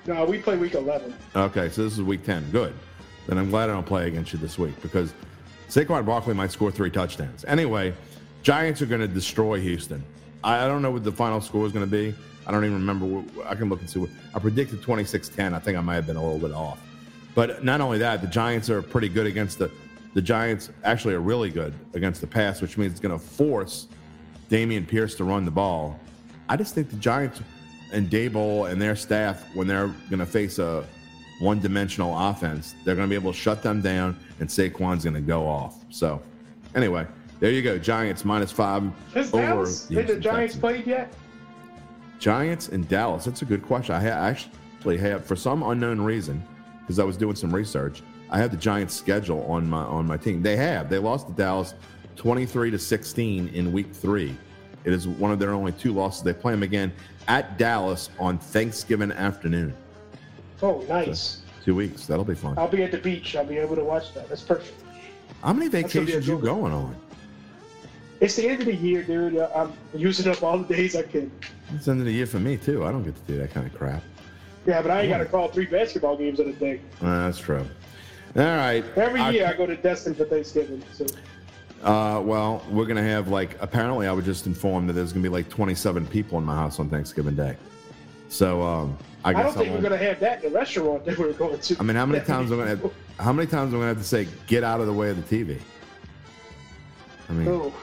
No, 0.05 0.25
we 0.25 0.39
play 0.39 0.57
week 0.57 0.73
11. 0.73 1.13
Okay, 1.35 1.69
so 1.69 1.83
this 1.83 1.93
is 1.93 2.01
week 2.01 2.25
10. 2.25 2.51
Good. 2.51 2.73
Then 3.27 3.37
I'm 3.37 3.49
glad 3.49 3.69
I 3.69 3.73
don't 3.73 3.85
play 3.85 4.07
against 4.07 4.31
you 4.33 4.39
this 4.39 4.57
week 4.57 4.81
because 4.81 5.13
Saquon 5.69 6.05
Barkley 6.05 6.33
might 6.33 6.51
score 6.51 6.71
three 6.71 6.89
touchdowns. 6.89 7.43
Anyway, 7.45 7.93
Giants 8.41 8.81
are 8.81 8.85
going 8.85 9.01
to 9.01 9.07
destroy 9.07 9.59
Houston. 9.59 10.03
I 10.43 10.63
I 10.63 10.67
don't 10.67 10.81
know 10.81 10.91
what 10.91 11.03
the 11.03 11.11
final 11.11 11.41
score 11.41 11.65
is 11.65 11.71
going 11.73 11.85
to 11.85 11.91
be. 11.91 12.15
I 12.45 12.51
don't 12.51 12.63
even 12.63 12.77
remember. 12.77 13.05
What, 13.05 13.47
I 13.47 13.55
can 13.55 13.67
look 13.67 13.81
and 13.81 13.89
see. 13.89 13.99
What, 13.99 14.09
I 14.33 14.39
predicted 14.39 14.81
26-10. 14.81 15.53
I 15.53 15.59
think 15.59 15.77
I 15.77 15.81
might 15.81 15.95
have 15.95 16.07
been 16.07 16.15
a 16.15 16.23
little 16.23 16.39
bit 16.39 16.53
off. 16.55 16.79
But 17.37 17.63
not 17.63 17.81
only 17.81 17.99
that, 17.99 18.21
the 18.21 18.27
Giants 18.27 18.67
are 18.67 18.81
pretty 18.81 19.09
good 19.09 19.27
against 19.27 19.59
the. 19.59 19.69
The 20.15 20.23
Giants 20.23 20.71
actually 20.83 21.13
are 21.13 21.19
really 21.19 21.51
good 21.51 21.71
against 21.93 22.19
the 22.19 22.25
pass, 22.25 22.63
which 22.63 22.79
means 22.79 22.93
it's 22.93 22.99
going 22.99 23.15
to 23.17 23.23
force 23.23 23.87
Dameon 24.49 24.87
Pierce 24.87 25.13
to 25.17 25.23
run 25.23 25.45
the 25.45 25.51
ball. 25.51 25.99
I 26.49 26.57
just 26.57 26.73
think 26.73 26.89
the 26.89 26.95
Giants 26.95 27.41
and 27.93 28.09
Daboll 28.09 28.71
and 28.71 28.81
their 28.81 28.95
staff, 28.95 29.43
when 29.55 29.67
they're 29.67 29.93
going 30.09 30.17
to 30.17 30.25
face 30.25 30.57
a 30.57 30.83
one-dimensional 31.37 32.17
offense, 32.17 32.73
they're 32.83 32.95
going 32.95 33.07
to 33.07 33.09
be 33.09 33.15
able 33.15 33.31
to 33.31 33.37
shut 33.37 33.61
them 33.61 33.83
down, 33.83 34.17
and 34.39 34.49
Saquon's 34.49 35.03
going 35.03 35.13
to 35.13 35.21
go 35.21 35.47
off. 35.47 35.75
So, 35.91 36.19
anyway, 36.73 37.05
there 37.39 37.51
you 37.51 37.61
go. 37.61 37.77
Giants 37.77 38.25
minus 38.25 38.51
five 38.51 38.81
Has 39.13 39.31
over 39.31 39.45
Dallas, 39.45 39.85
the 39.85 39.93
did 39.93 40.07
the 40.07 40.19
Giants 40.19 40.55
Texans. 40.55 40.59
played 40.59 40.87
yet? 40.87 41.13
Giants 42.17 42.69
and 42.69 42.89
Dallas. 42.89 43.25
That's 43.25 43.43
a 43.43 43.45
good 43.45 43.61
question. 43.61 43.93
I 43.93 44.03
actually 44.03 44.97
have, 44.97 45.23
for 45.23 45.35
some 45.35 45.61
unknown 45.61 46.01
reason, 46.01 46.43
because 46.87 46.99
I 46.99 47.03
was 47.03 47.17
doing 47.17 47.35
some 47.35 47.53
research, 47.53 48.01
I 48.29 48.37
have 48.37 48.49
the 48.49 48.57
Giants 48.57 48.93
schedule 48.93 49.43
on 49.43 49.69
my 49.69 49.83
on 49.83 50.07
my 50.07 50.15
team. 50.15 50.41
They 50.41 50.55
have. 50.55 50.89
They 50.89 50.99
lost 50.99 51.27
to 51.27 51.33
Dallas 51.33 51.73
23 52.15 52.71
to 52.71 52.79
16 52.79 53.49
in 53.49 53.71
Week 53.73 53.93
Three. 53.93 54.35
It 54.85 54.93
is 54.93 55.05
one 55.05 55.31
of 55.31 55.39
their 55.39 55.51
only 55.51 55.73
two 55.73 55.93
losses. 55.93 56.23
They 56.23 56.33
play 56.33 56.53
them 56.53 56.63
again 56.63 56.93
at 57.27 57.57
Dallas 57.57 58.09
on 58.19 58.37
Thanksgiving 58.37 59.11
afternoon. 59.11 59.75
Oh, 60.61 60.85
nice. 60.87 61.41
Two 61.65 61.75
weeks. 61.75 62.05
That'll 62.05 62.23
be 62.23 62.35
fun. 62.35 62.57
I'll 62.57 62.69
be 62.69 62.83
at 62.83 62.91
the 62.91 62.97
beach. 62.97 63.35
I'll 63.35 63.45
be 63.45 63.57
able 63.57 63.75
to 63.75 63.83
watch 63.83 64.13
that. 64.13 64.29
That's 64.29 64.41
perfect. 64.41 64.73
How 65.43 65.51
many 65.51 65.67
vacations 65.67 66.25
you 66.25 66.39
going 66.39 66.71
on? 66.71 66.95
It's 68.21 68.37
the 68.37 68.47
end 68.47 68.61
of 68.61 68.65
the 68.65 68.75
year, 68.75 69.03
dude. 69.03 69.37
I'm 69.37 69.73
using 69.93 70.31
up 70.31 70.41
all 70.41 70.57
the 70.57 70.73
days 70.73 70.95
I 70.95 71.03
can. 71.03 71.29
It's 71.75 71.85
the 71.85 71.91
end 71.91 71.99
of 71.99 72.05
the 72.05 72.13
year 72.13 72.25
for 72.25 72.39
me 72.39 72.55
too. 72.55 72.85
I 72.85 72.91
don't 72.91 73.03
get 73.03 73.15
to 73.15 73.21
do 73.31 73.37
that 73.39 73.53
kind 73.53 73.67
of 73.67 73.73
crap. 73.75 74.01
Yeah, 74.67 74.81
but 74.81 74.91
I 74.91 75.01
ain't 75.01 75.09
got 75.09 75.19
to 75.19 75.25
call 75.25 75.47
three 75.47 75.65
basketball 75.65 76.17
games 76.17 76.41
in 76.41 76.49
a 76.49 76.53
day. 76.53 76.81
Uh, 77.01 77.25
that's 77.25 77.39
true. 77.39 77.65
All 78.35 78.43
right. 78.43 78.83
Every 78.97 79.21
year 79.33 79.47
I 79.47 79.53
go 79.53 79.65
to 79.65 79.77
Destin 79.77 80.13
for 80.13 80.25
Thanksgiving. 80.25 80.83
So 80.91 81.05
Uh, 81.81 82.19
well, 82.21 82.63
we're 82.69 82.85
gonna 82.85 83.01
have 83.01 83.29
like 83.29 83.55
apparently 83.61 84.07
I 84.07 84.11
was 84.11 84.25
just 84.25 84.45
informed 84.45 84.89
that 84.89 84.93
there's 84.93 85.13
gonna 85.13 85.23
be 85.23 85.29
like 85.29 85.47
27 85.49 86.05
people 86.07 86.37
in 86.37 86.43
my 86.43 86.53
house 86.55 86.79
on 86.79 86.89
Thanksgiving 86.89 87.35
Day. 87.35 87.55
So 88.27 88.61
um, 88.61 88.97
I 89.23 89.29
I, 89.29 89.33
don't 89.43 89.53
think 89.53 89.69
I 89.69 89.75
we're 89.75 89.81
gonna 89.81 89.97
have 89.97 90.19
that 90.19 90.43
in 90.43 90.51
the 90.51 90.59
restaurant 90.59 91.05
that 91.05 91.17
we're 91.17 91.31
going 91.33 91.59
to. 91.59 91.77
I 91.79 91.83
mean, 91.83 91.95
how 91.95 92.05
many 92.05 92.23
times 92.25 92.51
I'm 92.51 92.57
gonna 92.57 92.71
have, 92.71 92.91
how 93.19 93.31
many 93.31 93.47
times 93.49 93.73
I'm 93.73 93.79
gonna 93.79 93.87
have 93.87 93.97
to 93.99 94.03
say 94.03 94.27
get 94.47 94.63
out 94.65 94.81
of 94.81 94.87
the 94.87 94.93
way 94.93 95.09
of 95.09 95.27
the 95.29 95.43
TV? 95.45 95.59
I 97.29 97.33
mean, 97.33 97.47
Oh, 97.47 97.73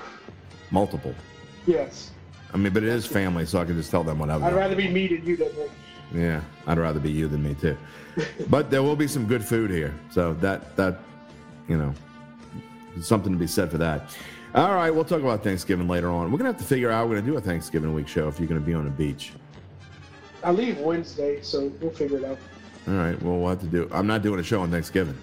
multiple. 0.71 1.15
yes. 1.67 2.11
I 2.53 2.57
mean, 2.59 2.73
but 2.73 2.83
it 2.83 2.91
is 2.91 3.07
family, 3.07 3.47
so 3.47 3.59
I 3.59 3.65
can 3.65 3.75
just 3.75 3.91
tell 3.91 4.05
them 4.05 4.19
whatever. 4.19 4.45
I'd 4.45 4.55
rather 4.55 4.77
be 4.77 4.87
me 4.89 5.09
than 5.09 5.25
you 5.27 5.37
that. 5.39 5.71
Yeah, 6.15 6.41
I'd 6.67 6.79
rather 6.79 7.01
be 7.01 7.11
you 7.11 7.27
than 7.29 7.43
me 7.43 7.55
too. 7.55 7.77
but 8.49 8.71
there 8.71 8.83
will 8.83 8.97
be 8.97 9.09
some 9.09 9.27
good 9.27 9.45
food 9.45 9.71
here, 9.71 9.93
so 10.11 10.35
that 10.35 10.77
that 10.77 11.01
you 11.69 11.77
know, 11.77 11.93
something 13.01 13.33
to 13.33 13.39
be 13.39 13.47
said 13.47 13.71
for 13.71 13.79
that. 13.79 14.17
All 14.55 14.75
right, 14.75 14.91
we'll 14.95 15.05
talk 15.05 15.21
about 15.21 15.43
Thanksgiving 15.43 15.89
later 15.89 16.09
on. 16.11 16.31
We're 16.31 16.39
gonna 16.39 16.51
have 16.53 16.61
to 16.61 16.65
figure 16.67 16.91
out 16.91 17.09
we're 17.09 17.17
gonna 17.17 17.27
do 17.27 17.37
a 17.37 17.41
Thanksgiving 17.41 17.93
week 17.93 18.07
show 18.07 18.29
if 18.29 18.39
you're 18.39 18.49
gonna 18.49 18.61
be 18.61 18.75
on 18.75 18.85
the 18.85 18.91
beach. 18.91 19.33
I 20.45 20.53
leave 20.53 20.79
Wednesday, 20.79 21.41
so 21.43 21.73
we'll 21.81 21.91
figure 21.91 22.19
it 22.19 22.25
out. 22.25 22.39
All 22.87 22.95
right, 22.95 23.21
well 23.23 23.39
we'll 23.39 23.49
have 23.51 23.61
to 23.61 23.67
do. 23.67 23.89
I'm 23.93 24.07
not 24.07 24.23
doing 24.23 24.39
a 24.39 24.43
show 24.45 24.61
on 24.61 24.71
Thanksgiving. 24.71 25.17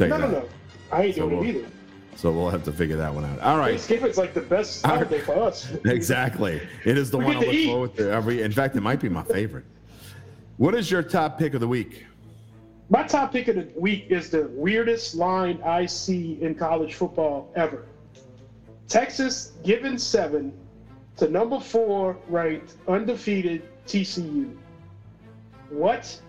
You 0.00 0.06
No, 0.08 0.16
no, 0.16 0.30
no. 0.30 0.48
I 0.90 1.02
ain't 1.04 1.14
So 1.14 1.28
doing 1.28 1.36
we'll- 1.40 1.48
it 1.48 1.56
either. 1.56 1.68
So 2.16 2.30
we'll 2.30 2.50
have 2.50 2.64
to 2.64 2.72
figure 2.72 2.96
that 2.96 3.14
one 3.14 3.24
out. 3.24 3.40
All 3.40 3.56
right. 3.56 3.70
Thanksgiving's 3.70 4.18
like 4.18 4.34
the 4.34 4.40
best 4.42 4.84
holiday 4.84 5.18
for 5.20 5.32
us. 5.44 5.70
Exactly. 5.86 6.60
It 6.84 6.98
is 6.98 7.10
the 7.10 7.16
We 7.18 7.24
one 7.24 7.36
I 7.36 7.40
look 7.40 7.54
eat. 7.54 7.66
forward 7.66 7.96
to 7.96 8.10
every. 8.10 8.42
In 8.42 8.52
fact, 8.52 8.76
it 8.76 8.82
might 8.82 9.00
be 9.00 9.08
my 9.08 9.22
favorite. 9.22 9.64
What 10.56 10.74
is 10.74 10.90
your 10.90 11.02
top 11.02 11.38
pick 11.38 11.54
of 11.54 11.60
the 11.60 11.68
week? 11.68 12.04
My 12.90 13.02
top 13.04 13.32
pick 13.32 13.48
of 13.48 13.56
the 13.56 13.68
week 13.76 14.06
is 14.10 14.30
the 14.30 14.48
weirdest 14.48 15.14
line 15.14 15.60
I 15.64 15.86
see 15.86 16.38
in 16.42 16.54
college 16.54 16.94
football 16.94 17.50
ever. 17.56 17.86
Texas 18.88 19.52
given 19.64 19.98
seven 19.98 20.52
to 21.16 21.28
number 21.28 21.58
four 21.58 22.16
ranked 22.28 22.74
undefeated 22.88 23.62
TCU. 23.86 24.54
What? 25.70 26.20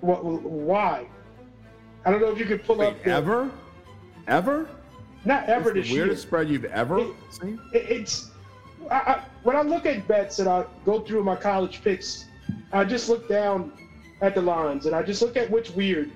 What? 0.00 0.24
Why? 0.24 1.06
I 2.04 2.10
don't 2.10 2.20
know 2.20 2.30
if 2.32 2.38
you 2.38 2.46
could 2.46 2.64
pull 2.64 2.78
Wait, 2.78 2.88
up 2.88 3.02
the, 3.04 3.10
ever? 3.10 3.50
Ever? 4.26 4.68
not 5.24 5.48
ever 5.48 5.72
this 5.72 5.86
the 5.88 5.92
year. 5.94 6.02
weirdest 6.04 6.22
spread 6.22 6.48
you've 6.48 6.64
ever 6.66 6.98
It- 7.00 7.14
seen? 7.30 7.60
It- 7.72 7.90
it's 7.90 8.30
I, 8.90 8.94
I, 8.94 9.22
when 9.42 9.56
I 9.56 9.62
look 9.62 9.86
at 9.86 10.06
bets 10.06 10.38
and 10.38 10.48
I 10.48 10.64
go 10.84 11.00
through 11.00 11.24
my 11.24 11.34
college 11.34 11.82
picks, 11.82 12.26
I 12.76 12.84
just 12.84 13.08
look 13.08 13.28
down 13.28 13.72
at 14.20 14.34
the 14.34 14.42
lines 14.42 14.86
and 14.86 14.94
I 14.94 15.02
just 15.02 15.22
look 15.22 15.36
at 15.36 15.50
which 15.50 15.70
weird. 15.70 16.10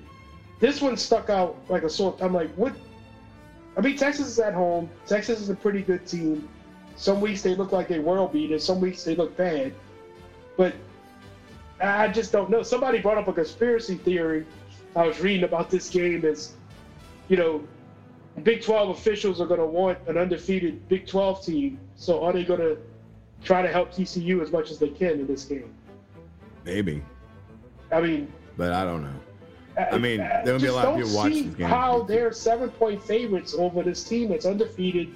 This 0.59 0.83
one 0.83 0.96
stuck 0.96 1.31
out 1.31 1.57
like 1.68 1.85
a 1.85 1.90
sore. 1.90 2.16
I'm 2.20 2.35
like, 2.35 2.51
what? 2.55 2.75
I 3.77 3.81
mean, 3.81 3.96
Texas 3.96 4.27
is 4.27 4.38
at 4.38 4.53
home. 4.53 4.90
Texas 5.07 5.40
is 5.40 5.49
a 5.49 5.55
pretty 5.55 5.81
good 5.81 6.07
team. 6.07 6.49
Some 6.96 7.20
weeks 7.20 7.40
they 7.40 7.55
look 7.55 7.73
like 7.73 7.88
they 7.88 7.99
world 7.99 8.33
beaters. 8.33 8.62
Some 8.62 8.81
weeks 8.81 9.05
they 9.05 9.14
look 9.14 9.37
bad. 9.37 9.73
But 10.59 10.75
I 11.81 12.09
just 12.09 12.31
don't 12.31 12.51
know. 12.51 12.62
Somebody 12.62 12.99
brought 12.99 13.16
up 13.16 13.29
a 13.29 13.33
conspiracy 13.33 13.94
theory. 13.94 14.44
I 14.94 15.07
was 15.07 15.18
reading 15.20 15.44
about 15.44 15.70
this 15.70 15.88
game 15.88 16.25
is, 16.25 16.55
you 17.29 17.38
know, 17.38 17.66
Big 18.42 18.62
12 18.62 18.90
officials 18.90 19.40
are 19.40 19.46
going 19.46 19.61
to 19.61 19.66
want 19.66 19.99
an 20.09 20.18
undefeated 20.18 20.87
Big 20.88 21.07
12 21.07 21.44
team. 21.44 21.81
So 21.96 22.23
are 22.23 22.35
they 22.35 22.44
going 22.44 22.61
to 22.61 22.77
try 23.42 23.62
to 23.62 23.68
help 23.68 23.92
TCU 23.92 24.42
as 24.42 24.53
much 24.53 24.70
as 24.70 24.79
they 24.79 24.88
can 24.88 25.20
in 25.20 25.27
this 25.27 25.44
game? 25.44 25.73
Maybe, 26.64 27.03
I 27.90 28.01
mean, 28.01 28.33
but 28.57 28.73
I 28.73 28.85
don't 28.85 29.03
know. 29.03 29.20
I 29.92 29.99
mean, 29.99 30.18
there 30.18 30.42
there'll 30.44 30.61
be 30.61 30.66
a 30.66 30.73
lot 30.75 30.87
of 30.88 30.96
people 30.96 31.14
watching 31.14 31.46
this 31.49 31.55
game. 31.57 31.68
How 31.68 32.03
they're 32.03 32.33
seven 32.33 32.68
point 32.70 33.03
favorites 33.03 33.55
over 33.57 33.83
this 33.83 34.05
team 34.05 34.29
that's 34.31 34.44
undefeated 34.44 35.09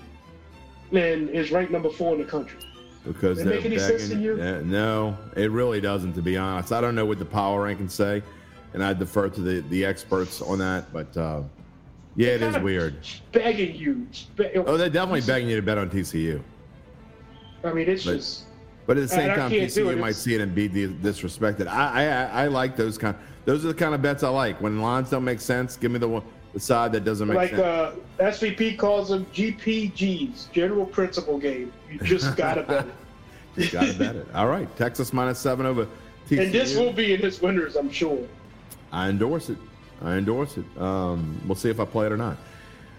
and 0.93 1.29
is 1.31 1.51
ranked 1.51 1.73
number 1.73 1.91
four 1.91 2.15
in 2.15 2.21
the 2.21 2.25
country. 2.27 2.61
Because 3.05 3.37
they're 3.39 3.57
make 3.57 3.65
any 3.67 3.79
sense 3.79 4.05
to 4.09 4.15
begging- 4.15 4.23
you? 4.25 4.37
No, 4.65 5.19
it 5.37 5.51
really 5.51 5.81
doesn't. 5.81 6.15
To 6.15 6.23
be 6.23 6.37
honest, 6.39 6.73
I 6.73 6.81
don't 6.81 6.95
know 6.95 7.05
what 7.05 7.19
the 7.19 7.25
power 7.27 7.69
rankings 7.69 7.91
say, 7.91 8.23
and 8.73 8.83
I 8.83 8.95
defer 8.95 9.29
to 9.29 9.41
the, 9.41 9.61
the 9.69 9.85
experts 9.85 10.41
on 10.41 10.59
that. 10.61 10.91
But 10.93 11.15
uh, 11.17 11.43
yeah, 12.17 12.29
it 12.29 12.43
is 12.43 12.57
weird. 12.59 12.97
Begging 13.33 13.75
you. 13.77 14.07
Be- 14.37 14.53
Oh, 14.57 14.79
they're 14.79 14.89
definitely 14.89 15.21
begging 15.21 15.51
you 15.51 15.57
to 15.57 15.63
bet 15.63 15.77
on 15.77 15.91
TCU. 15.91 16.41
I 17.65 17.73
mean, 17.75 17.89
it's 17.89 18.05
But- 18.05 18.15
just. 18.17 18.45
But 18.87 18.99
at 18.99 19.03
the 19.03 19.09
same 19.09 19.31
And 19.31 19.41
time, 19.41 19.51
TCU 19.51 19.99
might 19.99 20.15
see 20.17 20.35
it 20.35 20.41
and 20.41 20.55
be 20.55 20.69
disrespected. 20.69 21.67
I, 21.69 22.07
I 22.07 22.45
I 22.45 22.47
like 22.49 22.77
those 22.77 22.99
kind. 22.99 23.17
Those 23.45 23.65
are 23.65 23.69
the 23.69 23.75
kind 23.75 23.95
of 23.95 24.03
bets 24.03 24.23
I 24.23 24.29
like. 24.29 24.61
When 24.61 24.81
lines 24.83 25.11
don't 25.11 25.25
make 25.25 25.41
sense, 25.41 25.77
give 25.77 25.91
me 25.91 25.99
the 25.99 26.09
one, 26.09 26.23
the 26.53 26.61
side 26.61 26.93
that 26.93 27.05
doesn't 27.05 27.27
make 27.29 27.37
Like 27.37 27.51
sense. 27.51 27.61
uh, 27.63 27.95
SVP 28.19 28.77
calls 28.79 29.09
them 29.09 29.27
GPGs, 29.35 30.51
General 30.53 30.87
Principle 30.87 31.39
Game. 31.39 31.73
You 31.91 31.99
just 32.01 32.37
gotta 32.37 32.63
bet 32.63 32.87
it. 32.87 32.95
You 33.57 33.71
got 33.71 33.87
to 33.87 33.95
bet 33.95 34.17
it. 34.17 34.27
All 34.35 34.49
right, 34.49 34.69
Texas 34.77 35.13
minus 35.13 35.39
seven 35.39 35.65
over 35.65 35.87
TCU. 36.29 36.43
And 36.43 36.53
this 36.53 36.77
will 36.77 36.93
be 36.93 37.15
in 37.15 37.21
his 37.21 37.41
winners, 37.41 37.77
I'm 37.77 37.89
sure. 37.91 38.19
I 38.91 39.09
endorse 39.09 39.49
it. 39.49 39.59
I 40.03 40.15
endorse 40.17 40.57
it. 40.59 40.65
Um, 40.77 41.41
we'll 41.47 41.55
see 41.55 41.71
if 41.71 41.79
I 41.79 41.85
play 41.85 42.07
it 42.07 42.13
or 42.13 42.17
not. 42.17 42.37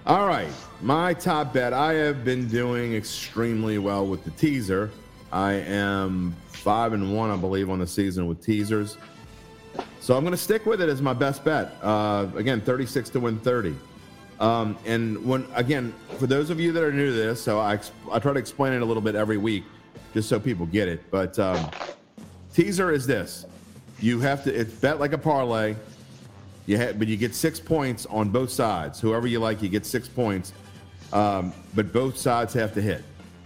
All 0.06 0.26
right, 0.28 0.48
my 0.82 1.14
top 1.14 1.52
bet. 1.54 1.74
I 1.74 1.94
have 1.96 2.24
been 2.24 2.48
doing 2.48 2.96
extremely 2.96 3.80
well 3.80 4.08
with 4.08 4.24
the 4.24 4.32
teaser. 4.32 4.92
I 5.36 5.56
am 5.56 6.34
five 6.48 6.94
and 6.94 7.14
one, 7.14 7.30
I 7.30 7.36
believe, 7.36 7.70
on 7.70 7.80
the 7.80 7.88
season 7.88 8.26
with 8.26 8.42
teasers. 8.42 8.98
So 10.00 10.16
I'm 10.16 10.24
going 10.24 10.32
to 10.32 10.38
stick 10.38 10.66
with 10.66 10.82
it 10.82 10.88
as 10.88 11.02
my 11.02 11.12
best 11.12 11.44
bet. 11.44 11.76
Uh, 11.84 12.28
again, 12.38 12.62
36 12.62 13.10
to 13.10 13.20
win 13.20 13.38
30. 13.40 13.76
Um, 14.40 14.78
and 14.86 15.26
when 15.26 15.46
again, 15.54 15.94
for 16.20 16.26
those 16.26 16.50
of 16.50 16.62
you 16.62 16.72
that 16.72 16.82
are 16.82 16.92
new 16.92 17.08
to 17.08 17.12
this, 17.12 17.42
so 17.42 17.60
I, 17.60 17.78
I 18.10 18.20
try 18.20 18.32
to 18.32 18.40
explain 18.40 18.72
it 18.72 18.82
a 18.82 18.86
little 18.86 19.02
bit 19.04 19.16
every 19.16 19.36
week, 19.36 19.66
just 20.14 20.30
so 20.30 20.40
people 20.40 20.68
get 20.68 20.88
it. 20.88 21.02
But 21.12 21.38
um, 21.38 21.70
teaser 22.54 22.92
is 22.92 23.06
this: 23.06 23.46
you 24.00 24.22
have 24.22 24.42
to 24.46 24.54
it's 24.54 24.74
bet 24.74 25.02
like 25.02 25.12
a 25.12 25.18
parlay. 25.18 25.76
You 26.66 26.78
ha- 26.78 26.94
but 26.94 27.10
you 27.10 27.18
get 27.18 27.36
six 27.36 27.60
points 27.60 28.06
on 28.06 28.30
both 28.30 28.52
sides. 28.52 29.02
Whoever 29.02 29.28
you 29.28 29.40
like, 29.40 29.62
you 29.62 29.68
get 29.68 29.86
six 29.86 30.08
points. 30.08 30.54
Um, 31.12 31.54
but 31.76 31.92
both 31.92 32.18
sides 32.18 32.54
have 32.54 32.74
to 32.74 32.82
hit. 32.82 33.04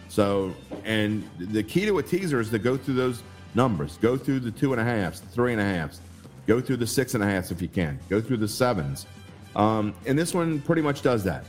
So, 0.10 0.53
and 0.84 1.24
the 1.38 1.64
key 1.64 1.86
to 1.86 1.99
a 1.99 2.03
teaser 2.03 2.39
is 2.39 2.49
to 2.49 2.60
go 2.60 2.76
through 2.76 2.95
those 2.95 3.24
numbers. 3.53 3.97
Go 4.01 4.18
through 4.18 4.41
the 4.41 4.51
two 4.51 4.74
and 4.74 4.82
a 4.82 4.84
halves, 4.84 5.22
the 5.22 5.28
three 5.28 5.53
and 5.53 5.62
a 5.62 5.66
halves. 5.66 6.01
Go 6.47 6.60
through 6.60 6.78
the 6.78 6.88
six 6.88 7.14
and 7.14 7.24
a 7.24 7.28
halves 7.28 7.51
if 7.51 7.62
you 7.62 7.68
can. 7.68 7.99
Go 8.10 8.20
through 8.20 8.38
the 8.38 8.47
sevens. 8.47 9.05
Um, 9.55 9.93
and 10.07 10.18
this 10.18 10.34
one 10.34 10.62
pretty 10.62 10.82
much 10.82 11.03
does 11.03 11.24
that. 11.24 11.45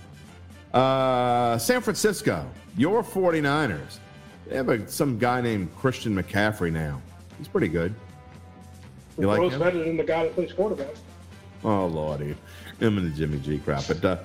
Uh, 0.74 1.58
San 1.58 1.80
Francisco, 1.80 2.46
your 2.76 3.02
49ers. 3.02 3.98
They 4.46 4.56
have 4.56 4.68
a, 4.68 4.86
some 4.88 5.18
guy 5.18 5.40
named 5.40 5.74
Christian 5.76 6.14
McCaffrey 6.14 6.70
now. 6.70 7.00
He's 7.38 7.48
pretty 7.48 7.68
good. 7.68 7.94
You 9.18 9.26
like 9.26 9.40
him? 9.40 9.58
better 9.58 9.84
than 9.84 9.96
the 9.96 10.04
guy 10.04 10.24
that 10.24 10.34
plays 10.34 10.52
quarterback. 10.52 10.94
Oh 11.64 11.86
lordy, 11.86 12.34
him 12.78 12.98
and 12.98 13.06
the 13.06 13.16
Jimmy 13.16 13.38
G 13.38 13.58
crap. 13.58 13.86
But 13.86 14.04
uh, 14.04 14.16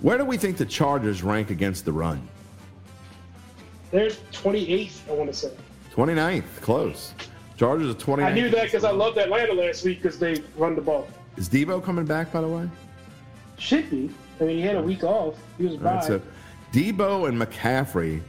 where 0.00 0.16
do 0.16 0.24
we 0.24 0.36
think 0.36 0.56
the 0.56 0.64
Chargers 0.64 1.22
rank 1.22 1.50
against 1.50 1.84
the 1.84 1.92
run? 1.92 2.26
They're 3.90 4.10
28th, 4.10 5.08
I 5.08 5.12
want 5.12 5.32
to 5.32 5.36
say. 5.36 5.52
29th, 5.94 6.60
close. 6.60 7.12
Chargers 7.56 7.90
are 7.90 7.98
20. 7.98 8.22
I 8.22 8.32
knew 8.32 8.48
that 8.48 8.64
because 8.64 8.84
I 8.84 8.90
loved 8.90 9.18
Atlanta 9.18 9.52
last 9.52 9.84
week 9.84 10.02
because 10.02 10.18
they 10.18 10.42
run 10.56 10.74
the 10.74 10.80
ball. 10.80 11.08
Is 11.36 11.48
Deebo 11.48 11.82
coming 11.82 12.04
back, 12.04 12.32
by 12.32 12.40
the 12.40 12.48
way? 12.48 12.68
Should 13.58 13.90
be. 13.90 14.10
I 14.40 14.44
mean, 14.44 14.56
he 14.56 14.62
had 14.62 14.76
a 14.76 14.82
week 14.82 15.04
off. 15.04 15.36
He 15.58 15.66
was 15.66 15.76
right, 15.78 16.02
so 16.02 16.22
Deebo 16.72 17.28
and 17.28 17.40
McCaffrey 17.40 18.22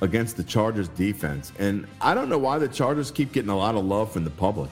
against 0.00 0.36
the 0.36 0.44
Chargers 0.44 0.88
defense. 0.88 1.52
And 1.58 1.86
I 2.00 2.14
don't 2.14 2.28
know 2.28 2.38
why 2.38 2.58
the 2.58 2.68
Chargers 2.68 3.10
keep 3.10 3.32
getting 3.32 3.50
a 3.50 3.56
lot 3.56 3.74
of 3.74 3.84
love 3.84 4.12
from 4.12 4.24
the 4.24 4.30
public. 4.30 4.70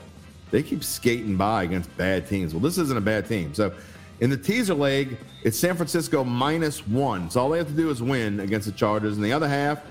They 0.50 0.62
keep 0.62 0.84
skating 0.84 1.36
by 1.36 1.64
against 1.64 1.94
bad 1.96 2.28
teams. 2.28 2.54
Well, 2.54 2.62
this 2.62 2.78
isn't 2.78 2.96
a 2.96 3.02
bad 3.02 3.26
team. 3.26 3.52
So 3.52 3.72
in 4.20 4.30
the 4.30 4.36
teaser 4.36 4.74
leg, 4.74 5.18
it's 5.42 5.58
San 5.58 5.74
Francisco 5.74 6.24
minus 6.24 6.86
one. 6.86 7.30
So 7.30 7.40
all 7.40 7.50
they 7.50 7.58
have 7.58 7.68
to 7.68 7.74
do 7.74 7.90
is 7.90 8.00
win 8.00 8.40
against 8.40 8.66
the 8.66 8.72
Chargers. 8.72 9.16
And 9.16 9.24
the 9.24 9.32
other 9.32 9.48
half 9.48 9.82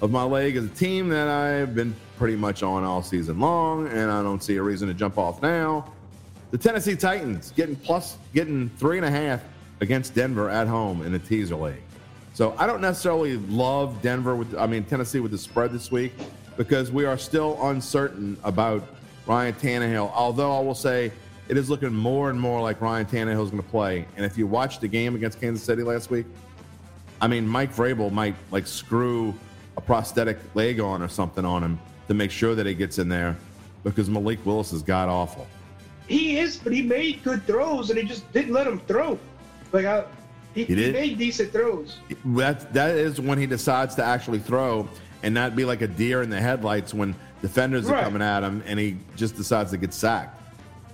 of 0.00 0.10
my 0.10 0.22
leg 0.22 0.56
is 0.56 0.64
a 0.64 0.68
team 0.68 1.08
that 1.08 1.28
I've 1.28 1.74
been 1.74 1.94
pretty 2.18 2.36
much 2.36 2.62
on 2.62 2.84
all 2.84 3.02
season 3.02 3.40
long, 3.40 3.88
and 3.88 4.10
I 4.10 4.22
don't 4.22 4.42
see 4.42 4.56
a 4.56 4.62
reason 4.62 4.88
to 4.88 4.94
jump 4.94 5.18
off 5.18 5.42
now. 5.42 5.92
The 6.50 6.58
Tennessee 6.58 6.96
Titans 6.96 7.52
getting 7.56 7.76
plus 7.76 8.18
getting 8.32 8.68
three 8.76 8.98
and 8.98 9.06
a 9.06 9.10
half 9.10 9.42
against 9.80 10.14
Denver 10.14 10.48
at 10.48 10.66
home 10.66 11.02
in 11.02 11.14
a 11.14 11.18
teaser 11.18 11.56
leg. 11.56 11.80
So 12.34 12.54
I 12.58 12.66
don't 12.66 12.80
necessarily 12.80 13.38
love 13.38 14.00
Denver 14.02 14.36
with 14.36 14.54
I 14.56 14.66
mean 14.66 14.84
Tennessee 14.84 15.20
with 15.20 15.32
the 15.32 15.38
spread 15.38 15.72
this 15.72 15.90
week 15.90 16.12
because 16.56 16.92
we 16.92 17.04
are 17.04 17.18
still 17.18 17.58
uncertain 17.68 18.36
about 18.44 18.86
Ryan 19.26 19.54
Tannehill. 19.54 20.12
Although 20.14 20.56
I 20.56 20.60
will 20.60 20.74
say 20.74 21.10
it 21.48 21.56
is 21.56 21.68
looking 21.70 21.92
more 21.92 22.30
and 22.30 22.40
more 22.40 22.60
like 22.60 22.80
Ryan 22.80 23.06
Tannehill 23.06 23.44
is 23.44 23.50
going 23.50 23.62
to 23.62 23.68
play. 23.68 24.06
And 24.16 24.24
if 24.24 24.36
you 24.38 24.46
watched 24.46 24.80
the 24.82 24.88
game 24.88 25.14
against 25.14 25.40
Kansas 25.40 25.64
City 25.64 25.82
last 25.82 26.10
week, 26.10 26.26
I 27.20 27.26
mean 27.26 27.46
Mike 27.46 27.74
Vrabel 27.74 28.12
might 28.12 28.34
like 28.50 28.66
screw 28.66 29.34
a 29.76 29.80
prosthetic 29.80 30.38
leg 30.54 30.80
on 30.80 31.02
or 31.02 31.08
something 31.08 31.44
on 31.44 31.62
him 31.62 31.78
to 32.08 32.14
make 32.14 32.30
sure 32.30 32.54
that 32.54 32.66
he 32.66 32.74
gets 32.74 32.98
in 32.98 33.08
there 33.08 33.36
because 33.84 34.08
Malik 34.08 34.44
Willis 34.44 34.72
is 34.72 34.82
god 34.82 35.08
awful. 35.08 35.46
He 36.08 36.38
is, 36.38 36.56
but 36.56 36.72
he 36.72 36.82
made 36.82 37.22
good 37.24 37.44
throws, 37.46 37.90
and 37.90 37.98
he 37.98 38.04
just 38.04 38.30
didn't 38.32 38.52
let 38.52 38.66
him 38.66 38.78
throw. 38.80 39.18
Like 39.72 39.86
I, 39.86 40.04
he, 40.54 40.64
He 40.64 40.74
did? 40.74 40.94
made 40.94 41.18
decent 41.18 41.52
throws. 41.52 41.98
That 42.24 42.72
that 42.72 42.96
is 42.96 43.20
when 43.20 43.38
he 43.38 43.46
decides 43.46 43.94
to 43.96 44.04
actually 44.04 44.38
throw 44.38 44.88
and 45.22 45.34
not 45.34 45.56
be 45.56 45.64
like 45.64 45.82
a 45.82 45.88
deer 45.88 46.22
in 46.22 46.30
the 46.30 46.40
headlights 46.40 46.94
when 46.94 47.14
defenders 47.42 47.88
are 47.90 48.00
coming 48.00 48.22
at 48.22 48.42
him 48.42 48.62
and 48.66 48.78
he 48.78 48.96
just 49.16 49.36
decides 49.36 49.70
to 49.72 49.76
get 49.76 49.92
sacked. 49.92 50.40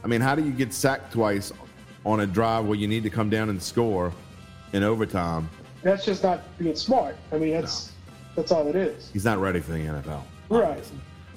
I 0.02 0.06
mean, 0.08 0.20
how 0.20 0.34
do 0.34 0.44
you 0.44 0.50
get 0.52 0.72
sacked 0.72 1.12
twice 1.12 1.52
on 2.04 2.20
a 2.20 2.26
drive 2.26 2.64
where 2.66 2.76
you 2.76 2.88
need 2.88 3.02
to 3.04 3.10
come 3.10 3.30
down 3.30 3.50
and 3.50 3.62
score 3.62 4.12
in 4.72 4.82
overtime? 4.82 5.48
That's 5.82 6.04
just 6.04 6.22
not 6.22 6.42
being 6.58 6.74
smart. 6.74 7.16
I 7.30 7.38
mean, 7.38 7.52
that's 7.52 7.91
that's 8.34 8.52
all 8.52 8.66
it 8.68 8.76
is. 8.76 9.10
He's 9.12 9.24
not 9.24 9.38
ready 9.38 9.60
for 9.60 9.72
the 9.72 9.78
NFL. 9.78 10.22
Right. 10.48 10.84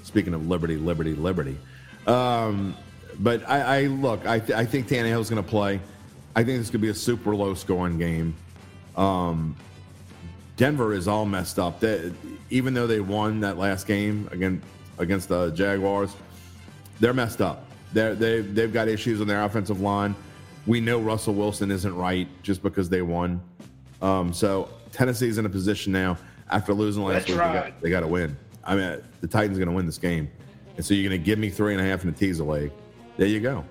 Speaking 0.04 0.34
of 0.34 0.48
liberty, 0.48 0.78
liberty, 0.78 1.14
liberty. 1.16 1.58
Um, 2.08 2.76
but 3.20 3.48
I, 3.50 3.80
I 3.80 3.82
look, 3.88 4.26
I, 4.26 4.40
th- 4.40 4.58
I 4.58 4.66
think 4.66 4.88
Tannehill's 4.88 5.30
going 5.30 5.44
to 5.44 5.50
play. 5.50 5.80
I 6.36 6.44
think 6.44 6.60
this 6.60 6.70
could 6.70 6.82
be 6.82 6.90
a 6.90 6.94
super 6.94 7.36
low 7.36 7.54
scoring 7.54 7.98
game. 7.98 8.36
Um, 8.96 9.56
Denver 10.58 10.94
is 10.94 11.08
all 11.08 11.26
messed 11.26 11.60
up. 11.60 11.80
They, 11.80 12.12
even 12.50 12.74
though 12.74 12.88
they 12.88 13.00
won 13.00 13.40
that 13.42 13.58
last 13.58 13.88
game 13.88 14.30
against 14.32 14.66
against 14.98 15.28
the 15.28 15.52
Jaguars, 15.52 16.16
they're 17.00 17.14
messed 17.14 17.42
up. 17.42 17.66
They're, 17.94 18.16
they 18.16 18.42
they've 18.42 18.72
got 18.72 18.88
issues 18.88 19.22
on 19.22 19.28
their 19.28 19.44
offensive 19.44 19.82
line. 19.82 20.16
We 20.68 20.80
know 20.82 21.00
Russell 21.00 21.34
Wilson 21.34 21.72
isn't 21.72 21.96
right 21.96 22.28
just 22.42 22.64
because 22.64 22.90
they 22.90 23.02
won. 23.02 23.42
Um, 24.02 24.34
so 24.34 24.70
Tennessee's 24.92 25.38
in 25.38 25.46
a 25.46 25.50
position 25.50 25.92
now 25.92 26.18
after 26.50 26.74
losing 26.74 27.04
last 27.04 27.28
That's 27.28 27.30
week. 27.30 27.38
They 27.38 27.44
right. 27.44 27.54
got, 27.74 27.82
they 27.82 27.90
got 27.90 28.00
to 28.02 28.08
win. 28.08 28.38
I 28.64 28.76
mean, 28.76 29.02
the 29.22 29.28
Titans 29.28 29.58
going 29.58 29.70
to 29.70 29.74
win 29.76 29.86
this 29.86 29.98
game, 29.98 30.30
and 30.78 30.86
so 30.86 30.94
you're 30.94 31.08
going 31.10 31.20
to 31.20 31.24
give 31.26 31.40
me 31.40 31.50
three 31.50 31.74
and 31.74 31.82
a 31.82 31.86
half 31.86 32.04
in 32.04 32.12
the 32.12 32.18
teaser 32.18 32.44
leg. 32.44 32.72
There 33.18 33.28
you 33.28 33.40
go. 33.40 33.64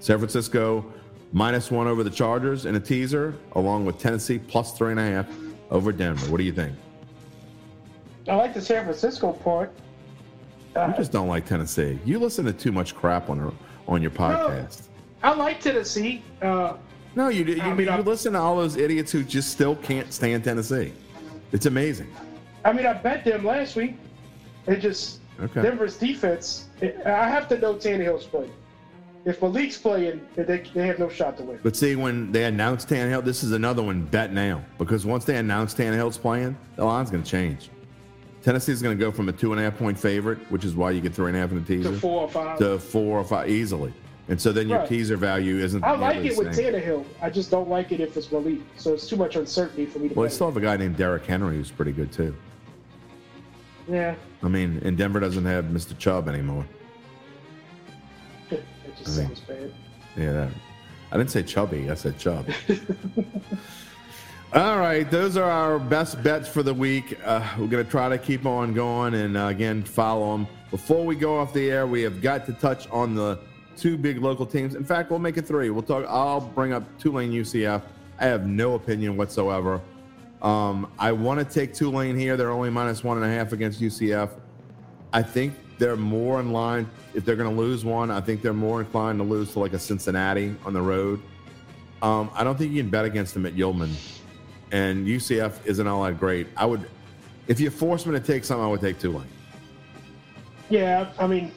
San 0.00 0.18
Francisco 0.18 0.84
minus 1.32 1.70
one 1.70 1.86
over 1.86 2.02
the 2.02 2.10
Chargers 2.10 2.64
in 2.66 2.74
a 2.76 2.80
teaser, 2.80 3.34
along 3.52 3.84
with 3.84 3.98
Tennessee 3.98 4.38
plus 4.38 4.76
three 4.76 4.90
and 4.92 5.00
a 5.00 5.02
half 5.04 5.26
over 5.70 5.92
Denver. 5.92 6.30
What 6.30 6.38
do 6.38 6.44
you 6.44 6.52
think? 6.52 6.74
I 8.28 8.34
like 8.34 8.54
the 8.54 8.60
San 8.60 8.84
Francisco 8.84 9.32
part. 9.32 9.72
You 10.74 10.80
Uh, 10.80 10.96
just 10.96 11.10
don't 11.12 11.28
like 11.28 11.46
Tennessee. 11.46 11.98
You 12.04 12.18
listen 12.18 12.44
to 12.44 12.52
too 12.52 12.70
much 12.72 12.94
crap 12.94 13.28
on 13.28 13.54
on 13.88 14.00
your 14.02 14.10
podcast. 14.12 14.82
I 15.22 15.34
like 15.34 15.60
Tennessee. 15.60 16.22
Uh, 16.40 16.74
No, 17.16 17.28
you. 17.28 17.44
You, 17.44 17.60
I 17.62 17.74
mean, 17.74 17.86
you 17.88 17.92
I- 17.92 18.00
listen 18.00 18.34
to 18.34 18.38
all 18.38 18.56
those 18.56 18.76
idiots 18.76 19.10
who 19.10 19.24
just 19.24 19.50
still 19.50 19.74
can't 19.76 20.12
stand 20.12 20.44
Tennessee. 20.44 20.92
It's 21.52 21.66
amazing. 21.66 22.12
I 22.64 22.72
mean, 22.72 22.86
I 22.86 22.92
bet 22.92 23.24
them 23.24 23.44
last 23.44 23.76
week. 23.76 23.96
It 24.66 24.76
just 24.80 25.20
Okay. 25.42 25.62
Denver's 25.62 25.96
defense. 25.96 26.68
It, 26.82 27.00
I 27.06 27.28
have 27.28 27.48
to 27.48 27.58
know 27.58 27.74
Tannehill's 27.74 28.26
playing. 28.26 28.52
If 29.24 29.40
Malik's 29.40 29.78
playing, 29.78 30.20
they, 30.34 30.58
they 30.74 30.86
have 30.86 30.98
no 30.98 31.08
shot 31.08 31.36
to 31.38 31.42
win. 31.44 31.58
But 31.62 31.76
see, 31.76 31.96
when 31.96 32.30
they 32.32 32.44
announced 32.44 32.88
Tannehill, 32.88 33.24
this 33.24 33.42
is 33.42 33.52
another 33.52 33.82
one. 33.82 34.04
Bet 34.04 34.32
now 34.32 34.62
because 34.78 35.06
once 35.06 35.24
they 35.24 35.36
announce 35.36 35.74
Tannehill's 35.74 36.18
playing, 36.18 36.56
the 36.76 36.84
line's 36.84 37.10
going 37.10 37.22
to 37.22 37.30
change. 37.30 37.70
Tennessee's 38.42 38.80
going 38.80 38.96
to 38.96 39.02
go 39.02 39.10
from 39.12 39.28
a 39.28 39.32
two 39.32 39.52
and 39.52 39.60
a 39.60 39.64
half 39.64 39.78
point 39.78 39.98
favorite, 39.98 40.38
which 40.50 40.64
is 40.64 40.74
why 40.74 40.90
you 40.90 41.00
get 41.00 41.14
three 41.14 41.28
and 41.28 41.36
a 41.36 41.40
half 41.40 41.52
in 41.52 41.62
the 41.62 41.64
teaser, 41.76 41.90
To 41.90 41.98
four 41.98 42.22
or 42.22 42.28
five. 42.28 42.58
to 42.58 42.78
four 42.78 43.18
or 43.18 43.24
five 43.24 43.48
easily. 43.50 43.92
And 44.30 44.40
so 44.40 44.52
then 44.52 44.68
your 44.68 44.78
Right. 44.78 44.88
teaser 44.88 45.16
value 45.16 45.56
isn't. 45.58 45.82
I 45.82 45.96
like 45.96 46.24
it 46.24 46.36
with 46.38 46.54
same. 46.54 46.72
Tannehill. 46.72 47.04
I 47.20 47.28
just 47.30 47.50
don't 47.50 47.68
like 47.68 47.90
it 47.90 47.98
if 48.00 48.16
it's 48.16 48.30
Malik. 48.30 48.60
So 48.76 48.94
it's 48.94 49.08
too 49.08 49.16
much 49.16 49.34
uncertainty 49.34 49.86
for 49.86 49.98
me 49.98 50.08
to. 50.08 50.14
Well, 50.14 50.28
they 50.28 50.32
still 50.32 50.46
have 50.46 50.56
a 50.56 50.60
guy 50.60 50.76
named 50.76 50.96
Derrick 50.96 51.26
Henry 51.26 51.56
who's 51.56 51.70
pretty 51.72 51.90
good 51.90 52.12
too. 52.12 52.34
Yeah, 53.88 54.14
I 54.44 54.48
mean, 54.48 54.80
and 54.84 54.96
Denver 54.96 55.18
doesn't 55.18 55.44
have 55.46 55.64
Mr. 55.64 55.98
Chubb 55.98 56.28
anymore. 56.28 56.64
it 58.52 58.62
just 58.96 59.18
I 59.18 59.22
mean- 59.22 59.26
sounds 59.34 59.40
bad. 59.40 59.72
Yeah, 60.16 60.32
that, 60.32 60.48
I 61.10 61.16
didn't 61.16 61.30
say 61.32 61.42
chubby. 61.42 61.90
I 61.90 61.94
said 61.94 62.16
Chubb. 62.18 62.46
All 64.52 64.78
right, 64.78 65.08
those 65.10 65.36
are 65.36 65.48
our 65.50 65.78
best 65.80 66.22
bets 66.22 66.48
for 66.48 66.62
the 66.62 66.74
week. 66.74 67.18
Uh, 67.24 67.44
we're 67.58 67.66
going 67.68 67.84
to 67.84 67.90
try 67.90 68.08
to 68.08 68.18
keep 68.18 68.46
on 68.46 68.74
going 68.74 69.14
and 69.14 69.36
uh, 69.36 69.46
again 69.46 69.82
follow 69.82 70.32
them. 70.32 70.46
Before 70.70 71.04
we 71.04 71.14
go 71.16 71.38
off 71.38 71.52
the 71.52 71.68
air, 71.70 71.86
we 71.86 72.02
have 72.02 72.20
got 72.20 72.46
to 72.46 72.52
touch 72.52 72.88
on 72.90 73.14
the 73.14 73.38
two 73.80 73.96
big 73.96 74.18
local 74.18 74.44
teams. 74.44 74.74
In 74.74 74.84
fact, 74.84 75.10
we'll 75.10 75.18
make 75.18 75.36
it 75.36 75.46
three. 75.46 75.70
We'll 75.70 75.82
talk. 75.82 76.04
I'll 76.08 76.40
bring 76.40 76.72
up 76.72 76.84
Tulane 76.98 77.32
UCF. 77.32 77.82
I 78.18 78.26
have 78.26 78.46
no 78.46 78.74
opinion 78.74 79.16
whatsoever. 79.16 79.80
Um, 80.42 80.90
I 80.98 81.12
want 81.12 81.40
to 81.40 81.44
take 81.44 81.74
Tulane 81.74 82.16
here. 82.16 82.36
They're 82.36 82.50
only 82.50 82.70
minus 82.70 83.02
one 83.02 83.16
and 83.16 83.26
a 83.26 83.34
half 83.34 83.52
against 83.52 83.80
UCF. 83.80 84.30
I 85.12 85.22
think 85.22 85.54
they're 85.78 85.96
more 85.96 86.40
in 86.40 86.52
line. 86.52 86.88
If 87.14 87.24
they're 87.24 87.36
going 87.36 87.54
to 87.54 87.60
lose 87.60 87.84
one, 87.84 88.10
I 88.10 88.20
think 88.20 88.42
they're 88.42 88.52
more 88.52 88.80
inclined 88.80 89.18
to 89.18 89.24
lose 89.24 89.52
to 89.54 89.60
like 89.60 89.72
a 89.72 89.78
Cincinnati 89.78 90.54
on 90.64 90.72
the 90.72 90.82
road. 90.82 91.20
Um, 92.02 92.30
I 92.34 92.44
don't 92.44 92.56
think 92.56 92.72
you 92.72 92.82
can 92.82 92.90
bet 92.90 93.04
against 93.04 93.34
them 93.34 93.44
at 93.44 93.54
Yulman, 93.54 93.92
and 94.72 95.06
UCF 95.06 95.66
isn't 95.66 95.86
all 95.86 96.02
that 96.04 96.18
great. 96.18 96.46
I 96.56 96.64
would, 96.64 96.88
if 97.46 97.60
you 97.60 97.68
force 97.70 98.06
me 98.06 98.12
to 98.12 98.20
take 98.20 98.44
something, 98.44 98.64
I 98.64 98.68
would 98.68 98.80
take 98.80 98.98
Tulane. 98.98 99.26
Yeah, 100.70 101.12
I 101.18 101.26
mean, 101.26 101.52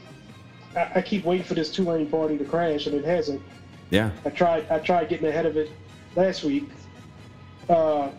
I, 0.75 0.91
I 0.95 1.01
keep 1.01 1.25
waiting 1.25 1.45
for 1.45 1.53
this 1.53 1.71
Tulane 1.71 2.07
party 2.07 2.37
to 2.37 2.45
crash, 2.45 2.87
and 2.87 2.95
it 2.95 3.05
hasn't. 3.05 3.41
Yeah, 3.89 4.11
I 4.25 4.29
tried. 4.29 4.69
I 4.71 4.79
tried 4.79 5.09
getting 5.09 5.27
ahead 5.27 5.45
of 5.45 5.57
it 5.57 5.71
last 6.15 6.43
week. 6.43 6.69
Uh, 7.69 8.09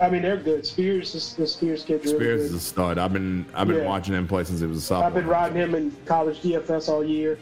I 0.00 0.08
mean, 0.10 0.22
they're 0.22 0.36
good. 0.36 0.64
Spears, 0.64 1.12
this, 1.12 1.32
this 1.32 1.54
Spears 1.54 1.82
kid's 1.84 2.04
really 2.04 2.18
Spears 2.18 2.40
good. 2.42 2.46
is 2.46 2.54
a 2.54 2.60
stud. 2.60 2.98
I've 2.98 3.12
been 3.12 3.44
I've 3.54 3.66
been 3.68 3.78
Yeah. 3.78 3.86
watching 3.86 4.14
him 4.14 4.28
play 4.28 4.44
since 4.44 4.60
he 4.60 4.66
was 4.66 4.78
a 4.78 4.80
sophomore. 4.80 5.06
I've 5.08 5.14
been 5.14 5.26
riding 5.26 5.56
him 5.56 5.74
in 5.74 5.96
college 6.06 6.40
DFS 6.40 6.88
all 6.88 7.04
year. 7.04 7.38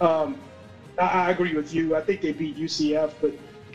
Um, 0.00 0.38
I, 0.98 1.06
I 1.06 1.30
agree 1.30 1.54
with 1.54 1.72
you. 1.74 1.94
I 1.94 2.00
think 2.00 2.20
they 2.20 2.32
beat 2.32 2.56
UCF, 2.56 3.12
but 3.20 3.32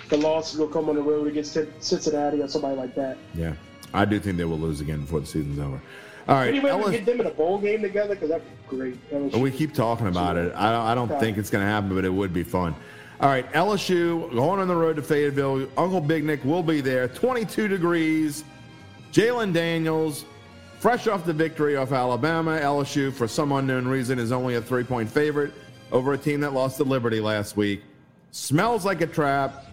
the 0.09 0.17
loss 0.17 0.55
will 0.55 0.67
come 0.67 0.89
on 0.89 0.95
the 0.95 1.01
road 1.01 1.27
against 1.27 1.57
Cincinnati 1.79 2.41
or 2.41 2.47
somebody 2.47 2.75
like 2.75 2.95
that. 2.95 3.17
Yeah, 3.35 3.53
I 3.93 4.05
do 4.05 4.19
think 4.19 4.37
they 4.37 4.45
will 4.45 4.59
lose 4.59 4.81
again 4.81 5.01
before 5.01 5.19
the 5.21 5.25
season's 5.25 5.59
over. 5.59 5.81
All 6.27 6.35
right, 6.35 6.47
Anyway, 6.53 6.71
we 6.85 6.91
get 6.91 7.05
them 7.05 7.19
in 7.19 7.27
a 7.27 7.31
bowl 7.31 7.57
game 7.59 7.81
together 7.81 8.15
because 8.15 8.29
that'd 8.29 8.45
be 8.69 8.77
great. 8.77 8.97
Was- 9.11 9.33
We 9.33 9.51
keep 9.51 9.73
talking 9.73 10.07
about 10.07 10.37
it. 10.37 10.53
I 10.55 10.71
don't, 10.71 10.85
I 10.85 10.95
don't 10.95 11.19
think 11.19 11.37
it's 11.37 11.49
going 11.49 11.63
to 11.65 11.69
happen, 11.69 11.93
but 11.93 12.05
it 12.05 12.09
would 12.13 12.31
be 12.33 12.43
fun. 12.43 12.73
All 13.19 13.29
right, 13.29 13.49
LSU 13.53 14.29
going 14.33 14.59
on 14.59 14.67
the 14.67 14.75
road 14.75 14.95
to 14.95 15.01
Fayetteville. 15.01 15.67
Uncle 15.77 16.01
Big 16.01 16.23
Nick 16.23 16.43
will 16.45 16.63
be 16.63 16.81
there. 16.81 17.07
22 17.09 17.67
degrees. 17.67 18.43
Jalen 19.11 19.53
Daniels, 19.53 20.25
fresh 20.79 21.07
off 21.07 21.25
the 21.25 21.33
victory 21.33 21.75
off 21.75 21.91
Alabama. 21.91 22.57
LSU, 22.61 23.13
for 23.13 23.27
some 23.27 23.51
unknown 23.51 23.87
reason, 23.87 24.17
is 24.17 24.31
only 24.31 24.55
a 24.55 24.61
three 24.61 24.83
point 24.83 25.09
favorite 25.09 25.53
over 25.91 26.13
a 26.13 26.17
team 26.17 26.39
that 26.39 26.53
lost 26.53 26.77
to 26.77 26.83
Liberty 26.83 27.19
last 27.21 27.55
week. 27.57 27.83
Smells 28.31 28.83
like 28.85 29.01
a 29.01 29.07
trap. 29.07 29.67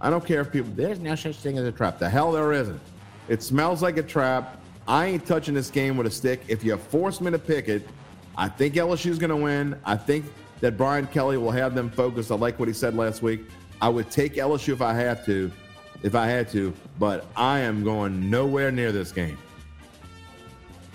I 0.00 0.10
don't 0.10 0.24
care 0.24 0.40
if 0.42 0.52
people, 0.52 0.70
there's 0.74 0.98
no 1.00 1.14
such 1.14 1.36
thing 1.36 1.56
as 1.56 1.64
a 1.64 1.72
trap. 1.72 1.98
The 1.98 2.08
hell 2.10 2.30
there 2.32 2.52
isn't. 2.52 2.80
It 3.28 3.42
smells 3.42 3.80
like 3.82 3.96
a 3.96 4.02
trap. 4.02 4.60
I 4.86 5.06
ain't 5.06 5.26
touching 5.26 5.54
this 5.54 5.70
game 5.70 5.96
with 5.96 6.06
a 6.06 6.10
stick. 6.10 6.42
If 6.48 6.62
you 6.62 6.76
force 6.76 7.20
me 7.20 7.30
to 7.30 7.38
pick 7.38 7.68
it, 7.68 7.88
I 8.36 8.48
think 8.48 8.74
LSU's 8.74 9.18
going 9.18 9.30
to 9.30 9.36
win. 9.36 9.78
I 9.84 9.96
think 9.96 10.26
that 10.60 10.76
Brian 10.76 11.06
Kelly 11.06 11.36
will 11.36 11.50
have 11.50 11.74
them 11.74 11.90
focused. 11.90 12.30
I 12.30 12.34
like 12.34 12.58
what 12.58 12.68
he 12.68 12.74
said 12.74 12.94
last 12.94 13.22
week. 13.22 13.42
I 13.80 13.88
would 13.88 14.10
take 14.10 14.34
LSU 14.34 14.72
if 14.72 14.82
I 14.82 14.92
had 14.92 15.24
to, 15.26 15.50
if 16.02 16.14
I 16.14 16.26
had 16.26 16.48
to, 16.50 16.72
but 16.98 17.26
I 17.36 17.60
am 17.60 17.82
going 17.82 18.30
nowhere 18.30 18.70
near 18.70 18.92
this 18.92 19.12
game. 19.12 19.38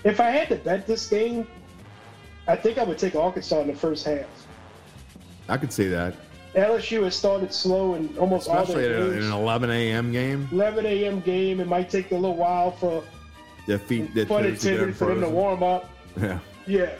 If 0.04 0.20
I 0.20 0.30
had 0.30 0.48
to 0.48 0.56
bet 0.56 0.86
this 0.86 1.06
game, 1.08 1.46
I 2.46 2.56
think 2.56 2.78
I 2.78 2.84
would 2.84 2.98
take 2.98 3.14
Arkansas 3.14 3.60
in 3.60 3.68
the 3.68 3.74
first 3.74 4.06
half. 4.06 4.26
I 5.48 5.56
could 5.56 5.72
see 5.72 5.88
that, 5.88 6.14
LSU 6.54 7.04
has 7.04 7.14
started 7.14 7.52
slow 7.52 7.94
in 7.94 8.16
almost 8.18 8.48
especially 8.48 8.86
all 8.86 9.04
their 9.04 9.12
in 9.12 9.22
an 9.24 9.32
11 9.32 9.70
a.m. 9.70 10.10
game. 10.10 10.48
11 10.50 10.86
a.m. 10.86 11.20
game. 11.20 11.60
It 11.60 11.68
might 11.68 11.88
take 11.88 12.10
a 12.10 12.14
little 12.14 12.36
while 12.36 12.72
for 12.72 13.04
Their 13.66 13.78
feet, 13.78 14.14
their 14.14 14.24
to 14.24 14.36
intended 14.38 14.96
for 14.96 15.06
them 15.06 15.20
to 15.20 15.28
warm 15.28 15.62
up. 15.62 15.90
Yeah. 16.20 16.40
Yeah. 16.66 16.90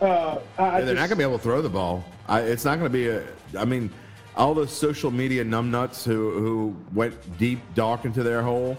Uh, 0.00 0.40
I, 0.58 0.78
Yeah, 0.78 0.84
they're 0.86 0.94
not 0.94 1.08
gonna 1.08 1.16
be 1.16 1.22
able 1.22 1.36
to 1.36 1.42
throw 1.42 1.60
the 1.60 1.68
ball. 1.68 2.02
I, 2.26 2.40
it's 2.40 2.64
not 2.64 2.78
gonna 2.78 2.88
be 2.88 3.08
a. 3.08 3.22
I 3.58 3.64
mean, 3.66 3.90
all 4.36 4.54
those 4.54 4.72
social 4.72 5.10
media 5.10 5.44
numbnuts 5.44 6.02
who 6.02 6.30
who 6.40 6.76
went 6.94 7.14
deep, 7.38 7.60
dark 7.74 8.04
into 8.06 8.22
their 8.22 8.42
hole, 8.42 8.78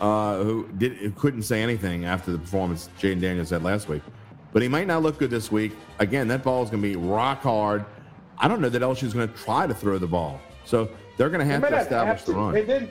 uh, 0.00 0.42
who 0.42 0.68
did 0.78 0.92
who 0.98 1.10
couldn't 1.12 1.42
say 1.42 1.62
anything 1.62 2.04
after 2.04 2.30
the 2.30 2.38
performance 2.38 2.90
Jayden 3.00 3.20
Daniels 3.20 3.50
had 3.50 3.62
last 3.64 3.88
week. 3.88 4.02
But 4.52 4.62
he 4.62 4.68
might 4.68 4.86
not 4.86 5.02
look 5.02 5.18
good 5.18 5.30
this 5.30 5.50
week. 5.50 5.72
Again, 5.98 6.28
that 6.28 6.44
ball 6.44 6.62
is 6.62 6.70
gonna 6.70 6.82
be 6.82 6.96
rock 6.96 7.40
hard. 7.42 7.84
I 8.38 8.46
don't 8.46 8.60
know 8.60 8.68
that 8.68 8.82
LSU's 8.82 9.14
gonna 9.14 9.28
try 9.28 9.66
to 9.66 9.74
throw 9.74 9.98
the 9.98 10.06
ball, 10.06 10.40
so 10.64 10.88
they're 11.16 11.30
gonna 11.30 11.44
have 11.46 11.62
might 11.62 11.70
to 11.70 11.78
establish 11.78 12.20
have 12.20 12.26
the 12.26 12.34
run. 12.34 12.56
And 12.56 12.68
then 12.68 12.90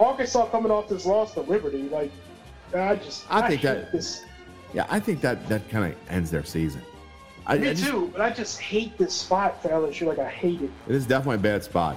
Arkansas 0.00 0.46
coming 0.46 0.72
off 0.72 0.88
this 0.88 1.04
loss 1.04 1.34
to 1.34 1.42
Liberty, 1.42 1.82
like 1.90 2.10
I 2.74 2.96
just 2.96 3.24
I 3.30 3.48
think 3.48 3.60
hate 3.62 3.66
that- 3.68 3.92
this. 3.92 4.24
Yeah, 4.72 4.86
I 4.88 5.00
think 5.00 5.20
that 5.22 5.48
that 5.48 5.68
kind 5.68 5.92
of 5.92 5.98
ends 6.08 6.30
their 6.30 6.44
season. 6.44 6.82
I, 7.46 7.58
Me 7.58 7.68
I 7.70 7.74
just- 7.74 7.84
too, 7.90 8.08
but 8.12 8.20
I 8.20 8.30
just 8.30 8.60
hate 8.60 8.96
this 8.98 9.12
spot 9.14 9.60
for 9.62 9.68
LSU. 9.70 10.06
Like 10.06 10.18
I 10.20 10.28
hate 10.28 10.60
it. 10.62 10.70
It 10.88 10.94
is 10.94 11.06
definitely 11.06 11.36
a 11.36 11.38
bad 11.52 11.64
spot. 11.64 11.96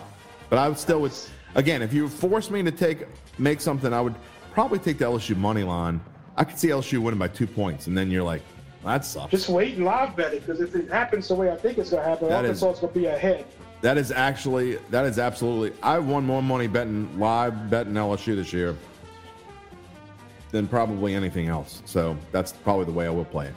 But 0.49 0.57
I 0.59 0.67
would 0.67 0.77
still 0.79 1.01
would 1.01 1.11
again, 1.55 1.81
if 1.81 1.93
you 1.93 2.09
force 2.09 2.49
me 2.49 2.63
to 2.63 2.71
take 2.71 3.05
make 3.37 3.61
something, 3.61 3.93
I 3.93 4.01
would 4.01 4.15
probably 4.53 4.79
take 4.79 4.97
the 4.97 5.05
LSU 5.05 5.35
money 5.35 5.63
line. 5.63 6.01
I 6.35 6.43
could 6.43 6.57
see 6.57 6.69
LSU 6.69 6.97
winning 6.99 7.19
by 7.19 7.27
two 7.27 7.45
points, 7.45 7.85
and 7.87 7.95
then 7.97 8.09
you're 8.09 8.23
like, 8.23 8.41
well, 8.83 8.93
that 8.93 9.05
sucks. 9.05 9.29
Just 9.31 9.49
wait 9.49 9.75
and 9.75 9.85
live 9.85 10.15
bet 10.15 10.33
it 10.33 10.45
because 10.45 10.59
if 10.61 10.73
it 10.75 10.89
happens 10.89 11.27
the 11.27 11.35
way 11.35 11.51
I 11.51 11.55
think 11.55 11.77
it's 11.77 11.91
going 11.91 12.03
to 12.03 12.09
happen, 12.09 12.29
That 12.29 12.37
Arkansas 12.39 12.71
is 12.71 12.79
going 12.79 12.93
to 12.93 12.99
be 12.99 13.05
ahead. 13.05 13.45
that 13.81 13.97
is 13.99 14.11
actually 14.11 14.77
that 14.89 15.05
is 15.05 15.19
absolutely. 15.19 15.77
I've 15.83 16.07
won 16.07 16.25
more 16.25 16.41
money 16.41 16.65
betting 16.65 17.19
live 17.19 17.69
betting 17.69 17.93
LSU 17.93 18.35
this 18.35 18.51
year 18.51 18.75
than 20.53 20.67
probably 20.67 21.15
anything 21.15 21.47
else. 21.49 21.81
So 21.83 22.15
that's 22.31 22.53
probably 22.53 22.85
the 22.85 22.91
way 22.93 23.07
I 23.07 23.09
will 23.09 23.25
play 23.25 23.47
it. 23.47 23.55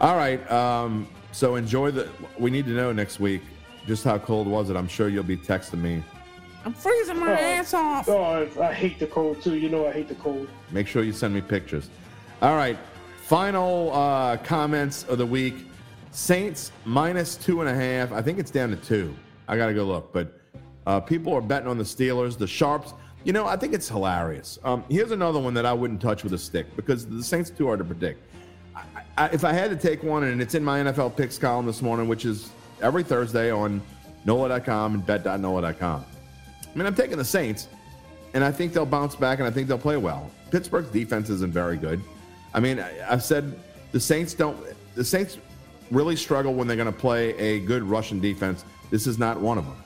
All 0.00 0.16
right. 0.16 0.40
Um, 0.50 1.06
so 1.30 1.54
enjoy 1.54 1.92
the. 1.92 2.08
We 2.38 2.50
need 2.50 2.64
to 2.64 2.72
know 2.72 2.90
next 2.90 3.20
week 3.20 3.42
just 3.86 4.02
how 4.02 4.18
cold 4.18 4.48
was 4.48 4.70
it. 4.70 4.76
I'm 4.76 4.88
sure 4.88 5.08
you'll 5.08 5.22
be 5.22 5.36
texting 5.36 5.80
me. 5.80 6.02
I'm 6.64 6.72
freezing 6.72 7.18
my 7.18 7.32
Oh. 7.32 7.44
ass 7.44 7.74
off. 7.74 8.08
Oh, 8.08 8.48
I 8.60 8.72
hate 8.72 8.98
the 8.98 9.06
cold 9.06 9.42
too. 9.42 9.56
You 9.56 9.68
know 9.68 9.86
I 9.86 9.92
hate 9.92 10.08
the 10.08 10.14
cold. 10.16 10.48
Make 10.70 10.88
sure 10.88 11.02
you 11.04 11.12
send 11.12 11.34
me 11.34 11.40
pictures. 11.42 11.90
All 12.40 12.56
right. 12.56 12.78
Final 13.24 13.92
uh, 13.92 14.36
comments 14.38 15.04
of 15.04 15.18
the 15.18 15.26
week. 15.26 15.54
Saints 16.12 16.72
minus 16.84 17.36
two 17.36 17.60
and 17.60 17.68
a 17.70 17.74
half. 17.74 18.10
I 18.12 18.22
think 18.22 18.38
it's 18.38 18.50
down 18.50 18.70
to 18.70 18.76
two. 18.76 19.14
I 19.48 19.56
got 19.56 19.66
to 19.66 19.74
go 19.74 19.84
look. 19.84 20.12
But 20.12 20.38
uh, 20.86 21.00
people 21.00 21.34
are 21.34 21.40
betting 21.42 21.68
on 21.68 21.76
the 21.78 21.84
Steelers, 21.84 22.38
the 22.38 22.46
Sharps. 22.46 22.94
You 23.24 23.32
know, 23.32 23.46
I 23.46 23.56
think 23.56 23.72
it's 23.72 23.88
hilarious. 23.88 24.58
Um, 24.64 24.84
here's 24.88 25.12
another 25.12 25.38
one 25.38 25.54
that 25.54 25.64
I 25.64 25.72
wouldn't 25.72 26.00
touch 26.00 26.24
with 26.24 26.32
a 26.32 26.38
stick 26.38 26.74
because 26.74 27.06
the 27.06 27.22
Saints 27.22 27.50
are 27.50 27.54
too 27.54 27.66
hard 27.66 27.78
to 27.78 27.84
predict. 27.84 28.20
I, 28.74 28.82
I, 29.16 29.26
if 29.28 29.44
I 29.44 29.52
had 29.52 29.70
to 29.70 29.76
take 29.76 30.02
one, 30.02 30.24
and 30.24 30.42
it's 30.42 30.54
in 30.54 30.64
my 30.64 30.80
NFL 30.80 31.16
picks 31.16 31.38
column 31.38 31.66
this 31.66 31.82
morning, 31.82 32.08
which 32.08 32.24
is 32.24 32.50
every 32.80 33.04
Thursday 33.04 33.50
on 33.50 33.80
NOLA.com 34.24 34.94
and 34.94 35.06
bet.NOLA.com. 35.06 36.04
I 36.04 36.78
mean, 36.78 36.86
I'm 36.86 36.94
taking 36.94 37.18
the 37.18 37.24
Saints, 37.24 37.68
and 38.34 38.42
I 38.42 38.50
think 38.50 38.72
they'll 38.72 38.86
bounce 38.86 39.14
back, 39.14 39.38
and 39.38 39.46
I 39.46 39.50
think 39.50 39.68
they'll 39.68 39.78
play 39.78 39.96
well. 39.96 40.30
Pittsburgh's 40.50 40.90
defense 40.90 41.30
isn't 41.30 41.52
very 41.52 41.76
good. 41.76 42.00
I 42.54 42.60
mean, 42.60 42.80
I've 43.08 43.22
said 43.22 43.58
the 43.92 44.00
Saints 44.00 44.34
don't. 44.34 44.58
The 44.94 45.04
Saints 45.04 45.38
really 45.90 46.16
struggle 46.16 46.54
when 46.54 46.66
they're 46.66 46.76
going 46.76 46.92
to 46.92 46.98
play 46.98 47.36
a 47.38 47.60
good 47.60 47.82
rushing 47.82 48.20
defense. 48.20 48.64
This 48.90 49.06
is 49.06 49.18
not 49.18 49.40
one 49.40 49.58
of 49.58 49.64
them. 49.64 49.82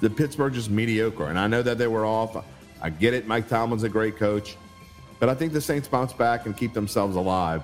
The 0.00 0.10
Pittsburgh 0.10 0.54
just 0.54 0.70
mediocre, 0.70 1.26
and 1.26 1.38
I 1.38 1.46
know 1.46 1.62
that 1.62 1.78
they 1.78 1.86
were 1.86 2.04
off. 2.04 2.42
I 2.82 2.90
get 2.90 3.14
it. 3.14 3.26
Mike 3.26 3.48
Tomlin's 3.48 3.82
a 3.82 3.88
great 3.88 4.16
coach, 4.16 4.56
but 5.18 5.28
I 5.28 5.34
think 5.34 5.52
the 5.52 5.60
Saints 5.60 5.88
bounce 5.88 6.12
back 6.12 6.46
and 6.46 6.56
keep 6.56 6.72
themselves 6.72 7.16
alive. 7.16 7.62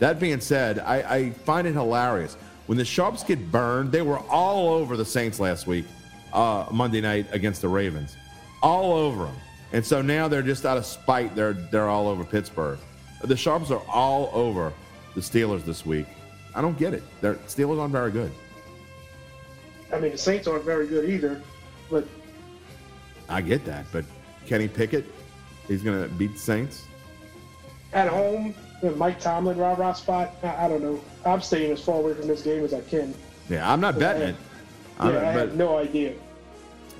That 0.00 0.18
being 0.18 0.40
said, 0.40 0.80
I, 0.80 0.96
I 1.16 1.30
find 1.30 1.66
it 1.66 1.72
hilarious 1.72 2.36
when 2.66 2.78
the 2.78 2.84
Sharps 2.84 3.22
get 3.22 3.50
burned. 3.50 3.92
They 3.92 4.02
were 4.02 4.18
all 4.18 4.68
over 4.70 4.96
the 4.96 5.04
Saints 5.04 5.38
last 5.38 5.66
week, 5.66 5.84
uh, 6.32 6.66
Monday 6.70 7.00
night 7.00 7.26
against 7.30 7.62
the 7.62 7.68
Ravens, 7.68 8.16
all 8.62 8.92
over 8.92 9.26
them. 9.26 9.36
And 9.72 9.84
so 9.84 10.02
now 10.02 10.28
they're 10.28 10.42
just 10.42 10.66
out 10.66 10.76
of 10.76 10.86
spite. 10.86 11.34
They're 11.34 11.52
they're 11.52 11.88
all 11.88 12.08
over 12.08 12.24
Pittsburgh. 12.24 12.78
The 13.22 13.36
Sharps 13.36 13.70
are 13.70 13.82
all 13.88 14.30
over 14.32 14.72
the 15.14 15.20
Steelers 15.20 15.64
this 15.64 15.86
week. 15.86 16.06
I 16.54 16.60
don't 16.60 16.78
get 16.78 16.94
it. 16.94 17.02
The 17.20 17.34
Steelers 17.46 17.80
aren't 17.80 17.92
very 17.92 18.10
good. 18.10 18.30
I 19.92 19.98
mean, 19.98 20.12
the 20.12 20.18
Saints 20.18 20.46
aren't 20.46 20.64
very 20.64 20.86
good 20.86 21.08
either, 21.08 21.40
but 21.90 22.06
I 23.28 23.40
get 23.40 23.64
that, 23.64 23.86
but 23.92 24.04
Kenny 24.46 24.68
Pickett, 24.68 25.04
he's 25.68 25.82
gonna 25.82 26.08
beat 26.08 26.34
the 26.34 26.38
Saints. 26.38 26.86
at 27.92 28.08
home, 28.08 28.54
Mike 28.96 29.20
Tomlin 29.20 29.56
Rob 29.56 29.78
rah 29.78 29.92
spot. 29.92 30.34
I, 30.42 30.66
I 30.66 30.68
don't 30.68 30.82
know. 30.82 31.00
I'm 31.24 31.40
staying 31.40 31.70
as 31.72 31.80
far 31.80 31.96
away 32.00 32.14
from 32.14 32.26
this 32.28 32.42
game 32.42 32.64
as 32.64 32.74
I 32.74 32.80
can. 32.82 33.14
Yeah, 33.48 33.70
I'm 33.70 33.80
not 33.80 33.98
betting 33.98 34.28
it. 34.30 34.36
I'm 34.98 35.14
Yeah, 35.14 35.20
not- 35.20 35.24
I 35.24 35.32
but- 35.34 35.40
have 35.48 35.56
no 35.56 35.78
idea. 35.78 36.12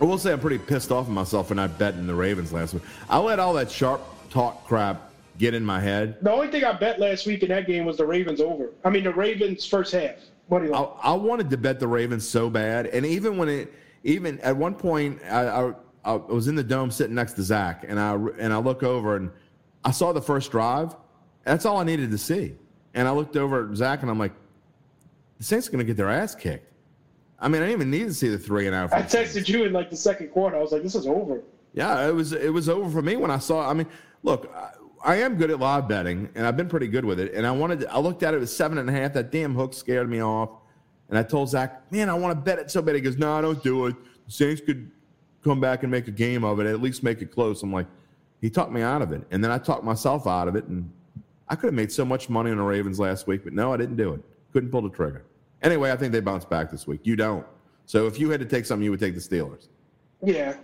I 0.01 0.05
will 0.07 0.19
say 0.19 0.33
I'm 0.33 0.41
pretty 0.41 0.59
pissed 0.59 0.91
off 0.91 1.07
at 1.07 1.13
myself 1.13 1.49
for 1.49 1.55
not 1.55 1.79
betting 1.79 2.07
the 2.09 2.15
Ravens 2.15 2.53
last 2.53 2.75
week. 2.75 2.83
I 3.09 3.19
let 3.19 3.39
all 3.39 3.55
that 3.55 3.71
sharp 3.71 4.01
talk 4.29 4.67
crap 4.67 5.11
get 5.39 5.55
in 5.55 5.65
my 5.65 5.79
head. 5.81 6.17
The 6.23 6.33
only 6.33 6.49
thing 6.49 6.65
I 6.65 6.73
bet 6.73 6.99
last 6.99 7.27
week 7.27 7.43
in 7.45 7.49
that 7.51 7.67
game 7.69 7.85
was 7.85 7.97
the 7.99 8.05
Ravens 8.07 8.41
over. 8.41 8.71
I 8.85 8.91
mean, 8.91 9.05
the 9.05 9.13
Ravens 9.15 9.65
first 9.65 9.93
half 9.93 10.17
money 10.51 10.69
I, 10.73 10.79
line. 10.81 10.89
I 11.03 11.13
wanted 11.13 11.49
to 11.51 11.57
bet 11.57 11.79
the 11.79 11.87
Ravens 11.87 12.27
so 12.29 12.51
bad, 12.51 12.87
and 12.87 13.07
even 13.07 13.37
when 13.37 13.49
it, 13.49 13.73
even 14.03 14.41
at 14.41 14.57
one 14.57 14.75
point, 14.75 15.21
I, 15.31 15.47
I, 15.47 15.73
I 16.05 16.15
was 16.15 16.49
in 16.49 16.55
the 16.55 16.63
dome 16.63 16.91
sitting 16.91 17.15
next 17.15 17.33
to 17.35 17.43
Zach, 17.43 17.85
and 17.87 17.99
I 17.99 18.15
and 18.39 18.53
I 18.53 18.59
look 18.59 18.83
over 18.83 19.17
and 19.17 19.31
I 19.85 19.91
saw 19.91 20.13
the 20.13 20.23
first 20.23 20.51
drive. 20.51 20.95
That's 21.45 21.67
all 21.67 21.79
I 21.79 21.85
needed 21.85 22.11
to 22.11 22.19
see, 22.19 22.55
and 22.95 23.09
I 23.09 23.11
looked 23.11 23.37
over 23.37 23.69
at 23.69 23.77
Zach, 23.77 24.03
and 24.03 24.11
I'm 24.11 24.19
like, 24.19 24.33
the 25.39 25.45
Saints 25.45 25.69
are 25.69 25.71
going 25.71 25.79
to 25.79 25.85
get 25.85 25.97
their 25.97 26.11
ass 26.11 26.35
kicked. 26.35 26.73
I 27.39 27.49
mean, 27.49 27.63
I 27.63 27.67
didn't 27.67 27.81
even 27.81 27.91
need 27.91 28.07
to 28.09 28.15
see 28.15 28.29
the 28.29 28.39
three 28.39 28.67
and 28.67 28.75
out. 28.75 28.93
I 28.93 29.03
texted 29.03 29.49
you 29.49 29.65
in 29.65 29.73
like 29.73 29.91
the 29.91 29.97
second 29.97 30.29
quarter. 30.29 30.57
I 30.57 30.61
was 30.61 30.73
like, 30.73 30.83
"This 30.83 30.95
is 30.95 31.07
over." 31.07 31.43
Yeah, 31.73 32.07
it 32.09 32.15
was 32.15 32.33
it 32.33 32.53
was 32.53 32.69
over 32.69 32.91
for 32.91 33.03
me 33.03 33.17
when 33.17 33.31
I 33.31 33.39
saw. 33.39 33.69
I 33.69 33.75
mean, 33.75 33.87
look, 34.23 34.51
I, 34.55 34.71
I 35.05 35.17
am 35.17 35.37
good 35.37 35.51
at 35.51 35.59
live 35.59 35.87
betting, 35.87 36.31
and 36.35 36.47
I've 36.47 36.57
been 36.57 36.69
pretty 36.69 36.89
good 36.89 37.05
with 37.05 37.21
it. 37.21 37.35
And 37.35 37.47
I 37.47 37.51
wanted, 37.51 37.81
to, 37.81 37.93
I 37.93 37.99
looked 37.99 38.23
at 38.23 38.33
it, 38.33 38.39
it 38.39 38.41
was 38.41 38.57
seven 38.57 38.79
and 38.79 38.89
a 38.89 38.93
half. 38.93 39.13
That 39.13 39.31
damn 39.31 39.55
hook 39.55 39.75
scared 39.75 40.09
me 40.09 40.23
off. 40.23 40.51
And 41.11 41.19
I 41.19 41.23
told 41.23 41.51
Zach, 41.51 41.93
man, 41.93 42.09
I 42.09 42.15
want 42.15 42.35
to 42.35 42.41
bet 42.41 42.59
it 42.59 42.71
so 42.71 42.81
bad. 42.81 42.95
He 42.95 43.03
goes, 43.03 43.19
no, 43.19 43.41
don't 43.43 43.63
do 43.63 43.87
it. 43.87 43.97
The 44.27 44.33
Saints 44.33 44.63
could 44.65 44.91
come 45.45 45.61
back 45.61 45.83
and 45.83 45.93
make 45.93 46.09
a 46.09 46.13
game 46.13 46.43
of 46.43 46.59
it, 46.61 46.67
at 46.67 46.81
least 46.81 47.03
make 47.03 47.23
it 47.23 47.31
close. 47.31 47.63
I'm 47.63 47.73
like, 47.73 47.87
he 48.41 48.51
talked 48.51 48.73
me 48.73 48.83
out 48.83 49.03
of 49.03 49.13
it, 49.13 49.23
and 49.31 49.43
then 49.43 49.51
I 49.51 49.59
talked 49.59 49.85
myself 49.85 50.27
out 50.27 50.49
of 50.49 50.57
it, 50.57 50.65
and 50.65 50.91
I 51.49 51.55
could 51.55 51.69
have 51.69 51.75
made 51.75 51.93
so 51.93 52.05
much 52.05 52.29
money 52.29 52.51
on 52.51 52.57
the 52.57 52.63
Ravens 52.63 52.99
last 52.99 53.27
week, 53.27 53.45
but 53.45 53.53
no, 53.53 53.73
I 53.73 53.77
didn't 53.77 53.97
do 53.97 54.15
it. 54.15 54.21
Couldn't 54.53 54.71
pull 54.71 54.83
the 54.83 54.91
trigger. 54.91 55.25
Anyway, 55.63 55.91
I 55.91 55.97
think 55.97 56.13
they 56.13 56.21
bounce 56.21 56.45
back 56.45 56.71
this 56.71 56.87
week. 56.87 57.01
You 57.05 57.17
don't. 57.17 57.47
So 57.87 58.07
if 58.07 58.19
you 58.19 58.31
had 58.31 58.41
to 58.41 58.47
take 58.47 58.67
something, 58.67 58.85
you 58.85 58.91
would 58.91 59.01
take 59.01 59.15
the 59.15 59.21
Steelers. 59.21 59.69
Yeah. 60.23 60.57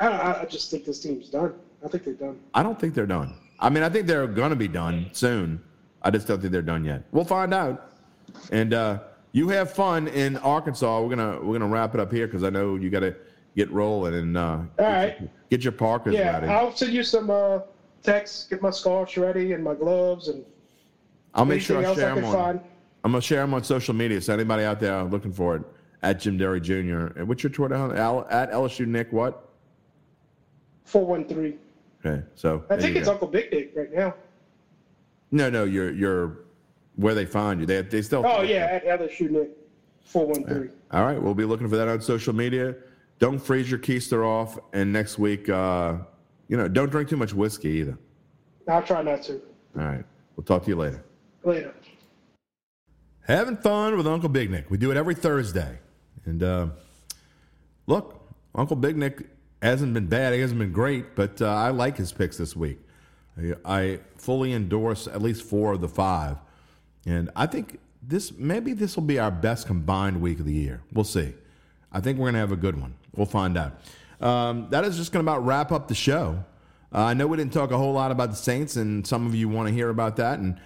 I, 0.00 0.08
I 0.08 0.42
I 0.42 0.44
just 0.44 0.70
think 0.70 0.84
this 0.84 1.00
team's 1.00 1.28
done. 1.28 1.54
I 1.84 1.88
think 1.88 2.04
they're 2.04 2.14
done. 2.14 2.38
I 2.54 2.62
don't 2.62 2.78
think 2.78 2.94
they're 2.94 3.06
done. 3.06 3.34
I 3.60 3.70
mean, 3.70 3.82
I 3.82 3.88
think 3.88 4.06
they're 4.06 4.26
going 4.26 4.50
to 4.50 4.56
be 4.56 4.68
done 4.68 5.10
soon. 5.12 5.60
I 6.02 6.10
just 6.10 6.28
don't 6.28 6.40
think 6.40 6.52
they're 6.52 6.62
done 6.62 6.84
yet. 6.84 7.02
We'll 7.10 7.24
find 7.24 7.52
out. 7.52 7.92
And 8.52 8.72
uh, 8.72 9.00
you 9.32 9.48
have 9.48 9.72
fun 9.72 10.08
in 10.08 10.36
Arkansas. 10.38 11.02
We're 11.02 11.16
gonna 11.16 11.40
we're 11.42 11.58
gonna 11.58 11.72
wrap 11.72 11.94
it 11.94 12.00
up 12.00 12.12
here 12.12 12.26
because 12.26 12.44
I 12.44 12.50
know 12.50 12.76
you 12.76 12.90
got 12.90 13.00
to 13.00 13.16
get 13.58 13.70
rolling 13.72 14.14
and 14.14 14.36
uh, 14.36 14.40
All 14.40 14.66
get, 14.78 14.84
right. 14.84 15.20
your, 15.20 15.30
get 15.50 15.64
your 15.64 15.72
Parkers 15.72 16.14
Yeah, 16.14 16.34
ready. 16.34 16.46
I'll 16.46 16.74
send 16.74 16.92
you 16.92 17.02
some 17.02 17.28
uh, 17.28 17.58
texts, 18.04 18.46
get 18.48 18.62
my 18.62 18.70
scarves 18.70 19.16
ready 19.16 19.52
and 19.52 19.64
my 19.64 19.74
gloves 19.74 20.28
and 20.28 20.44
I'll 21.34 21.44
make 21.44 21.60
sure 21.60 21.78
I 21.84 21.94
share 21.94 22.12
I 22.12 22.14
them 22.14 22.24
on. 22.24 22.32
find. 22.34 22.60
I'm 23.04 23.12
gonna 23.12 23.20
share 23.20 23.40
them 23.40 23.54
on 23.54 23.64
social 23.64 23.94
media. 23.94 24.20
So 24.20 24.32
anybody 24.32 24.62
out 24.62 24.78
there 24.80 25.02
looking 25.02 25.32
for 25.32 25.56
it 25.56 25.62
at 26.02 26.20
Jim 26.20 26.38
Derry 26.38 26.60
Jr. 26.60 27.08
And 27.18 27.28
what's 27.28 27.42
your 27.42 27.50
Twitter? 27.50 27.76
handle? 27.76 27.98
Al, 27.98 28.26
at 28.30 28.50
LSU 28.52 28.86
Nick 28.86 29.12
what? 29.12 29.48
413. 30.84 31.58
Okay, 32.04 32.22
so 32.36 32.64
I 32.70 32.76
think 32.76 32.96
it's 32.96 33.06
go. 33.06 33.12
Uncle 33.12 33.28
Big 33.28 33.50
Dick 33.50 33.72
right 33.76 33.92
now. 33.92 34.14
no, 35.32 35.50
no. 35.50 35.64
You're 35.64 35.92
you're 35.92 36.38
where 36.96 37.14
they 37.14 37.26
find 37.26 37.60
you. 37.60 37.66
They 37.66 37.82
they 37.82 38.02
still. 38.02 38.24
Oh, 38.24 38.42
yeah, 38.42 38.80
at 38.82 38.84
LSU 38.86 39.30
Nick. 39.30 39.50
413. 40.04 40.70
All 40.92 41.04
right, 41.04 41.20
we'll 41.20 41.34
be 41.34 41.44
looking 41.44 41.68
for 41.68 41.76
that 41.76 41.88
on 41.88 42.00
social 42.00 42.32
media. 42.34 42.74
Don't 43.18 43.38
freeze 43.38 43.70
your 43.70 43.80
keister 43.80 44.24
off, 44.24 44.58
and 44.72 44.92
next 44.92 45.18
week, 45.18 45.48
uh, 45.48 45.96
you 46.48 46.56
know, 46.56 46.68
don't 46.68 46.90
drink 46.90 47.08
too 47.08 47.16
much 47.16 47.34
whiskey 47.34 47.68
either. 47.70 47.98
I'll 48.68 48.82
try 48.82 49.02
not 49.02 49.22
to. 49.24 49.40
All 49.76 49.84
right, 49.84 50.04
we'll 50.36 50.44
talk 50.44 50.62
to 50.64 50.68
you 50.68 50.76
later. 50.76 51.04
Later. 51.42 51.74
Having 53.26 53.58
fun 53.58 53.96
with 53.96 54.06
Uncle 54.06 54.28
Big 54.28 54.50
Nick. 54.50 54.70
We 54.70 54.78
do 54.78 54.90
it 54.90 54.96
every 54.96 55.14
Thursday, 55.14 55.78
and 56.24 56.42
uh, 56.42 56.68
look, 57.86 58.22
Uncle 58.54 58.76
Big 58.76 58.96
Nick 58.96 59.26
hasn't 59.62 59.94
been 59.94 60.06
bad. 60.06 60.32
He 60.32 60.40
hasn't 60.40 60.60
been 60.60 60.72
great, 60.72 61.16
but 61.16 61.42
uh, 61.42 61.48
I 61.48 61.70
like 61.70 61.96
his 61.96 62.12
picks 62.12 62.36
this 62.36 62.54
week. 62.54 62.78
I, 63.36 63.54
I 63.64 64.00
fully 64.16 64.52
endorse 64.52 65.08
at 65.08 65.20
least 65.20 65.42
four 65.42 65.72
of 65.72 65.80
the 65.80 65.88
five, 65.88 66.36
and 67.04 67.30
I 67.34 67.46
think 67.46 67.80
this 68.00 68.32
maybe 68.32 68.74
this 68.74 68.94
will 68.94 69.02
be 69.02 69.18
our 69.18 69.32
best 69.32 69.66
combined 69.66 70.20
week 70.20 70.38
of 70.38 70.46
the 70.46 70.54
year. 70.54 70.82
We'll 70.92 71.04
see. 71.04 71.34
I 71.92 72.00
think 72.00 72.18
we're 72.18 72.24
going 72.24 72.34
to 72.34 72.40
have 72.40 72.52
a 72.52 72.56
good 72.56 72.80
one. 72.80 72.94
We'll 73.14 73.26
find 73.26 73.56
out. 73.56 73.80
Um, 74.20 74.68
that 74.70 74.84
is 74.84 74.96
just 74.96 75.12
going 75.12 75.24
to 75.24 75.30
about 75.30 75.44
wrap 75.44 75.72
up 75.72 75.88
the 75.88 75.94
show. 75.94 76.44
Uh, 76.92 77.02
I 77.02 77.14
know 77.14 77.26
we 77.26 77.36
didn't 77.36 77.52
talk 77.52 77.70
a 77.70 77.78
whole 77.78 77.92
lot 77.92 78.10
about 78.10 78.30
the 78.30 78.36
Saints, 78.36 78.76
and 78.76 79.06
some 79.06 79.26
of 79.26 79.34
you 79.34 79.48
want 79.48 79.68
to 79.68 79.74
hear 79.74 79.90
about 79.90 80.16
that. 80.16 80.38
And 80.38 80.58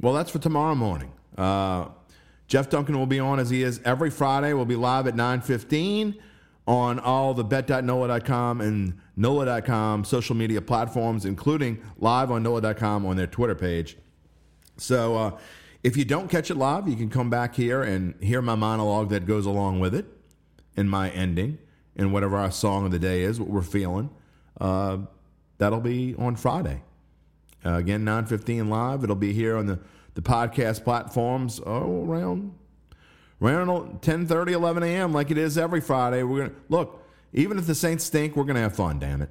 well, 0.00 0.12
that's 0.12 0.30
for 0.30 0.38
tomorrow 0.38 0.74
morning. 0.74 1.12
Uh, 1.36 1.88
Jeff 2.46 2.68
Duncan 2.68 2.98
will 2.98 3.06
be 3.06 3.18
on 3.18 3.38
as 3.38 3.50
he 3.50 3.62
is 3.62 3.80
every 3.84 4.10
Friday. 4.10 4.52
We'll 4.52 4.66
be 4.66 4.76
live 4.76 5.06
at 5.06 5.14
9:15 5.14 6.18
on 6.66 6.98
all 7.00 7.34
the 7.34 7.42
bet.nola.com 7.42 8.60
and 8.60 8.98
nola.com 9.16 10.04
social 10.04 10.36
media 10.36 10.60
platforms, 10.60 11.24
including 11.24 11.82
live 11.98 12.30
on 12.30 12.42
nola.com 12.42 13.06
on 13.06 13.16
their 13.16 13.26
Twitter 13.26 13.54
page. 13.54 13.96
So 14.76 15.16
uh, 15.16 15.38
if 15.82 15.96
you 15.96 16.04
don't 16.04 16.28
catch 16.30 16.50
it 16.50 16.56
live, 16.56 16.88
you 16.88 16.96
can 16.96 17.08
come 17.08 17.30
back 17.30 17.54
here 17.54 17.82
and 17.82 18.14
hear 18.22 18.42
my 18.42 18.54
monologue 18.54 19.08
that 19.10 19.26
goes 19.26 19.46
along 19.46 19.80
with 19.80 19.94
it 19.94 20.06
and 20.76 20.90
my 20.90 21.10
ending 21.10 21.58
and 21.96 22.12
whatever 22.12 22.36
our 22.36 22.50
song 22.50 22.86
of 22.86 22.92
the 22.92 22.98
day 22.98 23.22
is, 23.22 23.38
what 23.38 23.48
we're 23.48 23.62
feeling. 23.62 24.10
Uh, 24.60 24.98
that'll 25.58 25.80
be 25.80 26.14
on 26.16 26.36
Friday. 26.36 26.82
Uh, 27.64 27.74
again, 27.74 28.04
9.15 28.04 28.68
live. 28.68 29.04
It'll 29.04 29.14
be 29.14 29.32
here 29.32 29.56
on 29.56 29.66
the, 29.66 29.78
the 30.14 30.22
podcast 30.22 30.84
platforms 30.84 31.60
oh, 31.64 32.04
around, 32.04 32.54
around 33.40 33.68
10.30, 34.00 34.52
11 34.52 34.82
a.m. 34.82 35.12
like 35.12 35.30
it 35.30 35.38
is 35.38 35.58
every 35.58 35.80
Friday. 35.80 36.22
We're 36.22 36.48
gonna 36.48 36.58
Look, 36.68 37.02
even 37.32 37.58
if 37.58 37.66
the 37.66 37.74
Saints 37.74 38.04
stink, 38.04 38.36
we're 38.36 38.44
going 38.44 38.56
to 38.56 38.62
have 38.62 38.76
fun, 38.76 38.98
damn 38.98 39.22
it. 39.22 39.30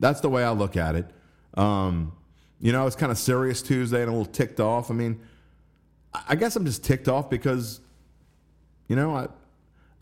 That's 0.00 0.20
the 0.20 0.28
way 0.28 0.44
I 0.44 0.50
look 0.50 0.76
at 0.76 0.94
it. 0.94 1.06
Um, 1.54 2.12
you 2.60 2.72
know, 2.72 2.86
it's 2.86 2.96
kind 2.96 3.10
of 3.10 3.18
serious 3.18 3.62
Tuesday 3.62 4.00
and 4.00 4.08
a 4.08 4.12
little 4.12 4.32
ticked 4.32 4.60
off. 4.60 4.90
I 4.90 4.94
mean, 4.94 5.20
I 6.28 6.36
guess 6.36 6.54
I'm 6.56 6.64
just 6.64 6.84
ticked 6.84 7.08
off 7.08 7.28
because, 7.28 7.80
you 8.88 8.96
know, 8.96 9.16
I 9.16 9.28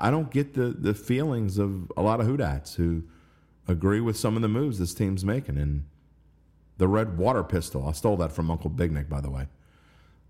I 0.01 0.11
don't 0.11 0.31
get 0.31 0.55
the 0.55 0.69
the 0.69 0.95
feelings 0.95 1.59
of 1.59 1.93
a 1.97 2.03
lot 2.03 2.21
of 2.21 2.27
Who 2.27 2.37
Dats 2.37 2.75
who 2.75 3.05
agree 3.69 4.01
with 4.01 4.17
some 4.17 4.37
of 4.37 4.43
the 4.43 4.49
moves 4.49 4.79
this 4.79 4.95
team's 4.95 5.25
making. 5.25 5.57
And 5.57 5.85
the 6.79 6.89
red 6.89 7.19
water 7.19 7.45
pistol, 7.45 7.87
I 7.87 7.93
stole 7.93 8.17
that 8.19 8.33
from 8.33 8.51
Uncle 8.51 8.71
Big 8.71 8.91
Nick, 8.91 9.09
by 9.09 9.21
the 9.21 9.31
way. 9.31 9.47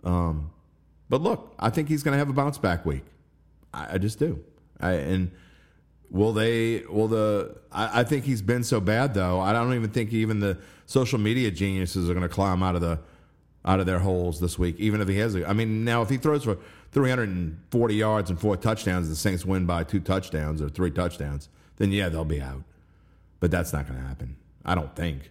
Um, 0.04 0.50
but 1.08 1.22
look, 1.22 1.54
I 1.58 1.70
think 1.70 1.88
he's 1.88 2.02
going 2.02 2.12
to 2.12 2.18
have 2.18 2.28
a 2.28 2.32
bounce 2.32 2.58
back 2.58 2.84
week. 2.84 3.04
I, 3.72 3.94
I 3.94 3.98
just 3.98 4.18
do. 4.18 4.42
I, 4.80 4.92
and 4.92 5.30
will 6.10 6.32
they? 6.32 6.80
Will 6.88 7.08
the? 7.08 7.56
I, 7.72 8.00
I 8.00 8.04
think 8.04 8.24
he's 8.24 8.42
been 8.42 8.64
so 8.64 8.80
bad 8.80 9.14
though. 9.14 9.40
I 9.40 9.52
don't 9.52 9.74
even 9.74 9.90
think 9.90 10.12
even 10.12 10.40
the 10.40 10.58
social 10.86 11.18
media 11.18 11.50
geniuses 11.50 12.08
are 12.10 12.14
going 12.14 12.28
to 12.28 12.34
climb 12.34 12.62
out 12.62 12.74
of 12.74 12.80
the 12.80 13.00
out 13.64 13.78
of 13.78 13.86
their 13.86 13.98
holes 13.98 14.40
this 14.40 14.58
week, 14.58 14.76
even 14.78 15.00
if 15.00 15.08
he 15.08 15.18
has. 15.18 15.34
A, 15.34 15.48
I 15.48 15.52
mean, 15.52 15.84
now 15.84 16.02
if 16.02 16.08
he 16.08 16.16
throws 16.16 16.44
for 16.44 16.58
340 16.92 17.94
yards 17.94 18.30
and 18.30 18.40
four 18.40 18.56
touchdowns, 18.56 19.08
the 19.08 19.16
Saints 19.16 19.44
win 19.44 19.66
by 19.66 19.84
two 19.84 20.00
touchdowns 20.00 20.60
or 20.60 20.68
three 20.68 20.90
touchdowns, 20.90 21.48
then 21.76 21.92
yeah, 21.92 22.08
they'll 22.08 22.24
be 22.24 22.40
out. 22.40 22.62
But 23.38 23.50
that's 23.50 23.72
not 23.72 23.86
going 23.86 24.00
to 24.00 24.06
happen. 24.06 24.36
I 24.64 24.74
don't 24.74 24.94
think. 24.94 25.30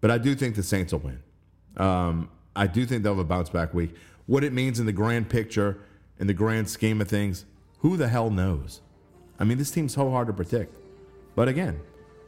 But 0.00 0.10
I 0.10 0.18
do 0.18 0.34
think 0.34 0.56
the 0.56 0.62
Saints 0.62 0.92
will 0.92 1.00
win. 1.00 1.22
Um, 1.76 2.30
I 2.54 2.66
do 2.66 2.84
think 2.84 3.02
they'll 3.02 3.14
have 3.14 3.20
a 3.20 3.24
bounce 3.24 3.50
back 3.50 3.72
week. 3.74 3.94
What 4.26 4.44
it 4.44 4.52
means 4.52 4.78
in 4.78 4.86
the 4.86 4.92
grand 4.92 5.28
picture, 5.28 5.78
in 6.18 6.26
the 6.26 6.34
grand 6.34 6.68
scheme 6.68 7.00
of 7.00 7.08
things, 7.08 7.44
who 7.78 7.96
the 7.96 8.08
hell 8.08 8.30
knows? 8.30 8.80
I 9.38 9.44
mean, 9.44 9.58
this 9.58 9.70
team's 9.70 9.94
so 9.94 10.10
hard 10.10 10.26
to 10.26 10.32
predict. 10.32 10.76
But 11.34 11.48
again, 11.48 11.80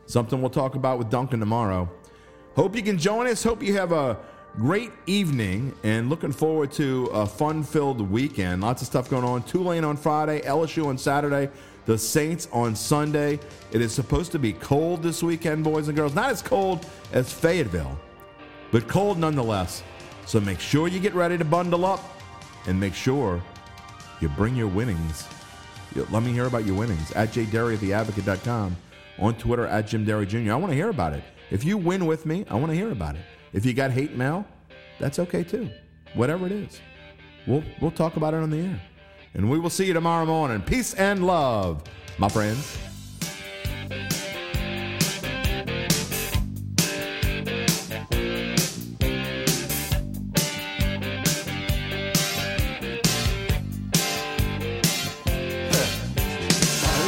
something 0.06 0.40
we'll 0.40 0.50
talk 0.50 0.74
about 0.74 0.98
with 0.98 1.10
Duncan 1.10 1.40
tomorrow. 1.40 1.90
Hope 2.56 2.74
you 2.74 2.82
can 2.82 2.98
join 2.98 3.26
us. 3.26 3.42
Hope 3.42 3.62
you 3.62 3.74
have 3.74 3.92
a 3.92 4.18
great 4.58 4.92
evening 5.06 5.74
and 5.82 6.10
looking 6.10 6.32
forward 6.32 6.70
to 6.72 7.06
a 7.06 7.26
fun 7.26 7.62
filled 7.62 8.00
weekend. 8.10 8.62
Lots 8.62 8.82
of 8.82 8.86
stuff 8.86 9.08
going 9.08 9.24
on. 9.24 9.42
Tulane 9.44 9.84
on 9.84 9.96
Friday, 9.96 10.42
LSU 10.42 10.86
on 10.86 10.98
Saturday, 10.98 11.50
the 11.86 11.96
Saints 11.96 12.48
on 12.52 12.76
Sunday. 12.76 13.40
It 13.70 13.80
is 13.80 13.92
supposed 13.92 14.30
to 14.32 14.38
be 14.38 14.52
cold 14.52 15.02
this 15.02 15.22
weekend, 15.22 15.64
boys 15.64 15.88
and 15.88 15.96
girls. 15.96 16.14
Not 16.14 16.30
as 16.30 16.42
cold 16.42 16.86
as 17.12 17.32
Fayetteville, 17.32 17.98
but 18.70 18.86
cold 18.88 19.18
nonetheless. 19.18 19.82
So 20.26 20.38
make 20.40 20.60
sure 20.60 20.86
you 20.86 21.00
get 21.00 21.14
ready 21.14 21.38
to 21.38 21.44
bundle 21.44 21.84
up 21.84 22.00
and 22.66 22.78
make 22.78 22.94
sure 22.94 23.42
you 24.20 24.28
bring 24.28 24.54
your 24.54 24.68
winnings. 24.68 25.26
Let 26.10 26.22
me 26.22 26.32
hear 26.32 26.46
about 26.46 26.64
your 26.64 26.76
winnings 26.76 27.10
at 27.12 27.30
jderry 27.30 28.72
on 29.18 29.34
Twitter 29.34 29.66
at 29.66 29.86
Jim 29.86 30.04
Derry 30.04 30.26
Jr. 30.26 30.52
I 30.52 30.56
want 30.56 30.70
to 30.70 30.76
hear 30.76 30.88
about 30.88 31.12
it. 31.12 31.22
If 31.50 31.64
you 31.64 31.76
win 31.76 32.06
with 32.06 32.24
me, 32.24 32.46
I 32.48 32.54
want 32.54 32.68
to 32.68 32.76
hear 32.76 32.90
about 32.92 33.14
it. 33.16 33.22
If 33.52 33.66
you 33.66 33.74
got 33.74 33.90
hate 33.90 34.16
mail, 34.16 34.46
that's 34.98 35.18
okay 35.18 35.44
too. 35.44 35.68
Whatever 36.14 36.46
it 36.46 36.52
is. 36.52 36.80
We'll, 37.46 37.62
we'll 37.80 37.90
talk 37.90 38.16
about 38.16 38.32
it 38.32 38.38
on 38.38 38.48
the 38.48 38.60
air. 38.60 38.80
And 39.34 39.50
we 39.50 39.58
will 39.58 39.70
see 39.70 39.84
you 39.84 39.92
tomorrow 39.92 40.24
morning. 40.24 40.62
Peace 40.62 40.94
and 40.94 41.26
love, 41.26 41.82
my 42.16 42.28
friends. 42.28 42.78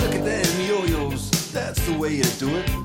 Look 0.03 0.15
at 0.15 0.25
them 0.25 0.61
yo-yos, 0.67 1.53
that's 1.53 1.87
the 1.87 1.97
way 1.99 2.17
you 2.17 2.25
do 2.39 2.55
it. 2.57 2.84